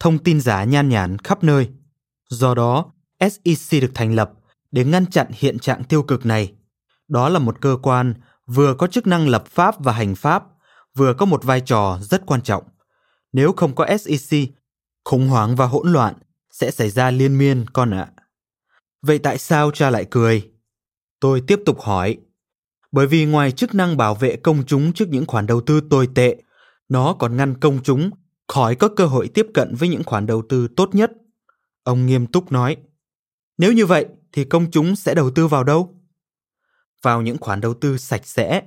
thông 0.00 0.18
tin 0.18 0.40
giả 0.40 0.64
nhan 0.64 0.88
nhản 0.88 1.16
khắp 1.18 1.44
nơi 1.44 1.68
do 2.30 2.54
đó 2.54 2.92
SEC 3.20 3.82
được 3.82 3.90
thành 3.94 4.14
lập 4.14 4.30
để 4.72 4.84
ngăn 4.84 5.06
chặn 5.06 5.26
hiện 5.30 5.58
trạng 5.58 5.84
tiêu 5.84 6.02
cực 6.02 6.26
này 6.26 6.52
đó 7.08 7.28
là 7.28 7.38
một 7.38 7.60
cơ 7.60 7.76
quan 7.82 8.14
vừa 8.46 8.74
có 8.74 8.86
chức 8.86 9.06
năng 9.06 9.28
lập 9.28 9.46
pháp 9.46 9.80
và 9.84 9.92
hành 9.92 10.14
pháp 10.14 10.44
vừa 11.00 11.14
có 11.14 11.26
một 11.26 11.44
vai 11.44 11.60
trò 11.60 11.98
rất 12.02 12.26
quan 12.26 12.42
trọng. 12.42 12.64
Nếu 13.32 13.52
không 13.56 13.74
có 13.74 13.86
SEC, 13.98 14.40
khủng 15.04 15.28
hoảng 15.28 15.56
và 15.56 15.66
hỗn 15.66 15.92
loạn 15.92 16.14
sẽ 16.50 16.70
xảy 16.70 16.90
ra 16.90 17.10
liên 17.10 17.38
miên 17.38 17.64
con 17.72 17.94
ạ. 17.94 18.08
À. 18.16 18.22
Vậy 19.02 19.18
tại 19.18 19.38
sao 19.38 19.70
cha 19.70 19.90
lại 19.90 20.06
cười? 20.10 20.50
Tôi 21.20 21.42
tiếp 21.46 21.60
tục 21.66 21.80
hỏi. 21.80 22.18
Bởi 22.92 23.06
vì 23.06 23.24
ngoài 23.24 23.52
chức 23.52 23.74
năng 23.74 23.96
bảo 23.96 24.14
vệ 24.14 24.36
công 24.36 24.64
chúng 24.66 24.92
trước 24.92 25.08
những 25.08 25.26
khoản 25.26 25.46
đầu 25.46 25.60
tư 25.60 25.80
tồi 25.90 26.08
tệ, 26.14 26.36
nó 26.88 27.14
còn 27.18 27.36
ngăn 27.36 27.60
công 27.60 27.82
chúng 27.82 28.10
khỏi 28.48 28.74
có 28.74 28.88
cơ 28.96 29.06
hội 29.06 29.28
tiếp 29.34 29.46
cận 29.54 29.74
với 29.74 29.88
những 29.88 30.04
khoản 30.04 30.26
đầu 30.26 30.42
tư 30.48 30.68
tốt 30.76 30.90
nhất. 30.94 31.12
Ông 31.84 32.06
nghiêm 32.06 32.26
túc 32.26 32.52
nói. 32.52 32.76
Nếu 33.58 33.72
như 33.72 33.86
vậy 33.86 34.06
thì 34.32 34.44
công 34.44 34.70
chúng 34.70 34.96
sẽ 34.96 35.14
đầu 35.14 35.30
tư 35.30 35.46
vào 35.46 35.64
đâu? 35.64 36.00
Vào 37.02 37.22
những 37.22 37.38
khoản 37.38 37.60
đầu 37.60 37.74
tư 37.74 37.98
sạch 37.98 38.26
sẽ, 38.26 38.62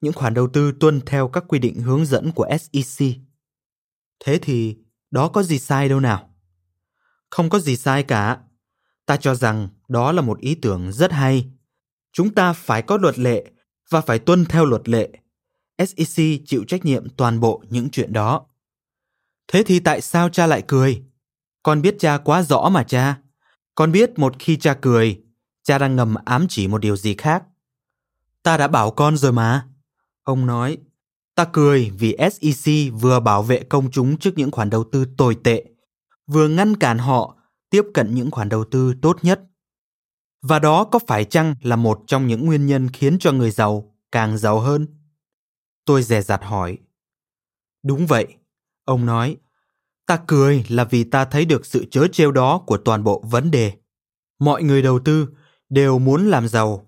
những 0.00 0.12
khoản 0.12 0.34
đầu 0.34 0.48
tư 0.52 0.72
tuân 0.80 1.00
theo 1.06 1.28
các 1.28 1.44
quy 1.48 1.58
định 1.58 1.74
hướng 1.74 2.06
dẫn 2.06 2.30
của 2.34 2.46
SEC. 2.50 3.08
Thế 4.24 4.38
thì 4.42 4.76
đó 5.10 5.28
có 5.28 5.42
gì 5.42 5.58
sai 5.58 5.88
đâu 5.88 6.00
nào? 6.00 6.34
Không 7.30 7.50
có 7.50 7.58
gì 7.58 7.76
sai 7.76 8.02
cả. 8.02 8.38
Ta 9.06 9.16
cho 9.16 9.34
rằng 9.34 9.68
đó 9.88 10.12
là 10.12 10.22
một 10.22 10.38
ý 10.40 10.54
tưởng 10.54 10.92
rất 10.92 11.12
hay. 11.12 11.50
Chúng 12.12 12.34
ta 12.34 12.52
phải 12.52 12.82
có 12.82 12.96
luật 12.96 13.18
lệ 13.18 13.50
và 13.90 14.00
phải 14.00 14.18
tuân 14.18 14.44
theo 14.44 14.64
luật 14.64 14.88
lệ. 14.88 15.10
SEC 15.78 16.40
chịu 16.46 16.64
trách 16.68 16.84
nhiệm 16.84 17.08
toàn 17.16 17.40
bộ 17.40 17.62
những 17.70 17.90
chuyện 17.90 18.12
đó. 18.12 18.46
Thế 19.52 19.62
thì 19.66 19.80
tại 19.80 20.00
sao 20.00 20.28
cha 20.28 20.46
lại 20.46 20.62
cười? 20.66 21.04
Con 21.62 21.82
biết 21.82 21.96
cha 21.98 22.18
quá 22.18 22.42
rõ 22.42 22.68
mà 22.72 22.82
cha. 22.82 23.18
Con 23.74 23.92
biết 23.92 24.18
một 24.18 24.34
khi 24.38 24.56
cha 24.56 24.74
cười, 24.80 25.22
cha 25.62 25.78
đang 25.78 25.96
ngầm 25.96 26.14
ám 26.24 26.46
chỉ 26.48 26.68
một 26.68 26.78
điều 26.78 26.96
gì 26.96 27.14
khác. 27.14 27.44
Ta 28.42 28.56
đã 28.56 28.68
bảo 28.68 28.90
con 28.90 29.16
rồi 29.16 29.32
mà. 29.32 29.68
Ông 30.26 30.46
nói, 30.46 30.78
ta 31.34 31.44
cười 31.52 31.90
vì 31.98 32.16
SEC 32.18 32.92
vừa 33.00 33.20
bảo 33.20 33.42
vệ 33.42 33.62
công 33.62 33.90
chúng 33.90 34.18
trước 34.18 34.30
những 34.36 34.50
khoản 34.50 34.70
đầu 34.70 34.84
tư 34.92 35.04
tồi 35.16 35.36
tệ, 35.44 35.64
vừa 36.26 36.48
ngăn 36.48 36.76
cản 36.76 36.98
họ 36.98 37.36
tiếp 37.70 37.82
cận 37.94 38.14
những 38.14 38.30
khoản 38.30 38.48
đầu 38.48 38.64
tư 38.70 38.94
tốt 39.02 39.16
nhất. 39.22 39.40
Và 40.42 40.58
đó 40.58 40.84
có 40.84 40.98
phải 41.06 41.24
chăng 41.24 41.54
là 41.62 41.76
một 41.76 42.00
trong 42.06 42.26
những 42.26 42.46
nguyên 42.46 42.66
nhân 42.66 42.88
khiến 42.92 43.18
cho 43.18 43.32
người 43.32 43.50
giàu 43.50 43.94
càng 44.12 44.38
giàu 44.38 44.60
hơn? 44.60 44.86
Tôi 45.84 46.02
dè 46.02 46.22
dặt 46.22 46.40
hỏi. 46.44 46.78
Đúng 47.82 48.06
vậy, 48.06 48.26
ông 48.84 49.06
nói. 49.06 49.36
Ta 50.06 50.20
cười 50.26 50.64
là 50.68 50.84
vì 50.84 51.04
ta 51.04 51.24
thấy 51.24 51.44
được 51.44 51.66
sự 51.66 51.84
chớ 51.90 52.06
trêu 52.12 52.32
đó 52.32 52.58
của 52.66 52.76
toàn 52.76 53.04
bộ 53.04 53.24
vấn 53.26 53.50
đề. 53.50 53.72
Mọi 54.38 54.62
người 54.62 54.82
đầu 54.82 54.98
tư 55.04 55.28
đều 55.68 55.98
muốn 55.98 56.26
làm 56.30 56.48
giàu, 56.48 56.86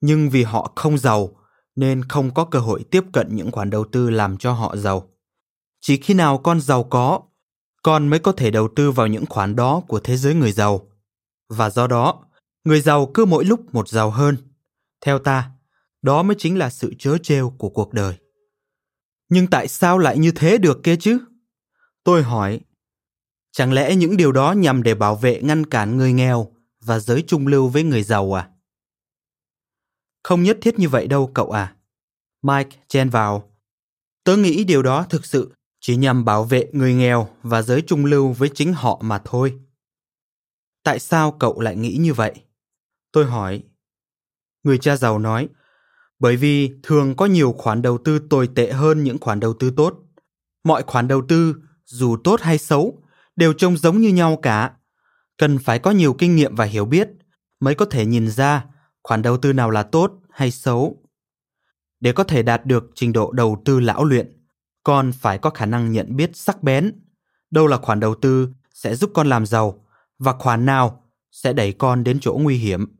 nhưng 0.00 0.30
vì 0.30 0.42
họ 0.42 0.72
không 0.76 0.98
giàu 0.98 1.37
nên 1.78 2.04
không 2.08 2.34
có 2.34 2.44
cơ 2.44 2.58
hội 2.58 2.84
tiếp 2.90 3.02
cận 3.12 3.28
những 3.36 3.50
khoản 3.50 3.70
đầu 3.70 3.84
tư 3.92 4.10
làm 4.10 4.36
cho 4.36 4.52
họ 4.52 4.76
giàu. 4.76 5.08
Chỉ 5.80 5.96
khi 5.96 6.14
nào 6.14 6.38
con 6.38 6.60
giàu 6.60 6.84
có, 6.84 7.20
con 7.82 8.08
mới 8.08 8.18
có 8.18 8.32
thể 8.32 8.50
đầu 8.50 8.68
tư 8.76 8.90
vào 8.90 9.06
những 9.06 9.24
khoản 9.26 9.56
đó 9.56 9.82
của 9.88 10.00
thế 10.00 10.16
giới 10.16 10.34
người 10.34 10.52
giàu. 10.52 10.90
Và 11.48 11.70
do 11.70 11.86
đó, 11.86 12.24
người 12.64 12.80
giàu 12.80 13.10
cứ 13.14 13.24
mỗi 13.24 13.44
lúc 13.44 13.74
một 13.74 13.88
giàu 13.88 14.10
hơn. 14.10 14.36
Theo 15.04 15.18
ta, 15.18 15.50
đó 16.02 16.22
mới 16.22 16.34
chính 16.38 16.58
là 16.58 16.70
sự 16.70 16.94
chớ 16.98 17.18
trêu 17.22 17.50
của 17.58 17.68
cuộc 17.68 17.92
đời. 17.92 18.16
Nhưng 19.28 19.46
tại 19.46 19.68
sao 19.68 19.98
lại 19.98 20.18
như 20.18 20.32
thế 20.32 20.58
được 20.58 20.82
kia 20.82 20.96
chứ? 20.96 21.18
Tôi 22.04 22.22
hỏi, 22.22 22.60
chẳng 23.52 23.72
lẽ 23.72 23.94
những 23.96 24.16
điều 24.16 24.32
đó 24.32 24.52
nhằm 24.52 24.82
để 24.82 24.94
bảo 24.94 25.16
vệ 25.16 25.42
ngăn 25.42 25.66
cản 25.66 25.96
người 25.96 26.12
nghèo 26.12 26.46
và 26.80 26.98
giới 26.98 27.24
trung 27.26 27.46
lưu 27.46 27.68
với 27.68 27.82
người 27.82 28.02
giàu 28.02 28.38
à? 28.38 28.50
Không 30.28 30.42
nhất 30.42 30.58
thiết 30.62 30.78
như 30.78 30.88
vậy 30.88 31.06
đâu 31.06 31.30
cậu 31.34 31.50
à. 31.50 31.74
Mike 32.42 32.78
chen 32.88 33.08
vào. 33.10 33.52
Tớ 34.24 34.36
nghĩ 34.36 34.64
điều 34.64 34.82
đó 34.82 35.06
thực 35.10 35.24
sự 35.26 35.52
chỉ 35.80 35.96
nhằm 35.96 36.24
bảo 36.24 36.44
vệ 36.44 36.70
người 36.72 36.94
nghèo 36.94 37.28
và 37.42 37.62
giới 37.62 37.82
trung 37.82 38.04
lưu 38.04 38.32
với 38.32 38.48
chính 38.54 38.72
họ 38.72 39.00
mà 39.04 39.22
thôi. 39.24 39.58
Tại 40.84 40.98
sao 40.98 41.36
cậu 41.40 41.60
lại 41.60 41.76
nghĩ 41.76 41.96
như 42.00 42.14
vậy? 42.14 42.34
Tôi 43.12 43.24
hỏi. 43.26 43.62
Người 44.62 44.78
cha 44.78 44.96
giàu 44.96 45.18
nói, 45.18 45.48
bởi 46.18 46.36
vì 46.36 46.72
thường 46.82 47.16
có 47.16 47.26
nhiều 47.26 47.54
khoản 47.58 47.82
đầu 47.82 47.98
tư 48.04 48.18
tồi 48.30 48.48
tệ 48.54 48.72
hơn 48.72 49.04
những 49.04 49.18
khoản 49.20 49.40
đầu 49.40 49.54
tư 49.54 49.70
tốt. 49.76 49.94
Mọi 50.64 50.82
khoản 50.82 51.08
đầu 51.08 51.22
tư, 51.28 51.56
dù 51.84 52.16
tốt 52.24 52.40
hay 52.40 52.58
xấu, 52.58 53.02
đều 53.36 53.52
trông 53.52 53.76
giống 53.76 53.98
như 54.00 54.08
nhau 54.08 54.38
cả. 54.42 54.74
Cần 55.38 55.58
phải 55.58 55.78
có 55.78 55.90
nhiều 55.90 56.14
kinh 56.14 56.36
nghiệm 56.36 56.54
và 56.54 56.64
hiểu 56.64 56.84
biết 56.84 57.08
mới 57.60 57.74
có 57.74 57.84
thể 57.84 58.06
nhìn 58.06 58.30
ra 58.30 58.64
khoản 59.08 59.22
đầu 59.22 59.36
tư 59.36 59.52
nào 59.52 59.70
là 59.70 59.82
tốt 59.82 60.12
hay 60.30 60.50
xấu. 60.50 60.96
Để 62.00 62.12
có 62.12 62.24
thể 62.24 62.42
đạt 62.42 62.66
được 62.66 62.84
trình 62.94 63.12
độ 63.12 63.32
đầu 63.32 63.62
tư 63.64 63.80
lão 63.80 64.04
luyện, 64.04 64.46
con 64.84 65.12
phải 65.12 65.38
có 65.38 65.50
khả 65.50 65.66
năng 65.66 65.92
nhận 65.92 66.16
biết 66.16 66.30
sắc 66.36 66.62
bén 66.62 66.92
đâu 67.50 67.66
là 67.66 67.76
khoản 67.78 68.00
đầu 68.00 68.14
tư 68.14 68.48
sẽ 68.74 68.94
giúp 68.96 69.10
con 69.14 69.28
làm 69.28 69.46
giàu 69.46 69.86
và 70.18 70.32
khoản 70.32 70.64
nào 70.66 71.04
sẽ 71.32 71.52
đẩy 71.52 71.72
con 71.72 72.04
đến 72.04 72.18
chỗ 72.20 72.32
nguy 72.40 72.56
hiểm. 72.58 72.96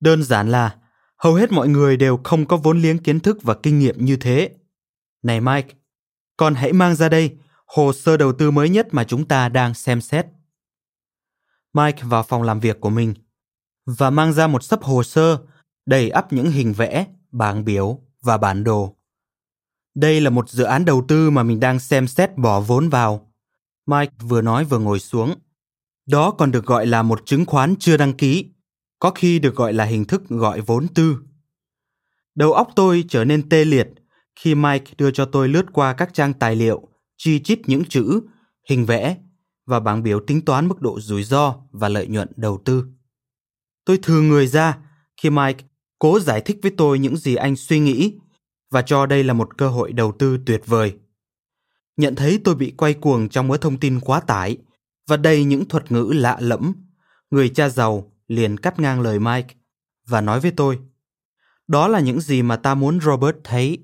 Đơn 0.00 0.22
giản 0.22 0.48
là 0.50 0.76
hầu 1.18 1.34
hết 1.34 1.52
mọi 1.52 1.68
người 1.68 1.96
đều 1.96 2.20
không 2.24 2.46
có 2.46 2.56
vốn 2.56 2.80
liếng 2.82 2.98
kiến 2.98 3.20
thức 3.20 3.42
và 3.42 3.54
kinh 3.62 3.78
nghiệm 3.78 4.04
như 4.04 4.16
thế. 4.16 4.50
Này 5.22 5.40
Mike, 5.40 5.74
con 6.36 6.54
hãy 6.54 6.72
mang 6.72 6.94
ra 6.94 7.08
đây 7.08 7.36
hồ 7.66 7.92
sơ 7.92 8.16
đầu 8.16 8.32
tư 8.32 8.50
mới 8.50 8.68
nhất 8.68 8.86
mà 8.92 9.04
chúng 9.04 9.28
ta 9.28 9.48
đang 9.48 9.74
xem 9.74 10.00
xét. 10.00 10.26
Mike 11.72 12.02
vào 12.04 12.22
phòng 12.22 12.42
làm 12.42 12.60
việc 12.60 12.80
của 12.80 12.90
mình 12.90 13.14
và 13.86 14.10
mang 14.10 14.32
ra 14.32 14.46
một 14.46 14.62
sấp 14.62 14.82
hồ 14.82 15.02
sơ 15.02 15.38
đầy 15.86 16.10
ắp 16.10 16.32
những 16.32 16.50
hình 16.50 16.72
vẽ, 16.72 17.06
bảng 17.32 17.64
biểu 17.64 17.98
và 18.22 18.36
bản 18.38 18.64
đồ. 18.64 18.96
Đây 19.94 20.20
là 20.20 20.30
một 20.30 20.48
dự 20.50 20.64
án 20.64 20.84
đầu 20.84 21.04
tư 21.08 21.30
mà 21.30 21.42
mình 21.42 21.60
đang 21.60 21.78
xem 21.78 22.08
xét 22.08 22.36
bỏ 22.36 22.60
vốn 22.60 22.88
vào. 22.88 23.32
Mike 23.86 24.12
vừa 24.20 24.42
nói 24.42 24.64
vừa 24.64 24.78
ngồi 24.78 24.98
xuống. 24.98 25.34
Đó 26.06 26.30
còn 26.30 26.50
được 26.50 26.66
gọi 26.66 26.86
là 26.86 27.02
một 27.02 27.26
chứng 27.26 27.46
khoán 27.46 27.74
chưa 27.78 27.96
đăng 27.96 28.12
ký, 28.12 28.46
có 28.98 29.10
khi 29.10 29.38
được 29.38 29.54
gọi 29.54 29.72
là 29.72 29.84
hình 29.84 30.04
thức 30.04 30.22
gọi 30.28 30.60
vốn 30.60 30.86
tư. 30.94 31.16
Đầu 32.34 32.52
óc 32.52 32.68
tôi 32.76 33.04
trở 33.08 33.24
nên 33.24 33.48
tê 33.48 33.64
liệt 33.64 33.88
khi 34.36 34.54
Mike 34.54 34.92
đưa 34.98 35.10
cho 35.10 35.24
tôi 35.24 35.48
lướt 35.48 35.66
qua 35.72 35.92
các 35.92 36.14
trang 36.14 36.34
tài 36.34 36.56
liệu, 36.56 36.88
chi 37.18 37.38
chít 37.40 37.60
những 37.68 37.84
chữ, 37.84 38.20
hình 38.70 38.86
vẽ 38.86 39.16
và 39.66 39.80
bảng 39.80 40.02
biểu 40.02 40.20
tính 40.26 40.44
toán 40.44 40.68
mức 40.68 40.80
độ 40.80 41.00
rủi 41.00 41.24
ro 41.24 41.54
và 41.70 41.88
lợi 41.88 42.06
nhuận 42.06 42.28
đầu 42.36 42.62
tư. 42.64 42.84
Tôi 43.84 43.98
thừa 44.02 44.20
người 44.20 44.46
ra 44.46 44.78
khi 45.16 45.30
Mike 45.30 45.64
cố 45.98 46.20
giải 46.20 46.40
thích 46.40 46.58
với 46.62 46.72
tôi 46.76 46.98
những 46.98 47.16
gì 47.16 47.34
anh 47.34 47.56
suy 47.56 47.78
nghĩ 47.78 48.14
và 48.70 48.82
cho 48.82 49.06
đây 49.06 49.24
là 49.24 49.34
một 49.34 49.58
cơ 49.58 49.68
hội 49.68 49.92
đầu 49.92 50.12
tư 50.18 50.38
tuyệt 50.46 50.62
vời. 50.66 50.94
Nhận 51.96 52.14
thấy 52.14 52.40
tôi 52.44 52.54
bị 52.54 52.74
quay 52.76 52.94
cuồng 52.94 53.28
trong 53.28 53.48
mớ 53.48 53.56
thông 53.56 53.80
tin 53.80 54.00
quá 54.00 54.20
tải 54.20 54.56
và 55.06 55.16
đầy 55.16 55.44
những 55.44 55.68
thuật 55.68 55.92
ngữ 55.92 56.12
lạ 56.16 56.36
lẫm, 56.40 56.74
người 57.30 57.48
cha 57.48 57.68
giàu 57.68 58.12
liền 58.28 58.56
cắt 58.56 58.80
ngang 58.80 59.00
lời 59.00 59.18
Mike 59.18 59.54
và 60.06 60.20
nói 60.20 60.40
với 60.40 60.50
tôi 60.50 60.78
đó 61.68 61.88
là 61.88 62.00
những 62.00 62.20
gì 62.20 62.42
mà 62.42 62.56
ta 62.56 62.74
muốn 62.74 63.00
Robert 63.00 63.36
thấy. 63.44 63.78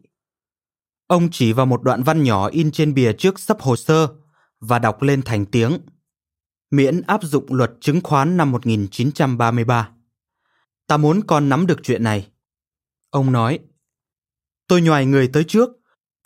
Ông 1.07 1.29
chỉ 1.33 1.53
vào 1.53 1.67
một 1.67 1.83
đoạn 1.83 2.03
văn 2.03 2.23
nhỏ 2.23 2.47
in 2.47 2.71
trên 2.73 2.95
bìa 2.95 3.13
trước 3.13 3.39
sắp 3.41 3.61
hồ 3.61 3.77
sơ 3.77 4.09
và 4.61 4.79
đọc 4.79 5.03
lên 5.03 5.23
thành 5.25 5.47
tiếng 5.47 5.79
miễn 6.71 7.01
áp 7.03 7.23
dụng 7.23 7.45
luật 7.49 7.71
chứng 7.81 8.01
khoán 8.05 8.37
năm 8.37 8.51
1933. 8.51 9.91
Ta 10.87 10.97
muốn 10.97 11.21
con 11.27 11.49
nắm 11.49 11.67
được 11.67 11.79
chuyện 11.83 12.05
này. 12.05 12.31
Ông 13.11 13.33
nói, 13.33 13.59
tôi 14.67 14.83
nhòi 14.83 15.05
người 15.05 15.29
tới 15.29 15.45
trước 15.45 15.71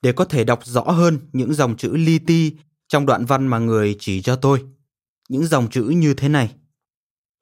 để 0.02 0.12
có 0.12 0.24
thể 0.24 0.44
đọc 0.44 0.60
rõ 0.64 0.82
hơn 0.82 1.18
những 1.32 1.54
dòng 1.54 1.76
chữ 1.76 1.90
li 1.96 2.18
ti 2.18 2.52
trong 2.88 3.06
đoạn 3.06 3.24
văn 3.24 3.46
mà 3.46 3.58
người 3.58 3.96
chỉ 4.00 4.22
cho 4.22 4.36
tôi. 4.36 4.64
Những 5.28 5.44
dòng 5.46 5.70
chữ 5.70 5.82
như 5.82 6.14
thế 6.14 6.28
này. 6.28 6.54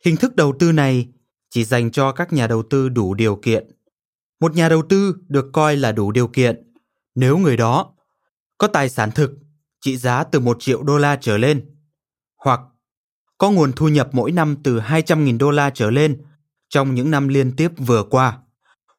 Hình 0.04 0.16
thức 0.16 0.36
đầu 0.36 0.54
tư 0.58 0.72
này 0.72 1.08
chỉ 1.50 1.64
dành 1.64 1.90
cho 1.90 2.12
các 2.12 2.32
nhà 2.32 2.46
đầu 2.46 2.62
tư 2.70 2.88
đủ 2.88 3.14
điều 3.14 3.36
kiện. 3.36 3.70
Một 4.40 4.54
nhà 4.54 4.68
đầu 4.68 4.82
tư 4.88 5.16
được 5.28 5.46
coi 5.52 5.76
là 5.76 5.92
đủ 5.92 6.12
điều 6.12 6.28
kiện 6.28 6.66
nếu 7.14 7.38
người 7.38 7.56
đó 7.56 7.94
có 8.58 8.66
tài 8.66 8.88
sản 8.88 9.10
thực 9.14 9.30
trị 9.80 9.96
giá 9.96 10.24
từ 10.24 10.40
1 10.40 10.56
triệu 10.60 10.82
đô 10.82 10.98
la 10.98 11.18
trở 11.20 11.38
lên 11.38 11.66
hoặc 12.36 12.60
có 13.40 13.50
nguồn 13.50 13.72
thu 13.72 13.88
nhập 13.88 14.08
mỗi 14.12 14.32
năm 14.32 14.56
từ 14.64 14.80
200.000 14.80 15.38
đô 15.38 15.50
la 15.50 15.70
trở 15.70 15.90
lên 15.90 16.22
trong 16.68 16.94
những 16.94 17.10
năm 17.10 17.28
liên 17.28 17.56
tiếp 17.56 17.68
vừa 17.76 18.04
qua, 18.10 18.38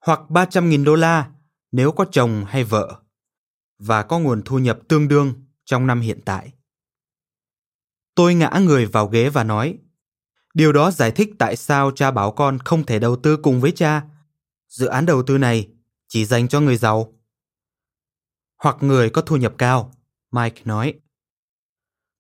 hoặc 0.05 0.19
300.000 0.29 0.83
đô 0.83 0.95
la 0.95 1.29
nếu 1.71 1.91
có 1.91 2.05
chồng 2.11 2.45
hay 2.47 2.63
vợ, 2.63 2.99
và 3.79 4.03
có 4.03 4.19
nguồn 4.19 4.41
thu 4.45 4.59
nhập 4.59 4.79
tương 4.89 5.07
đương 5.07 5.33
trong 5.65 5.87
năm 5.87 6.01
hiện 6.01 6.19
tại. 6.25 6.53
Tôi 8.15 8.33
ngã 8.35 8.49
người 8.61 8.85
vào 8.85 9.07
ghế 9.07 9.29
và 9.29 9.43
nói, 9.43 9.77
điều 10.53 10.73
đó 10.73 10.91
giải 10.91 11.11
thích 11.11 11.29
tại 11.39 11.55
sao 11.55 11.91
cha 11.95 12.11
bảo 12.11 12.31
con 12.31 12.59
không 12.65 12.85
thể 12.85 12.99
đầu 12.99 13.15
tư 13.15 13.37
cùng 13.37 13.61
với 13.61 13.71
cha. 13.71 14.03
Dự 14.67 14.85
án 14.85 15.05
đầu 15.05 15.23
tư 15.23 15.37
này 15.37 15.69
chỉ 16.07 16.25
dành 16.25 16.47
cho 16.47 16.61
người 16.61 16.77
giàu. 16.77 17.13
Hoặc 18.63 18.77
người 18.79 19.09
có 19.09 19.21
thu 19.21 19.35
nhập 19.37 19.53
cao, 19.57 19.91
Mike 20.31 20.61
nói. 20.65 20.93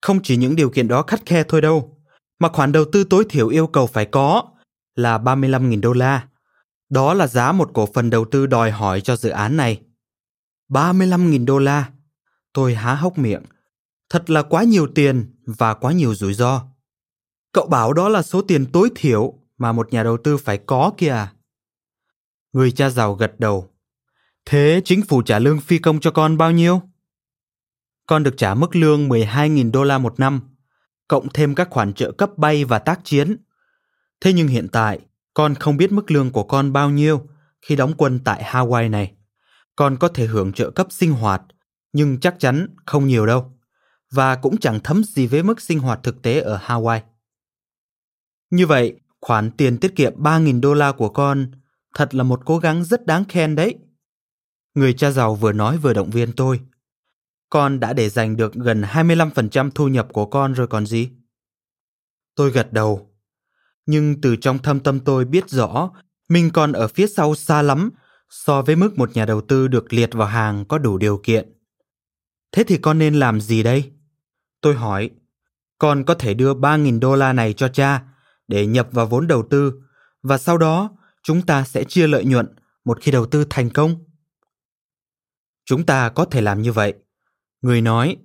Không 0.01 0.21
chỉ 0.23 0.37
những 0.37 0.55
điều 0.55 0.69
kiện 0.69 0.87
đó 0.87 1.01
khắt 1.07 1.25
khe 1.25 1.43
thôi 1.47 1.61
đâu 1.61 1.97
mà 2.41 2.49
khoản 2.49 2.71
đầu 2.71 2.85
tư 2.91 3.03
tối 3.03 3.23
thiểu 3.29 3.47
yêu 3.47 3.67
cầu 3.67 3.87
phải 3.87 4.05
có 4.05 4.43
là 4.95 5.17
35.000 5.17 5.81
đô 5.81 5.93
la. 5.93 6.27
Đó 6.89 7.13
là 7.13 7.27
giá 7.27 7.51
một 7.51 7.71
cổ 7.73 7.85
phần 7.93 8.09
đầu 8.09 8.25
tư 8.25 8.45
đòi 8.45 8.71
hỏi 8.71 9.01
cho 9.01 9.15
dự 9.15 9.29
án 9.29 9.57
này. 9.57 9.81
35.000 10.69 11.45
đô 11.45 11.59
la. 11.59 11.89
Tôi 12.53 12.75
há 12.75 12.95
hốc 12.95 13.17
miệng. 13.17 13.43
Thật 14.09 14.29
là 14.29 14.41
quá 14.43 14.63
nhiều 14.63 14.87
tiền 14.95 15.35
và 15.45 15.73
quá 15.73 15.91
nhiều 15.91 16.15
rủi 16.15 16.33
ro. 16.33 16.63
Cậu 17.53 17.67
bảo 17.67 17.93
đó 17.93 18.09
là 18.09 18.21
số 18.21 18.41
tiền 18.41 18.65
tối 18.71 18.89
thiểu 18.95 19.33
mà 19.57 19.71
một 19.71 19.93
nhà 19.93 20.03
đầu 20.03 20.17
tư 20.23 20.37
phải 20.37 20.57
có 20.65 20.91
kìa 20.97 21.27
Người 22.53 22.71
cha 22.71 22.89
giàu 22.89 23.13
gật 23.15 23.39
đầu. 23.39 23.69
Thế 24.45 24.81
chính 24.85 25.01
phủ 25.05 25.21
trả 25.21 25.39
lương 25.39 25.61
phi 25.61 25.77
công 25.79 25.99
cho 25.99 26.11
con 26.11 26.37
bao 26.37 26.51
nhiêu? 26.51 26.81
Con 28.07 28.23
được 28.23 28.33
trả 28.37 28.53
mức 28.53 28.75
lương 28.75 29.09
12.000 29.09 29.71
đô 29.71 29.83
la 29.83 29.97
một 29.97 30.19
năm, 30.19 30.41
cộng 31.11 31.27
thêm 31.33 31.55
các 31.55 31.67
khoản 31.71 31.93
trợ 31.93 32.11
cấp 32.11 32.29
bay 32.37 32.65
và 32.65 32.79
tác 32.79 32.99
chiến. 33.03 33.37
Thế 34.21 34.33
nhưng 34.33 34.47
hiện 34.47 34.67
tại, 34.71 34.99
con 35.33 35.55
không 35.55 35.77
biết 35.77 35.91
mức 35.91 36.11
lương 36.11 36.31
của 36.31 36.43
con 36.43 36.73
bao 36.73 36.89
nhiêu 36.89 37.27
khi 37.61 37.75
đóng 37.75 37.93
quân 37.97 38.19
tại 38.25 38.43
Hawaii 38.43 38.89
này. 38.89 39.13
Con 39.75 39.97
có 39.97 40.07
thể 40.07 40.25
hưởng 40.25 40.53
trợ 40.53 40.69
cấp 40.69 40.87
sinh 40.89 41.11
hoạt, 41.13 41.41
nhưng 41.93 42.19
chắc 42.19 42.35
chắn 42.39 42.75
không 42.85 43.07
nhiều 43.07 43.25
đâu. 43.25 43.57
Và 44.11 44.35
cũng 44.35 44.57
chẳng 44.57 44.79
thấm 44.79 45.03
gì 45.03 45.27
với 45.27 45.43
mức 45.43 45.61
sinh 45.61 45.79
hoạt 45.79 45.99
thực 46.03 46.21
tế 46.21 46.39
ở 46.39 46.59
Hawaii. 46.67 47.01
Như 48.51 48.67
vậy, 48.67 48.95
khoản 49.21 49.51
tiền 49.51 49.77
tiết 49.77 49.95
kiệm 49.95 50.23
3.000 50.23 50.61
đô 50.61 50.73
la 50.73 50.91
của 50.91 51.09
con 51.09 51.51
thật 51.95 52.15
là 52.15 52.23
một 52.23 52.41
cố 52.45 52.57
gắng 52.57 52.83
rất 52.83 53.05
đáng 53.05 53.25
khen 53.25 53.55
đấy. 53.55 53.75
Người 54.75 54.93
cha 54.93 55.11
giàu 55.11 55.35
vừa 55.35 55.51
nói 55.51 55.77
vừa 55.77 55.93
động 55.93 56.09
viên 56.09 56.31
tôi. 56.31 56.59
Con 57.51 57.79
đã 57.79 57.93
để 57.93 58.09
dành 58.09 58.37
được 58.37 58.53
gần 58.53 58.81
25% 58.81 59.69
thu 59.75 59.87
nhập 59.87 60.07
của 60.13 60.25
con 60.25 60.53
rồi 60.53 60.67
còn 60.67 60.85
gì? 60.85 61.09
Tôi 62.35 62.51
gật 62.51 62.73
đầu. 62.73 63.17
Nhưng 63.85 64.21
từ 64.21 64.35
trong 64.35 64.59
thâm 64.59 64.79
tâm 64.79 64.99
tôi 64.99 65.25
biết 65.25 65.49
rõ, 65.49 65.91
mình 66.29 66.49
còn 66.53 66.71
ở 66.71 66.87
phía 66.87 67.07
sau 67.07 67.35
xa 67.35 67.61
lắm 67.61 67.89
so 68.29 68.61
với 68.61 68.75
mức 68.75 68.97
một 68.97 69.15
nhà 69.15 69.25
đầu 69.25 69.41
tư 69.41 69.67
được 69.67 69.93
liệt 69.93 70.13
vào 70.13 70.27
hàng 70.27 70.65
có 70.65 70.77
đủ 70.77 70.97
điều 70.97 71.17
kiện. 71.23 71.53
Thế 72.51 72.63
thì 72.63 72.77
con 72.77 72.99
nên 72.99 73.15
làm 73.15 73.41
gì 73.41 73.63
đây? 73.63 73.91
Tôi 74.61 74.75
hỏi, 74.75 75.09
con 75.77 76.03
có 76.05 76.13
thể 76.13 76.33
đưa 76.33 76.53
3.000 76.53 76.99
đô 76.99 77.15
la 77.15 77.33
này 77.33 77.53
cho 77.53 77.67
cha 77.67 78.03
để 78.47 78.65
nhập 78.65 78.87
vào 78.91 79.05
vốn 79.05 79.27
đầu 79.27 79.47
tư 79.49 79.73
và 80.23 80.37
sau 80.37 80.57
đó 80.57 80.97
chúng 81.23 81.41
ta 81.45 81.63
sẽ 81.63 81.83
chia 81.83 82.07
lợi 82.07 82.25
nhuận 82.25 82.55
một 82.85 83.01
khi 83.01 83.11
đầu 83.11 83.25
tư 83.25 83.45
thành 83.49 83.69
công. 83.69 83.95
Chúng 85.65 85.85
ta 85.85 86.09
có 86.09 86.25
thể 86.25 86.41
làm 86.41 86.61
như 86.61 86.71
vậy, 86.71 86.93
người 87.61 87.81
nói 87.81 88.17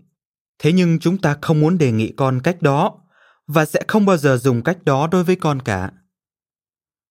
thế 0.58 0.72
nhưng 0.72 0.98
chúng 0.98 1.18
ta 1.18 1.36
không 1.42 1.60
muốn 1.60 1.78
đề 1.78 1.92
nghị 1.92 2.12
con 2.16 2.40
cách 2.44 2.62
đó 2.62 2.98
và 3.46 3.64
sẽ 3.64 3.80
không 3.88 4.06
bao 4.06 4.16
giờ 4.16 4.36
dùng 4.36 4.62
cách 4.62 4.78
đó 4.84 5.06
đối 5.12 5.24
với 5.24 5.36
con 5.36 5.62
cả 5.62 5.92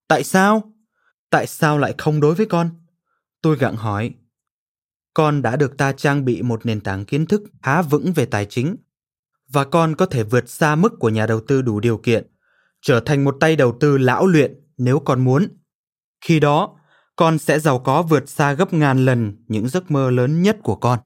tại 0.08 0.24
sao 0.24 0.74
tại 1.30 1.48
sao 1.48 1.78
lại 1.78 1.96
không 1.98 2.20
đối 2.22 2.36
với 2.36 2.46
con 2.46 2.70
tôi 3.42 3.58
gặng 3.58 3.76
hỏi 3.76 4.12
con 5.14 5.42
đã 5.42 5.56
được 5.56 5.78
ta 5.78 5.92
trang 5.92 6.26
bị 6.26 6.42
một 6.42 6.66
nền 6.66 6.82
tảng 6.82 7.06
kiến 7.06 7.26
thức 7.26 7.42
khá 7.64 7.82
vững 7.82 8.14
về 8.14 8.26
tài 8.26 8.46
chính 8.46 8.76
và 9.48 9.66
con 9.66 9.96
có 9.96 10.06
thể 10.06 10.24
vượt 10.24 10.50
xa 10.50 10.76
mức 10.76 10.94
của 11.00 11.10
nhà 11.10 11.26
đầu 11.26 11.42
tư 11.48 11.62
đủ 11.62 11.80
điều 11.80 11.98
kiện 11.98 12.28
trở 12.82 13.00
thành 13.00 13.24
một 13.24 13.36
tay 13.40 13.56
đầu 13.56 13.78
tư 13.80 13.98
lão 13.98 14.28
luyện 14.28 14.54
nếu 14.78 15.00
con 15.00 15.24
muốn 15.24 15.48
khi 16.22 16.40
đó 16.40 16.78
con 17.16 17.38
sẽ 17.40 17.60
giàu 17.60 17.80
có 17.80 18.02
vượt 18.02 18.30
xa 18.30 18.54
gấp 18.54 18.74
ngàn 18.74 19.06
lần 19.06 19.34
những 19.48 19.68
giấc 19.70 19.92
mơ 19.92 20.12
lớn 20.12 20.42
nhất 20.42 20.58
của 20.64 20.76
con 20.76 21.00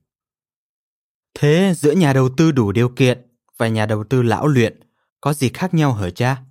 Thế 1.33 1.73
giữa 1.77 1.91
nhà 1.91 2.13
đầu 2.13 2.29
tư 2.37 2.51
đủ 2.51 2.71
điều 2.71 2.89
kiện 2.89 3.25
và 3.57 3.67
nhà 3.67 3.85
đầu 3.85 4.03
tư 4.03 4.21
lão 4.21 4.47
luyện 4.47 4.79
có 5.21 5.33
gì 5.33 5.49
khác 5.49 5.73
nhau 5.73 5.93
hả 5.93 6.09
cha? 6.09 6.41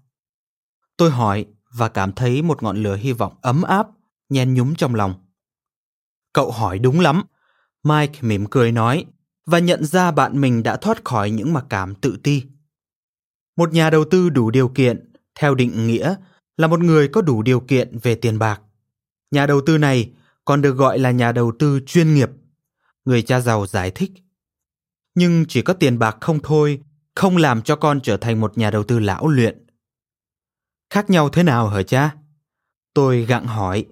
Tôi 0.96 1.10
hỏi 1.10 1.46
và 1.76 1.88
cảm 1.88 2.12
thấy 2.12 2.42
một 2.42 2.62
ngọn 2.62 2.82
lửa 2.82 2.96
hy 2.96 3.12
vọng 3.12 3.36
ấm 3.42 3.62
áp 3.62 3.86
nhen 4.28 4.54
nhúm 4.54 4.74
trong 4.74 4.94
lòng. 4.94 5.14
Cậu 6.32 6.50
hỏi 6.50 6.78
đúng 6.78 7.00
lắm, 7.00 7.22
Mike 7.82 8.18
mỉm 8.22 8.46
cười 8.50 8.72
nói 8.72 9.04
và 9.46 9.58
nhận 9.58 9.84
ra 9.84 10.10
bạn 10.10 10.40
mình 10.40 10.62
đã 10.62 10.76
thoát 10.76 11.04
khỏi 11.04 11.30
những 11.30 11.52
mặc 11.52 11.64
cảm 11.70 11.94
tự 11.94 12.16
ti. 12.22 12.42
Một 13.56 13.72
nhà 13.72 13.90
đầu 13.90 14.04
tư 14.10 14.28
đủ 14.30 14.50
điều 14.50 14.68
kiện, 14.68 15.12
theo 15.40 15.54
định 15.54 15.86
nghĩa, 15.86 16.14
là 16.56 16.66
một 16.66 16.80
người 16.80 17.08
có 17.08 17.22
đủ 17.22 17.42
điều 17.42 17.60
kiện 17.60 17.98
về 17.98 18.14
tiền 18.14 18.38
bạc. 18.38 18.60
Nhà 19.30 19.46
đầu 19.46 19.60
tư 19.66 19.78
này 19.78 20.12
còn 20.44 20.62
được 20.62 20.72
gọi 20.76 20.98
là 20.98 21.10
nhà 21.10 21.32
đầu 21.32 21.52
tư 21.58 21.80
chuyên 21.86 22.14
nghiệp. 22.14 22.30
Người 23.04 23.22
cha 23.22 23.40
giàu 23.40 23.66
giải 23.66 23.90
thích 23.90 24.12
nhưng 25.18 25.44
chỉ 25.48 25.62
có 25.62 25.72
tiền 25.74 25.98
bạc 25.98 26.16
không 26.20 26.38
thôi, 26.42 26.80
không 27.14 27.36
làm 27.36 27.62
cho 27.62 27.76
con 27.76 28.00
trở 28.00 28.16
thành 28.16 28.40
một 28.40 28.58
nhà 28.58 28.70
đầu 28.70 28.84
tư 28.84 28.98
lão 28.98 29.28
luyện. 29.28 29.66
Khác 30.90 31.10
nhau 31.10 31.28
thế 31.28 31.42
nào 31.42 31.68
hả 31.68 31.82
cha? 31.82 32.14
Tôi 32.94 33.24
gặng 33.24 33.46
hỏi. 33.46 33.86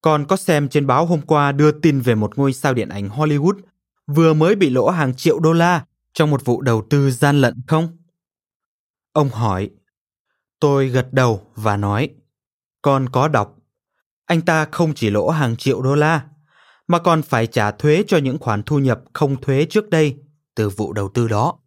Con 0.00 0.26
có 0.28 0.36
xem 0.36 0.68
trên 0.68 0.86
báo 0.86 1.06
hôm 1.06 1.20
qua 1.20 1.52
đưa 1.52 1.72
tin 1.72 2.00
về 2.00 2.14
một 2.14 2.38
ngôi 2.38 2.52
sao 2.52 2.74
điện 2.74 2.88
ảnh 2.88 3.08
Hollywood 3.08 3.54
vừa 4.06 4.34
mới 4.34 4.56
bị 4.56 4.70
lỗ 4.70 4.88
hàng 4.90 5.16
triệu 5.16 5.38
đô 5.40 5.52
la 5.52 5.84
trong 6.12 6.30
một 6.30 6.44
vụ 6.44 6.60
đầu 6.62 6.86
tư 6.90 7.10
gian 7.10 7.40
lận 7.40 7.54
không? 7.68 7.88
Ông 9.12 9.28
hỏi. 9.28 9.70
Tôi 10.60 10.88
gật 10.88 11.08
đầu 11.12 11.46
và 11.56 11.76
nói. 11.76 12.10
Con 12.82 13.08
có 13.08 13.28
đọc. 13.28 13.56
Anh 14.26 14.40
ta 14.42 14.64
không 14.72 14.94
chỉ 14.94 15.10
lỗ 15.10 15.28
hàng 15.28 15.56
triệu 15.56 15.82
đô 15.82 15.94
la, 15.94 16.24
mà 16.86 16.98
còn 16.98 17.22
phải 17.22 17.46
trả 17.46 17.70
thuế 17.70 18.04
cho 18.06 18.18
những 18.18 18.38
khoản 18.38 18.62
thu 18.62 18.78
nhập 18.78 19.00
không 19.14 19.40
thuế 19.40 19.66
trước 19.70 19.90
đây 19.90 20.18
từ 20.60 20.68
vụ 20.70 20.92
đầu 20.92 21.08
tư 21.08 21.28
đó. 21.28 21.58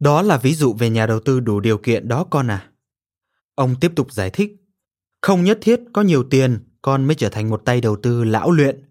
Đó 0.00 0.22
là 0.22 0.36
ví 0.36 0.54
dụ 0.54 0.74
về 0.78 0.90
nhà 0.90 1.06
đầu 1.06 1.20
tư 1.20 1.40
đủ 1.40 1.60
điều 1.60 1.78
kiện 1.78 2.08
đó 2.08 2.24
con 2.30 2.50
à. 2.50 2.70
Ông 3.54 3.74
tiếp 3.80 3.92
tục 3.96 4.12
giải 4.12 4.30
thích. 4.30 4.52
Không 5.22 5.44
nhất 5.44 5.58
thiết 5.62 5.80
có 5.92 6.02
nhiều 6.02 6.24
tiền 6.30 6.58
con 6.82 7.04
mới 7.06 7.14
trở 7.14 7.28
thành 7.28 7.50
một 7.50 7.62
tay 7.64 7.80
đầu 7.80 7.96
tư 8.02 8.24
lão 8.24 8.50
luyện. 8.50 8.90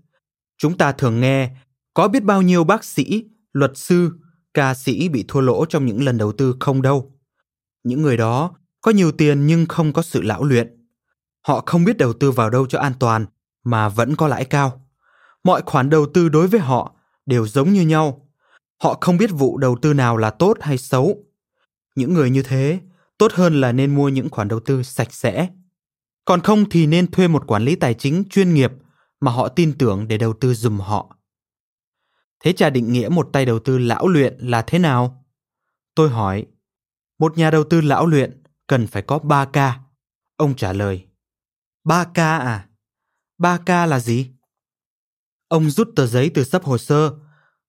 Chúng 0.57 0.77
ta 0.77 0.91
thường 0.91 1.19
nghe 1.19 1.49
có 1.93 2.07
biết 2.07 2.23
bao 2.23 2.41
nhiêu 2.41 2.63
bác 2.63 2.83
sĩ, 2.83 3.23
luật 3.53 3.71
sư, 3.75 4.11
ca 4.53 4.73
sĩ 4.73 5.09
bị 5.09 5.25
thua 5.27 5.41
lỗ 5.41 5.65
trong 5.65 5.85
những 5.85 6.03
lần 6.03 6.17
đầu 6.17 6.31
tư 6.31 6.55
không 6.59 6.81
đâu. 6.81 7.19
Những 7.83 8.01
người 8.01 8.17
đó 8.17 8.51
có 8.81 8.91
nhiều 8.91 9.11
tiền 9.11 9.45
nhưng 9.47 9.65
không 9.65 9.93
có 9.93 10.01
sự 10.01 10.21
lão 10.21 10.43
luyện. 10.43 10.87
Họ 11.47 11.63
không 11.65 11.83
biết 11.85 11.97
đầu 11.97 12.13
tư 12.13 12.31
vào 12.31 12.49
đâu 12.49 12.67
cho 12.67 12.79
an 12.79 12.93
toàn 12.99 13.25
mà 13.63 13.89
vẫn 13.89 14.15
có 14.15 14.27
lãi 14.27 14.45
cao. 14.45 14.87
Mọi 15.43 15.61
khoản 15.65 15.89
đầu 15.89 16.05
tư 16.13 16.29
đối 16.29 16.47
với 16.47 16.59
họ 16.59 16.95
đều 17.25 17.47
giống 17.47 17.73
như 17.73 17.81
nhau, 17.81 18.23
họ 18.79 18.97
không 19.01 19.17
biết 19.17 19.29
vụ 19.33 19.57
đầu 19.57 19.77
tư 19.81 19.93
nào 19.93 20.17
là 20.17 20.29
tốt 20.29 20.57
hay 20.61 20.77
xấu 20.77 21.23
những 21.95 22.13
người 22.13 22.29
như 22.29 22.43
thế 22.43 22.79
tốt 23.17 23.31
hơn 23.33 23.61
là 23.61 23.71
nên 23.71 23.95
mua 23.95 24.09
những 24.09 24.29
khoản 24.29 24.47
đầu 24.47 24.59
tư 24.59 24.83
sạch 24.83 25.13
sẽ 25.13 25.49
còn 26.25 26.41
không 26.41 26.69
thì 26.69 26.87
nên 26.87 27.11
thuê 27.11 27.27
một 27.27 27.43
quản 27.47 27.63
lý 27.63 27.75
tài 27.75 27.93
chính 27.93 28.23
chuyên 28.29 28.53
nghiệp 28.53 28.71
mà 29.19 29.31
họ 29.31 29.47
tin 29.47 29.77
tưởng 29.77 30.07
để 30.07 30.17
đầu 30.17 30.33
tư 30.33 30.53
dùm 30.53 30.77
họ 30.79 31.17
thế 32.43 32.53
cha 32.53 32.69
định 32.69 32.93
nghĩa 32.93 33.09
một 33.09 33.29
tay 33.33 33.45
đầu 33.45 33.59
tư 33.59 33.77
lão 33.77 34.07
luyện 34.07 34.37
là 34.39 34.61
thế 34.61 34.79
nào 34.79 35.25
tôi 35.95 36.09
hỏi 36.09 36.45
một 37.19 37.37
nhà 37.37 37.51
đầu 37.51 37.63
tư 37.63 37.81
lão 37.81 38.05
luyện 38.05 38.43
cần 38.67 38.87
phải 38.87 39.01
có 39.01 39.19
3 39.19 39.45
k 39.45 39.55
ông 40.37 40.55
trả 40.55 40.73
lời 40.73 41.05
3 41.83 42.03
k 42.03 42.17
à 42.19 42.69
3 43.37 43.57
k 43.57 43.69
là 43.69 43.99
gì 43.99 44.29
ông 45.47 45.69
rút 45.69 45.87
tờ 45.95 46.05
giấy 46.07 46.29
từ 46.35 46.43
sấp 46.43 46.63
hồ 46.63 46.77
sơ 46.77 47.11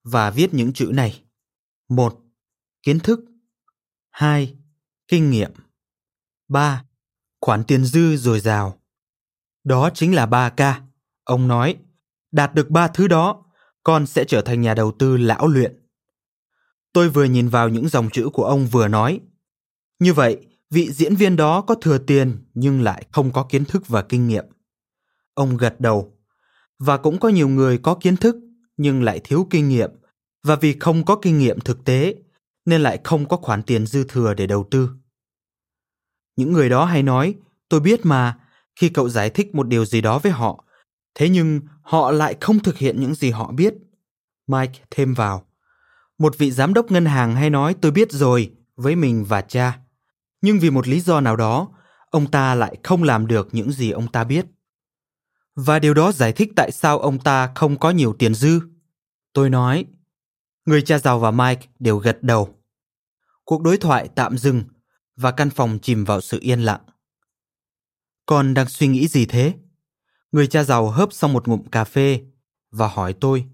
và 0.05 0.31
viết 0.31 0.55
những 0.55 0.73
chữ 0.73 0.91
này. 0.95 1.23
1. 1.89 2.15
Kiến 2.83 3.01
thức 3.01 3.21
2. 4.11 4.57
Kinh 5.09 5.31
nghiệm 5.31 5.51
3. 6.49 6.85
Khoản 7.41 7.65
tiền 7.65 7.85
dư 7.85 8.17
dồi 8.17 8.41
dào 8.41 8.81
Đó 9.65 9.91
chính 9.95 10.15
là 10.15 10.27
3K. 10.27 10.75
Ông 11.25 11.49
nói, 11.49 11.77
đạt 12.33 12.55
được 12.55 12.71
ba 12.71 12.89
thứ 12.89 13.09
đó, 13.09 13.45
con 13.83 14.07
sẽ 14.07 14.25
trở 14.29 14.43
thành 14.43 14.61
nhà 14.61 14.75
đầu 14.75 14.93
tư 14.99 15.17
lão 15.17 15.47
luyện. 15.49 15.87
Tôi 16.93 17.09
vừa 17.09 17.25
nhìn 17.25 17.49
vào 17.49 17.69
những 17.69 17.89
dòng 17.89 18.11
chữ 18.11 18.29
của 18.33 18.45
ông 18.45 18.67
vừa 18.67 18.89
nói. 18.89 19.21
Như 19.99 20.13
vậy, 20.15 20.47
vị 20.71 20.93
diễn 20.93 21.15
viên 21.17 21.37
đó 21.37 21.61
có 21.61 21.75
thừa 21.75 21.99
tiền 21.99 22.45
nhưng 22.55 22.83
lại 22.83 23.05
không 23.13 23.33
có 23.33 23.47
kiến 23.51 23.65
thức 23.65 23.89
và 23.89 24.03
kinh 24.03 24.29
nghiệm. 24.29 24.45
Ông 25.35 25.57
gật 25.57 25.81
đầu. 25.81 26.19
Và 26.79 26.97
cũng 26.97 27.21
có 27.21 27.29
nhiều 27.29 27.49
người 27.49 27.79
có 27.79 27.95
kiến 27.95 28.17
thức 28.17 28.37
nhưng 28.79 29.03
lại 29.03 29.21
thiếu 29.25 29.47
kinh 29.51 29.69
nghiệm 29.69 29.91
và 30.45 30.57
vì 30.57 30.77
không 30.81 31.05
có 31.05 31.17
kinh 31.23 31.39
nghiệm 31.39 31.61
thực 31.61 31.85
tế 31.85 32.15
nên 32.65 32.81
lại 32.81 33.01
không 33.05 33.29
có 33.29 33.37
khoản 33.37 33.63
tiền 33.63 33.87
dư 33.87 34.05
thừa 34.09 34.35
để 34.35 34.47
đầu 34.47 34.69
tư. 34.71 34.91
Những 36.37 36.53
người 36.53 36.69
đó 36.69 36.85
hay 36.85 37.03
nói, 37.03 37.35
tôi 37.69 37.81
biết 37.81 38.01
mà, 38.07 38.39
khi 38.81 38.89
cậu 38.89 39.09
giải 39.09 39.31
thích 39.31 39.55
một 39.55 39.69
điều 39.69 39.85
gì 39.85 40.01
đó 40.01 40.19
với 40.19 40.33
họ, 40.33 40.65
thế 41.15 41.29
nhưng 41.29 41.61
họ 41.83 42.11
lại 42.11 42.37
không 42.41 42.59
thực 42.59 42.79
hiện 42.79 43.01
những 43.01 43.15
gì 43.15 43.31
họ 43.31 43.53
biết. 43.53 43.75
Mike 44.47 44.81
thêm 44.91 45.15
vào, 45.15 45.47
một 46.19 46.39
vị 46.39 46.51
giám 46.51 46.75
đốc 46.75 46.91
ngân 46.91 47.05
hàng 47.07 47.35
hay 47.35 47.51
nói 47.51 47.75
tôi 47.81 47.93
biết 47.93 48.13
rồi 48.13 48.53
với 48.77 48.97
mình 48.97 49.25
và 49.25 49.41
cha, 49.41 49.79
nhưng 50.41 50.59
vì 50.59 50.71
một 50.71 50.89
lý 50.89 51.01
do 51.01 51.21
nào 51.21 51.37
đó, 51.37 51.69
ông 52.11 52.31
ta 52.31 52.55
lại 52.55 52.77
không 52.85 53.03
làm 53.03 53.27
được 53.27 53.49
những 53.53 53.73
gì 53.73 53.91
ông 53.91 54.09
ta 54.13 54.25
biết 54.25 54.47
và 55.65 55.79
điều 55.79 55.95
đó 55.95 56.13
giải 56.13 56.33
thích 56.33 56.53
tại 56.57 56.73
sao 56.73 56.99
ông 56.99 57.19
ta 57.19 57.53
không 57.55 57.79
có 57.79 57.91
nhiều 57.91 58.15
tiền 58.19 58.35
dư. 58.35 58.61
Tôi 59.33 59.51
nói, 59.51 59.85
người 60.67 60.83
cha 60.83 60.99
giàu 60.99 61.19
và 61.19 61.31
Mike 61.31 61.67
đều 61.79 61.99
gật 61.99 62.23
đầu. 62.23 62.55
Cuộc 63.45 63.63
đối 63.63 63.77
thoại 63.79 64.09
tạm 64.15 64.39
dừng 64.39 64.63
và 65.17 65.31
căn 65.33 65.51
phòng 65.51 65.79
chìm 65.83 66.05
vào 66.05 66.21
sự 66.21 66.39
yên 66.41 66.61
lặng. 66.61 66.81
Con 68.27 68.55
đang 68.55 68.69
suy 68.69 68.87
nghĩ 68.87 69.09
gì 69.09 69.27
thế? 69.27 69.55
Người 70.33 70.47
cha 70.47 70.65
giàu 70.65 70.91
hớp 70.91 71.13
xong 71.13 71.33
một 71.33 71.49
ngụm 71.49 71.63
cà 71.69 71.85
phê 71.85 72.23
và 72.71 72.89
hỏi 72.89 73.13
tôi. 73.21 73.45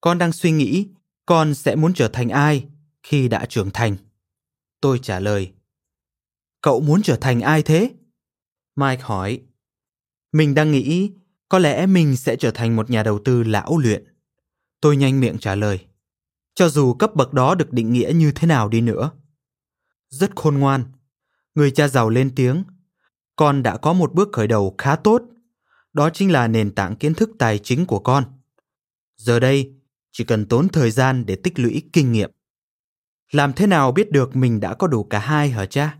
Con 0.00 0.18
đang 0.18 0.32
suy 0.32 0.50
nghĩ 0.50 0.88
con 1.26 1.54
sẽ 1.54 1.76
muốn 1.76 1.92
trở 1.94 2.08
thành 2.08 2.28
ai 2.28 2.66
khi 3.02 3.28
đã 3.28 3.46
trưởng 3.48 3.70
thành? 3.70 3.96
Tôi 4.80 4.98
trả 5.02 5.20
lời. 5.20 5.52
Cậu 6.60 6.80
muốn 6.80 7.02
trở 7.02 7.16
thành 7.16 7.40
ai 7.40 7.62
thế? 7.62 7.90
Mike 8.76 9.02
hỏi. 9.02 9.42
Mình 10.32 10.54
đang 10.54 10.70
nghĩ 10.72 11.12
có 11.48 11.58
lẽ 11.58 11.86
mình 11.86 12.16
sẽ 12.16 12.36
trở 12.36 12.50
thành 12.50 12.76
một 12.76 12.90
nhà 12.90 13.02
đầu 13.02 13.18
tư 13.24 13.42
lão 13.42 13.78
luyện. 13.78 14.04
Tôi 14.80 14.96
nhanh 14.96 15.20
miệng 15.20 15.38
trả 15.38 15.54
lời. 15.54 15.86
Cho 16.54 16.68
dù 16.68 16.94
cấp 16.94 17.10
bậc 17.14 17.32
đó 17.32 17.54
được 17.54 17.72
định 17.72 17.92
nghĩa 17.92 18.12
như 18.14 18.32
thế 18.32 18.46
nào 18.46 18.68
đi 18.68 18.80
nữa. 18.80 19.10
Rất 20.08 20.30
khôn 20.36 20.58
ngoan. 20.58 20.84
Người 21.54 21.70
cha 21.70 21.88
giàu 21.88 22.08
lên 22.08 22.34
tiếng. 22.34 22.62
Con 23.36 23.62
đã 23.62 23.76
có 23.76 23.92
một 23.92 24.12
bước 24.14 24.28
khởi 24.32 24.46
đầu 24.46 24.74
khá 24.78 24.96
tốt. 24.96 25.22
Đó 25.92 26.10
chính 26.10 26.32
là 26.32 26.48
nền 26.48 26.74
tảng 26.74 26.96
kiến 26.96 27.14
thức 27.14 27.30
tài 27.38 27.58
chính 27.58 27.86
của 27.86 27.98
con. 27.98 28.24
Giờ 29.16 29.40
đây, 29.40 29.74
chỉ 30.12 30.24
cần 30.24 30.46
tốn 30.48 30.68
thời 30.68 30.90
gian 30.90 31.26
để 31.26 31.36
tích 31.36 31.58
lũy 31.58 31.82
kinh 31.92 32.12
nghiệm. 32.12 32.30
Làm 33.32 33.52
thế 33.52 33.66
nào 33.66 33.92
biết 33.92 34.10
được 34.10 34.36
mình 34.36 34.60
đã 34.60 34.74
có 34.74 34.86
đủ 34.86 35.04
cả 35.04 35.18
hai 35.18 35.50
hả 35.50 35.66
cha? 35.66 35.98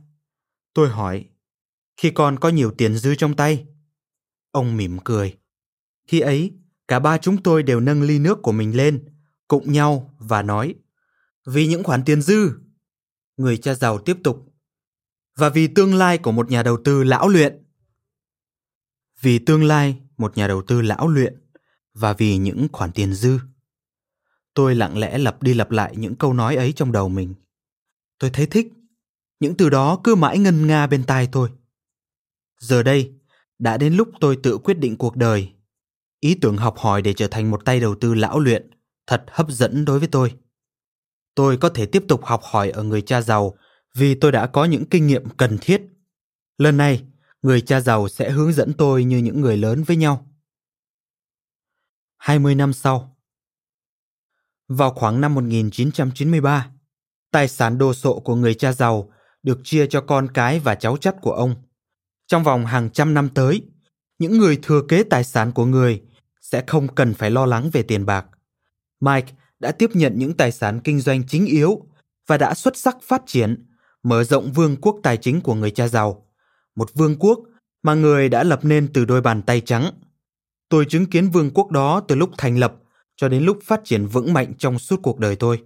Tôi 0.74 0.88
hỏi, 0.88 1.24
khi 1.96 2.10
con 2.10 2.38
có 2.38 2.48
nhiều 2.48 2.70
tiền 2.76 2.94
dư 2.96 3.14
trong 3.14 3.36
tay, 3.36 3.66
Ông 4.52 4.76
mỉm 4.76 4.98
cười. 5.04 5.36
Khi 6.08 6.20
ấy, 6.20 6.52
cả 6.88 6.98
ba 6.98 7.18
chúng 7.18 7.42
tôi 7.42 7.62
đều 7.62 7.80
nâng 7.80 8.02
ly 8.02 8.18
nước 8.18 8.38
của 8.42 8.52
mình 8.52 8.76
lên, 8.76 9.04
cụng 9.48 9.72
nhau 9.72 10.14
và 10.18 10.42
nói 10.42 10.74
Vì 11.46 11.66
những 11.66 11.84
khoản 11.84 12.04
tiền 12.04 12.22
dư, 12.22 12.50
người 13.36 13.56
cha 13.56 13.74
giàu 13.74 13.98
tiếp 13.98 14.16
tục 14.24 14.54
Và 15.36 15.48
vì 15.48 15.68
tương 15.68 15.94
lai 15.94 16.18
của 16.18 16.32
một 16.32 16.50
nhà 16.50 16.62
đầu 16.62 16.78
tư 16.84 17.02
lão 17.02 17.28
luyện 17.28 17.64
Vì 19.20 19.38
tương 19.38 19.64
lai 19.64 19.98
một 20.18 20.36
nhà 20.36 20.46
đầu 20.46 20.62
tư 20.66 20.80
lão 20.80 21.08
luyện 21.08 21.34
Và 21.94 22.12
vì 22.12 22.36
những 22.36 22.66
khoản 22.72 22.92
tiền 22.92 23.12
dư 23.12 23.38
Tôi 24.54 24.74
lặng 24.74 24.98
lẽ 24.98 25.18
lặp 25.18 25.42
đi 25.42 25.54
lặp 25.54 25.70
lại 25.70 25.94
những 25.96 26.14
câu 26.16 26.32
nói 26.32 26.56
ấy 26.56 26.72
trong 26.72 26.92
đầu 26.92 27.08
mình 27.08 27.34
Tôi 28.18 28.30
thấy 28.30 28.46
thích 28.46 28.72
Những 29.40 29.56
từ 29.56 29.70
đó 29.70 30.00
cứ 30.04 30.14
mãi 30.14 30.38
ngân 30.38 30.66
nga 30.66 30.86
bên 30.86 31.04
tai 31.06 31.28
tôi 31.32 31.50
Giờ 32.60 32.82
đây, 32.82 33.12
đã 33.62 33.76
đến 33.76 33.94
lúc 33.94 34.08
tôi 34.20 34.38
tự 34.42 34.58
quyết 34.58 34.74
định 34.74 34.96
cuộc 34.96 35.16
đời. 35.16 35.52
Ý 36.20 36.34
tưởng 36.40 36.56
học 36.56 36.74
hỏi 36.78 37.02
để 37.02 37.14
trở 37.14 37.28
thành 37.30 37.50
một 37.50 37.64
tay 37.64 37.80
đầu 37.80 37.94
tư 38.00 38.14
lão 38.14 38.38
luyện 38.40 38.70
thật 39.06 39.24
hấp 39.28 39.48
dẫn 39.50 39.84
đối 39.84 39.98
với 39.98 40.08
tôi. 40.08 40.34
Tôi 41.34 41.56
có 41.56 41.68
thể 41.68 41.86
tiếp 41.86 42.04
tục 42.08 42.24
học 42.24 42.40
hỏi 42.50 42.70
ở 42.70 42.82
người 42.82 43.02
cha 43.02 43.20
giàu 43.20 43.54
vì 43.94 44.14
tôi 44.14 44.32
đã 44.32 44.46
có 44.46 44.64
những 44.64 44.84
kinh 44.90 45.06
nghiệm 45.06 45.28
cần 45.36 45.58
thiết. 45.60 45.82
Lần 46.58 46.76
này, 46.76 47.02
người 47.42 47.60
cha 47.60 47.80
giàu 47.80 48.08
sẽ 48.08 48.30
hướng 48.30 48.52
dẫn 48.52 48.72
tôi 48.78 49.04
như 49.04 49.18
những 49.18 49.40
người 49.40 49.56
lớn 49.56 49.82
với 49.82 49.96
nhau. 49.96 50.26
20 52.16 52.54
năm 52.54 52.72
sau 52.72 53.16
Vào 54.68 54.90
khoảng 54.90 55.20
năm 55.20 55.34
1993, 55.34 56.70
tài 57.30 57.48
sản 57.48 57.78
đồ 57.78 57.94
sộ 57.94 58.18
của 58.20 58.34
người 58.36 58.54
cha 58.54 58.72
giàu 58.72 59.12
được 59.42 59.58
chia 59.64 59.86
cho 59.86 60.00
con 60.00 60.28
cái 60.34 60.60
và 60.60 60.74
cháu 60.74 60.96
chắt 60.96 61.16
của 61.22 61.32
ông– 61.32 61.54
trong 62.32 62.42
vòng 62.42 62.66
hàng 62.66 62.90
trăm 62.90 63.14
năm 63.14 63.28
tới, 63.34 63.62
những 64.18 64.38
người 64.38 64.58
thừa 64.62 64.82
kế 64.88 65.02
tài 65.04 65.24
sản 65.24 65.52
của 65.52 65.64
người 65.66 66.02
sẽ 66.40 66.64
không 66.66 66.94
cần 66.94 67.14
phải 67.14 67.30
lo 67.30 67.46
lắng 67.46 67.70
về 67.72 67.82
tiền 67.82 68.06
bạc. 68.06 68.26
Mike 69.00 69.32
đã 69.60 69.72
tiếp 69.72 69.90
nhận 69.94 70.12
những 70.18 70.34
tài 70.36 70.52
sản 70.52 70.80
kinh 70.84 71.00
doanh 71.00 71.26
chính 71.28 71.46
yếu 71.46 71.82
và 72.26 72.38
đã 72.38 72.54
xuất 72.54 72.76
sắc 72.76 72.96
phát 73.02 73.22
triển, 73.26 73.66
mở 74.02 74.24
rộng 74.24 74.52
vương 74.52 74.76
quốc 74.76 74.96
tài 75.02 75.16
chính 75.16 75.40
của 75.40 75.54
người 75.54 75.70
cha 75.70 75.88
giàu, 75.88 76.26
một 76.76 76.90
vương 76.94 77.16
quốc 77.18 77.38
mà 77.82 77.94
người 77.94 78.28
đã 78.28 78.42
lập 78.44 78.60
nên 78.64 78.88
từ 78.92 79.04
đôi 79.04 79.20
bàn 79.20 79.42
tay 79.42 79.60
trắng. 79.60 79.90
Tôi 80.68 80.84
chứng 80.88 81.06
kiến 81.06 81.30
vương 81.30 81.50
quốc 81.54 81.70
đó 81.70 82.00
từ 82.00 82.14
lúc 82.14 82.30
thành 82.38 82.58
lập 82.58 82.74
cho 83.16 83.28
đến 83.28 83.44
lúc 83.44 83.58
phát 83.64 83.80
triển 83.84 84.06
vững 84.06 84.32
mạnh 84.32 84.52
trong 84.58 84.78
suốt 84.78 85.00
cuộc 85.02 85.18
đời 85.18 85.36
tôi. 85.36 85.62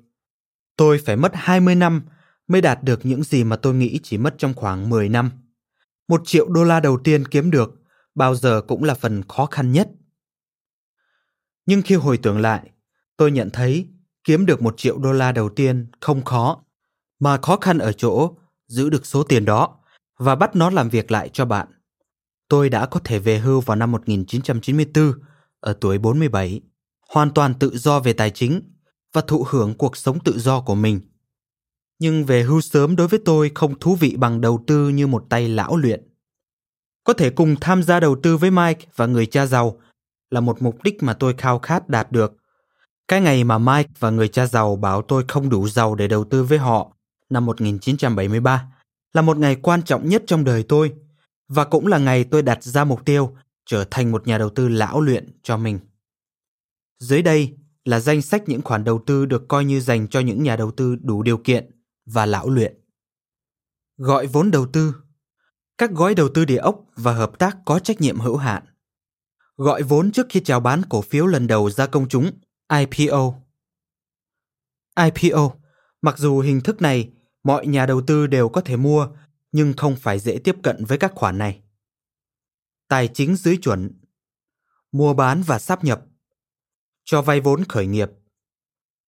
Tôi 0.76 0.98
phải 1.06 1.16
mất 1.16 1.32
20 1.34 1.74
năm 1.74 2.02
mới 2.48 2.60
đạt 2.60 2.82
được 2.82 3.06
những 3.06 3.24
gì 3.24 3.44
mà 3.44 3.56
tôi 3.56 3.74
nghĩ 3.74 3.98
chỉ 4.02 4.18
mất 4.18 4.34
trong 4.38 4.54
khoảng 4.54 4.88
10 4.88 5.08
năm 5.08 5.30
một 6.08 6.22
triệu 6.24 6.48
đô 6.48 6.64
la 6.64 6.80
đầu 6.80 6.98
tiên 7.04 7.28
kiếm 7.28 7.50
được 7.50 7.70
bao 8.14 8.34
giờ 8.34 8.62
cũng 8.68 8.84
là 8.84 8.94
phần 8.94 9.22
khó 9.28 9.46
khăn 9.46 9.72
nhất. 9.72 9.90
Nhưng 11.66 11.82
khi 11.82 11.94
hồi 11.94 12.18
tưởng 12.18 12.38
lại, 12.38 12.70
tôi 13.16 13.30
nhận 13.32 13.50
thấy 13.52 13.88
kiếm 14.24 14.46
được 14.46 14.62
một 14.62 14.74
triệu 14.78 14.98
đô 14.98 15.12
la 15.12 15.32
đầu 15.32 15.48
tiên 15.48 15.90
không 16.00 16.24
khó, 16.24 16.64
mà 17.18 17.36
khó 17.42 17.56
khăn 17.60 17.78
ở 17.78 17.92
chỗ 17.92 18.34
giữ 18.66 18.90
được 18.90 19.06
số 19.06 19.22
tiền 19.22 19.44
đó 19.44 19.78
và 20.18 20.34
bắt 20.34 20.56
nó 20.56 20.70
làm 20.70 20.88
việc 20.88 21.10
lại 21.10 21.28
cho 21.32 21.44
bạn. 21.44 21.68
Tôi 22.48 22.68
đã 22.68 22.86
có 22.86 23.00
thể 23.04 23.18
về 23.18 23.38
hưu 23.38 23.60
vào 23.60 23.76
năm 23.76 23.92
1994 23.92 25.12
ở 25.60 25.72
tuổi 25.80 25.98
47, 25.98 26.60
hoàn 27.12 27.30
toàn 27.34 27.54
tự 27.58 27.76
do 27.78 28.00
về 28.00 28.12
tài 28.12 28.30
chính 28.30 28.62
và 29.12 29.20
thụ 29.20 29.46
hưởng 29.50 29.74
cuộc 29.74 29.96
sống 29.96 30.18
tự 30.24 30.38
do 30.38 30.60
của 30.60 30.74
mình 30.74 31.00
nhưng 31.98 32.24
về 32.24 32.42
hưu 32.42 32.60
sớm 32.60 32.96
đối 32.96 33.08
với 33.08 33.20
tôi 33.24 33.50
không 33.54 33.78
thú 33.80 33.94
vị 33.94 34.16
bằng 34.18 34.40
đầu 34.40 34.64
tư 34.66 34.88
như 34.88 35.06
một 35.06 35.26
tay 35.28 35.48
lão 35.48 35.76
luyện. 35.76 36.08
Có 37.04 37.12
thể 37.12 37.30
cùng 37.30 37.56
tham 37.60 37.82
gia 37.82 38.00
đầu 38.00 38.16
tư 38.22 38.36
với 38.36 38.50
Mike 38.50 38.86
và 38.96 39.06
người 39.06 39.26
cha 39.26 39.46
giàu 39.46 39.80
là 40.30 40.40
một 40.40 40.62
mục 40.62 40.82
đích 40.82 41.02
mà 41.02 41.14
tôi 41.14 41.34
khao 41.38 41.58
khát 41.58 41.88
đạt 41.88 42.12
được. 42.12 42.32
Cái 43.08 43.20
ngày 43.20 43.44
mà 43.44 43.58
Mike 43.58 43.90
và 43.98 44.10
người 44.10 44.28
cha 44.28 44.46
giàu 44.46 44.76
bảo 44.76 45.02
tôi 45.02 45.24
không 45.28 45.48
đủ 45.48 45.68
giàu 45.68 45.94
để 45.94 46.08
đầu 46.08 46.24
tư 46.24 46.42
với 46.44 46.58
họ 46.58 46.96
năm 47.30 47.46
1973 47.46 48.72
là 49.12 49.22
một 49.22 49.36
ngày 49.38 49.56
quan 49.62 49.82
trọng 49.82 50.08
nhất 50.08 50.22
trong 50.26 50.44
đời 50.44 50.62
tôi 50.62 50.94
và 51.48 51.64
cũng 51.64 51.86
là 51.86 51.98
ngày 51.98 52.24
tôi 52.24 52.42
đặt 52.42 52.62
ra 52.64 52.84
mục 52.84 53.04
tiêu 53.04 53.36
trở 53.66 53.84
thành 53.90 54.12
một 54.12 54.26
nhà 54.26 54.38
đầu 54.38 54.50
tư 54.50 54.68
lão 54.68 55.00
luyện 55.00 55.30
cho 55.42 55.56
mình. 55.56 55.78
Dưới 56.98 57.22
đây 57.22 57.56
là 57.84 58.00
danh 58.00 58.22
sách 58.22 58.42
những 58.46 58.62
khoản 58.62 58.84
đầu 58.84 59.02
tư 59.06 59.26
được 59.26 59.48
coi 59.48 59.64
như 59.64 59.80
dành 59.80 60.08
cho 60.08 60.20
những 60.20 60.42
nhà 60.42 60.56
đầu 60.56 60.70
tư 60.70 60.96
đủ 61.02 61.22
điều 61.22 61.38
kiện 61.38 61.70
và 62.06 62.26
lão 62.26 62.48
luyện. 62.50 62.74
Gọi 63.96 64.26
vốn 64.26 64.50
đầu 64.50 64.66
tư 64.72 64.94
Các 65.78 65.90
gói 65.90 66.14
đầu 66.14 66.28
tư 66.34 66.44
địa 66.44 66.56
ốc 66.56 66.84
và 66.96 67.12
hợp 67.14 67.38
tác 67.38 67.56
có 67.64 67.78
trách 67.78 68.00
nhiệm 68.00 68.20
hữu 68.20 68.36
hạn. 68.36 68.62
Gọi 69.56 69.82
vốn 69.82 70.12
trước 70.12 70.26
khi 70.28 70.40
chào 70.40 70.60
bán 70.60 70.82
cổ 70.88 71.02
phiếu 71.02 71.26
lần 71.26 71.46
đầu 71.46 71.70
ra 71.70 71.86
công 71.86 72.08
chúng, 72.08 72.30
IPO. 72.72 73.32
IPO, 75.04 75.50
mặc 76.02 76.18
dù 76.18 76.40
hình 76.40 76.60
thức 76.60 76.82
này 76.82 77.10
mọi 77.44 77.66
nhà 77.66 77.86
đầu 77.86 78.02
tư 78.06 78.26
đều 78.26 78.48
có 78.48 78.60
thể 78.60 78.76
mua 78.76 79.08
nhưng 79.52 79.72
không 79.76 79.96
phải 79.96 80.18
dễ 80.18 80.38
tiếp 80.44 80.56
cận 80.62 80.84
với 80.84 80.98
các 80.98 81.12
khoản 81.14 81.38
này. 81.38 81.62
Tài 82.88 83.08
chính 83.08 83.36
dưới 83.36 83.56
chuẩn 83.56 83.90
Mua 84.92 85.14
bán 85.14 85.42
và 85.46 85.58
sáp 85.58 85.84
nhập 85.84 86.02
Cho 87.04 87.22
vay 87.22 87.40
vốn 87.40 87.64
khởi 87.68 87.86
nghiệp 87.86 88.10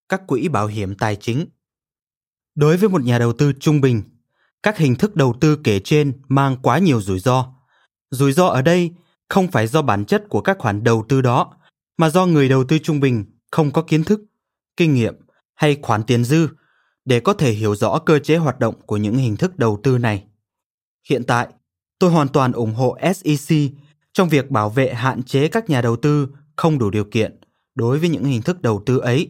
Các 0.09 0.23
quỹ 0.27 0.49
bảo 0.49 0.67
hiểm 0.67 0.95
tài 0.95 1.17
chính 1.17 1.47
Đối 2.59 2.77
với 2.77 2.89
một 2.89 3.03
nhà 3.03 3.19
đầu 3.19 3.33
tư 3.33 3.53
trung 3.61 3.81
bình, 3.81 4.03
các 4.63 4.79
hình 4.79 4.97
thức 4.97 5.17
đầu 5.17 5.35
tư 5.41 5.57
kể 5.65 5.81
trên 5.81 6.13
mang 6.29 6.57
quá 6.63 6.79
nhiều 6.79 7.01
rủi 7.01 7.19
ro. 7.19 7.55
Rủi 8.11 8.33
ro 8.33 8.47
ở 8.47 8.63
đây 8.63 8.91
không 9.29 9.49
phải 9.51 9.67
do 9.67 9.83
bản 9.83 10.05
chất 10.05 10.25
của 10.29 10.41
các 10.41 10.57
khoản 10.59 10.85
đầu 10.85 11.05
tư 11.09 11.21
đó, 11.21 11.55
mà 11.99 12.11
do 12.11 12.27
người 12.27 12.49
đầu 12.49 12.65
tư 12.65 12.79
trung 12.79 13.01
bình 13.01 13.25
không 13.51 13.71
có 13.71 13.83
kiến 13.83 14.05
thức, 14.05 14.21
kinh 14.77 14.95
nghiệm 14.95 15.15
hay 15.55 15.79
khoản 15.83 16.03
tiền 16.03 16.25
dư 16.25 16.49
để 17.05 17.21
có 17.21 17.33
thể 17.33 17.53
hiểu 17.53 17.75
rõ 17.75 17.99
cơ 17.99 18.19
chế 18.19 18.37
hoạt 18.37 18.59
động 18.61 18.75
của 18.87 18.97
những 18.97 19.15
hình 19.17 19.37
thức 19.37 19.57
đầu 19.57 19.81
tư 19.83 19.99
này. 19.99 20.25
Hiện 21.11 21.25
tại, 21.25 21.49
tôi 21.99 22.11
hoàn 22.11 22.29
toàn 22.29 22.53
ủng 22.53 22.75
hộ 22.75 22.97
SEC 23.15 23.59
trong 24.13 24.29
việc 24.29 24.51
bảo 24.51 24.71
vệ 24.71 24.95
hạn 24.95 25.23
chế 25.23 25.49
các 25.49 25.71
nhà 25.71 25.83
đầu 25.83 25.97
tư 25.97 26.29
không 26.57 26.79
đủ 26.79 26.91
điều 26.91 27.05
kiện 27.05 27.41
đối 27.75 27.99
với 27.99 28.09
những 28.09 28.25
hình 28.25 28.43
thức 28.43 28.63
đầu 28.63 28.83
tư 28.87 28.99
ấy, 28.99 29.29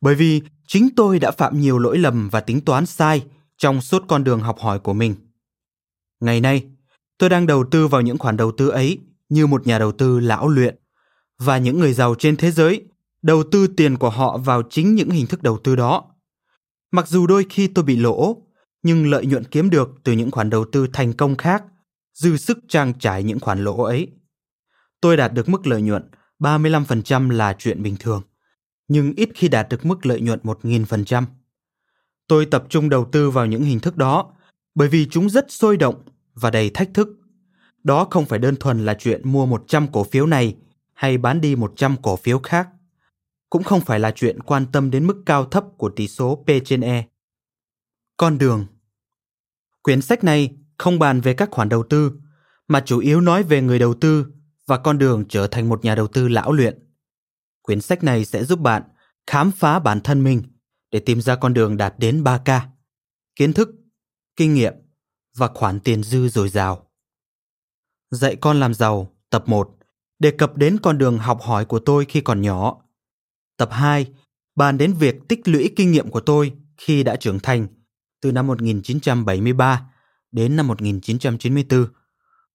bởi 0.00 0.14
vì 0.14 0.42
chính 0.72 0.88
tôi 0.96 1.18
đã 1.18 1.30
phạm 1.30 1.60
nhiều 1.60 1.78
lỗi 1.78 1.98
lầm 1.98 2.28
và 2.28 2.40
tính 2.40 2.60
toán 2.60 2.86
sai 2.86 3.26
trong 3.58 3.80
suốt 3.80 4.04
con 4.08 4.24
đường 4.24 4.40
học 4.40 4.58
hỏi 4.58 4.78
của 4.78 4.92
mình. 4.92 5.14
Ngày 6.20 6.40
nay, 6.40 6.66
tôi 7.18 7.30
đang 7.30 7.46
đầu 7.46 7.64
tư 7.70 7.88
vào 7.88 8.00
những 8.02 8.18
khoản 8.18 8.36
đầu 8.36 8.52
tư 8.56 8.68
ấy 8.68 8.98
như 9.28 9.46
một 9.46 9.66
nhà 9.66 9.78
đầu 9.78 9.92
tư 9.92 10.20
lão 10.20 10.48
luyện 10.48 10.76
và 11.38 11.58
những 11.58 11.78
người 11.80 11.92
giàu 11.92 12.14
trên 12.18 12.36
thế 12.36 12.50
giới 12.50 12.84
đầu 13.22 13.42
tư 13.52 13.66
tiền 13.66 13.96
của 13.96 14.10
họ 14.10 14.38
vào 14.38 14.62
chính 14.70 14.94
những 14.94 15.10
hình 15.10 15.26
thức 15.26 15.42
đầu 15.42 15.58
tư 15.64 15.76
đó. 15.76 16.14
Mặc 16.92 17.08
dù 17.08 17.26
đôi 17.26 17.46
khi 17.50 17.68
tôi 17.68 17.84
bị 17.84 17.96
lỗ, 17.96 18.36
nhưng 18.82 19.10
lợi 19.10 19.26
nhuận 19.26 19.44
kiếm 19.44 19.70
được 19.70 19.88
từ 20.04 20.12
những 20.12 20.30
khoản 20.30 20.50
đầu 20.50 20.64
tư 20.72 20.86
thành 20.92 21.12
công 21.12 21.36
khác 21.36 21.64
dư 22.14 22.36
sức 22.36 22.58
trang 22.68 22.98
trải 22.98 23.22
những 23.22 23.40
khoản 23.40 23.64
lỗ 23.64 23.82
ấy. 23.82 24.08
Tôi 25.00 25.16
đạt 25.16 25.32
được 25.32 25.48
mức 25.48 25.66
lợi 25.66 25.82
nhuận 25.82 26.10
35% 26.38 27.30
là 27.30 27.56
chuyện 27.58 27.82
bình 27.82 27.96
thường 28.00 28.22
nhưng 28.90 29.12
ít 29.16 29.28
khi 29.34 29.48
đạt 29.48 29.66
được 29.70 29.86
mức 29.86 30.06
lợi 30.06 30.20
nhuận 30.20 30.40
1.000%. 30.42 31.24
Tôi 32.28 32.46
tập 32.46 32.64
trung 32.68 32.88
đầu 32.88 33.08
tư 33.12 33.30
vào 33.30 33.46
những 33.46 33.62
hình 33.62 33.80
thức 33.80 33.96
đó 33.96 34.32
bởi 34.74 34.88
vì 34.88 35.06
chúng 35.10 35.30
rất 35.30 35.44
sôi 35.48 35.76
động 35.76 36.02
và 36.34 36.50
đầy 36.50 36.70
thách 36.70 36.88
thức. 36.94 37.08
Đó 37.84 38.04
không 38.10 38.26
phải 38.26 38.38
đơn 38.38 38.56
thuần 38.56 38.84
là 38.84 38.94
chuyện 38.94 39.20
mua 39.24 39.46
100 39.46 39.86
cổ 39.92 40.04
phiếu 40.04 40.26
này 40.26 40.56
hay 40.92 41.18
bán 41.18 41.40
đi 41.40 41.56
100 41.56 41.96
cổ 42.02 42.16
phiếu 42.16 42.38
khác. 42.38 42.68
Cũng 43.50 43.62
không 43.62 43.80
phải 43.80 44.00
là 44.00 44.10
chuyện 44.10 44.40
quan 44.40 44.66
tâm 44.72 44.90
đến 44.90 45.06
mức 45.06 45.16
cao 45.26 45.44
thấp 45.44 45.64
của 45.78 45.88
tỷ 45.90 46.08
số 46.08 46.44
P 46.46 46.48
trên 46.64 46.80
E. 46.80 47.04
Con 48.16 48.38
đường 48.38 48.66
Quyển 49.82 50.02
sách 50.02 50.24
này 50.24 50.56
không 50.78 50.98
bàn 50.98 51.20
về 51.20 51.34
các 51.34 51.48
khoản 51.50 51.68
đầu 51.68 51.82
tư, 51.82 52.12
mà 52.68 52.80
chủ 52.80 52.98
yếu 52.98 53.20
nói 53.20 53.42
về 53.42 53.62
người 53.62 53.78
đầu 53.78 53.94
tư 53.94 54.26
và 54.66 54.78
con 54.78 54.98
đường 54.98 55.24
trở 55.28 55.46
thành 55.46 55.68
một 55.68 55.84
nhà 55.84 55.94
đầu 55.94 56.06
tư 56.08 56.28
lão 56.28 56.52
luyện. 56.52 56.89
Quyển 57.70 57.80
sách 57.80 58.04
này 58.04 58.24
sẽ 58.24 58.44
giúp 58.44 58.58
bạn 58.60 58.82
khám 59.26 59.50
phá 59.50 59.78
bản 59.78 60.00
thân 60.00 60.24
mình 60.24 60.42
để 60.90 61.00
tìm 61.00 61.20
ra 61.20 61.36
con 61.36 61.54
đường 61.54 61.76
đạt 61.76 61.94
đến 61.98 62.24
3K. 62.24 62.60
Kiến 63.36 63.52
thức, 63.52 63.68
kinh 64.36 64.54
nghiệm 64.54 64.74
và 65.36 65.48
khoản 65.54 65.80
tiền 65.80 66.02
dư 66.02 66.28
dồi 66.28 66.48
dào. 66.48 66.90
Dạy 68.10 68.36
con 68.40 68.60
làm 68.60 68.74
giàu, 68.74 69.16
tập 69.30 69.44
1, 69.46 69.70
đề 70.18 70.30
cập 70.30 70.56
đến 70.56 70.76
con 70.82 70.98
đường 70.98 71.18
học 71.18 71.40
hỏi 71.42 71.64
của 71.64 71.78
tôi 71.78 72.04
khi 72.08 72.20
còn 72.20 72.42
nhỏ. 72.42 72.82
Tập 73.56 73.68
2, 73.72 74.06
bàn 74.56 74.78
đến 74.78 74.92
việc 74.94 75.16
tích 75.28 75.40
lũy 75.44 75.72
kinh 75.76 75.92
nghiệm 75.92 76.10
của 76.10 76.20
tôi 76.20 76.52
khi 76.76 77.02
đã 77.02 77.16
trưởng 77.16 77.40
thành 77.40 77.66
từ 78.22 78.32
năm 78.32 78.46
1973 78.46 79.92
đến 80.32 80.56
năm 80.56 80.66
1994. 80.66 81.86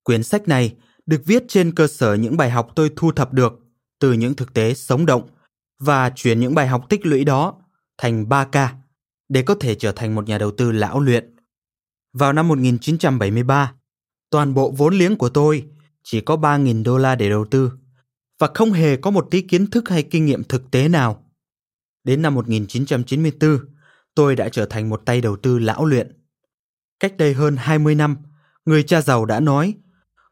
Quyển 0.04 0.24
sách 0.24 0.48
này 0.48 0.76
được 1.06 1.22
viết 1.26 1.44
trên 1.48 1.76
cơ 1.76 1.88
sở 1.88 2.14
những 2.14 2.38
bài 2.38 2.50
học 2.50 2.72
tôi 2.76 2.92
thu 2.96 3.12
thập 3.12 3.34
được 3.34 3.54
từ 4.00 4.14
những 4.14 4.36
thực 4.36 4.54
tế 4.54 4.74
sống 4.74 5.06
động 5.06 5.30
và 5.80 6.10
chuyển 6.16 6.40
những 6.40 6.56
bài 6.56 6.68
học 6.68 6.86
tích 6.90 7.06
lũy 7.06 7.24
đó 7.24 7.54
thành 7.98 8.24
3K 8.26 8.68
để 9.30 9.42
có 9.44 9.56
thể 9.56 9.76
trở 9.76 9.92
thành 9.92 10.16
một 10.16 10.28
nhà 10.28 10.38
đầu 10.38 10.52
tư 10.52 10.72
lão 10.72 11.00
luyện. 11.00 11.36
Vào 12.14 12.34
năm 12.34 12.48
1973, 12.48 13.74
toàn 14.30 14.54
bộ 14.54 14.72
vốn 14.72 14.96
liếng 14.98 15.16
của 15.18 15.30
tôi 15.30 15.66
chỉ 16.04 16.22
có 16.22 16.36
3.000 16.36 16.84
đô 16.84 16.98
la 16.98 17.16
để 17.16 17.30
đầu 17.30 17.46
tư 17.52 17.72
và 18.40 18.50
không 18.54 18.72
hề 18.72 18.98
có 18.98 19.12
một 19.12 19.28
tí 19.32 19.42
kiến 19.42 19.68
thức 19.70 19.90
hay 19.90 20.04
kinh 20.04 20.26
nghiệm 20.26 20.44
thực 20.44 20.72
tế 20.72 20.88
nào. 20.88 21.32
Đến 22.04 22.22
năm 22.22 22.36
1994, 22.36 23.60
tôi 24.16 24.36
đã 24.36 24.50
trở 24.50 24.66
thành 24.66 24.90
một 24.90 25.02
tay 25.06 25.22
đầu 25.22 25.36
tư 25.36 25.60
lão 25.60 25.86
luyện. 25.86 26.20
Cách 27.00 27.18
đây 27.18 27.34
hơn 27.34 27.58
20 27.58 27.96
năm, 27.96 28.18
người 28.66 28.84
cha 28.84 29.02
giàu 29.02 29.26
đã 29.26 29.40
nói, 29.40 29.74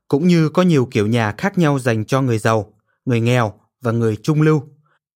cũng 0.07 0.27
như 0.27 0.49
có 0.49 0.61
nhiều 0.61 0.87
kiểu 0.91 1.07
nhà 1.07 1.35
khác 1.37 1.57
nhau 1.57 1.79
dành 1.79 2.05
cho 2.05 2.21
người 2.21 2.37
giàu, 2.37 2.72
người 3.05 3.19
nghèo 3.21 3.59
và 3.81 3.91
người 3.91 4.15
trung 4.15 4.41
lưu. 4.41 4.61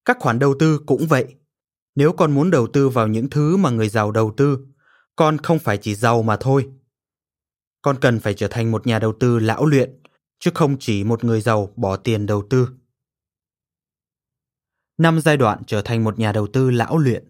Các 0.06 0.18
khoản 0.20 0.40
đầu 0.40 0.56
tư 0.60 0.80
cũng 0.86 1.08
vậy. 1.08 1.36
Nếu 1.96 2.14
con 2.14 2.32
muốn 2.32 2.50
đầu 2.52 2.68
tư 2.68 2.90
vào 2.90 3.08
những 3.08 3.30
thứ 3.30 3.58
mà 3.58 3.70
người 3.70 3.90
giàu 3.90 4.12
đầu 4.12 4.34
tư, 4.38 4.66
con 5.16 5.38
không 5.38 5.60
phải 5.60 5.78
chỉ 5.78 5.96
giàu 5.96 6.24
mà 6.24 6.38
thôi. 6.40 6.70
Con 7.82 7.98
cần 8.02 8.20
phải 8.20 8.34
trở 8.34 8.48
thành 8.48 8.72
một 8.72 8.88
nhà 8.88 9.00
đầu 9.00 9.14
tư 9.20 9.40
lão 9.40 9.66
luyện, 9.66 10.02
chứ 10.40 10.52
không 10.54 10.78
chỉ 10.80 11.04
một 11.04 11.24
người 11.24 11.42
giàu 11.42 11.74
bỏ 11.76 11.96
tiền 11.98 12.26
đầu 12.26 12.44
tư. 12.50 12.70
Năm 14.98 15.20
giai 15.22 15.38
đoạn 15.38 15.64
trở 15.68 15.82
thành 15.82 16.04
một 16.04 16.20
nhà 16.20 16.32
đầu 16.32 16.48
tư 16.48 16.70
lão 16.70 16.98
luyện. 16.98 17.24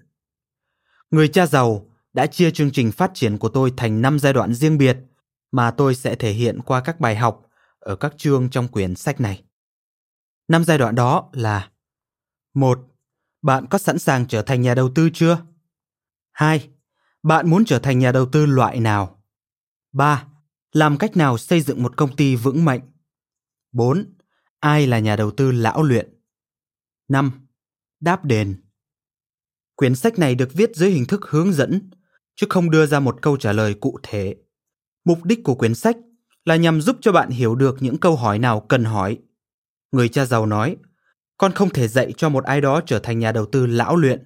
Người 1.11 1.27
cha 1.27 1.45
giàu 1.47 1.95
đã 2.13 2.27
chia 2.27 2.51
chương 2.51 2.71
trình 2.71 2.91
phát 2.91 3.11
triển 3.13 3.37
của 3.37 3.49
tôi 3.49 3.73
thành 3.77 4.01
năm 4.01 4.19
giai 4.19 4.33
đoạn 4.33 4.53
riêng 4.53 4.77
biệt 4.77 4.97
mà 5.51 5.71
tôi 5.71 5.95
sẽ 5.95 6.15
thể 6.15 6.31
hiện 6.31 6.59
qua 6.65 6.81
các 6.85 6.99
bài 6.99 7.15
học 7.15 7.45
ở 7.79 7.95
các 7.95 8.13
chương 8.17 8.49
trong 8.49 8.67
quyển 8.67 8.95
sách 8.95 9.21
này. 9.21 9.43
Năm 10.47 10.63
giai 10.63 10.77
đoạn 10.77 10.95
đó 10.95 11.29
là 11.33 11.69
một 12.53 12.79
Bạn 13.41 13.65
có 13.69 13.77
sẵn 13.77 13.99
sàng 13.99 14.27
trở 14.27 14.41
thành 14.41 14.61
nhà 14.61 14.75
đầu 14.75 14.89
tư 14.95 15.09
chưa? 15.13 15.37
hai 16.31 16.69
Bạn 17.23 17.49
muốn 17.49 17.65
trở 17.65 17.79
thành 17.79 17.99
nhà 17.99 18.11
đầu 18.11 18.25
tư 18.31 18.45
loại 18.45 18.79
nào? 18.79 19.23
ba 19.91 20.25
Làm 20.71 20.97
cách 20.97 21.17
nào 21.17 21.37
xây 21.37 21.61
dựng 21.61 21.83
một 21.83 21.97
công 21.97 22.15
ty 22.15 22.35
vững 22.35 22.65
mạnh? 22.65 22.91
bốn 23.71 24.13
Ai 24.59 24.87
là 24.87 24.99
nhà 24.99 25.15
đầu 25.15 25.31
tư 25.31 25.51
lão 25.51 25.83
luyện? 25.83 26.19
năm 27.07 27.31
Đáp 27.99 28.25
đền 28.25 28.55
Quyển 29.75 29.95
sách 29.95 30.19
này 30.19 30.35
được 30.35 30.49
viết 30.53 30.71
dưới 30.75 30.91
hình 30.91 31.05
thức 31.05 31.21
hướng 31.29 31.53
dẫn, 31.53 31.89
chứ 32.35 32.47
không 32.49 32.69
đưa 32.71 32.85
ra 32.85 32.99
một 32.99 33.19
câu 33.21 33.37
trả 33.37 33.53
lời 33.53 33.73
cụ 33.73 33.99
thể. 34.03 34.35
Mục 35.05 35.23
đích 35.25 35.39
của 35.43 35.55
quyển 35.55 35.75
sách 35.75 35.97
là 36.45 36.55
nhằm 36.55 36.81
giúp 36.81 36.95
cho 37.01 37.11
bạn 37.11 37.29
hiểu 37.29 37.55
được 37.55 37.77
những 37.81 37.97
câu 37.97 38.15
hỏi 38.15 38.39
nào 38.39 38.59
cần 38.69 38.83
hỏi 38.83 39.17
Người 39.97 40.09
cha 40.09 40.25
giàu 40.25 40.45
nói, 40.45 40.77
con 41.37 41.51
không 41.51 41.69
thể 41.69 41.87
dạy 41.87 42.13
cho 42.17 42.29
một 42.29 42.43
ai 42.43 42.61
đó 42.61 42.81
trở 42.85 42.99
thành 42.99 43.19
nhà 43.19 43.31
đầu 43.31 43.45
tư 43.45 43.65
lão 43.65 43.95
luyện, 43.95 44.23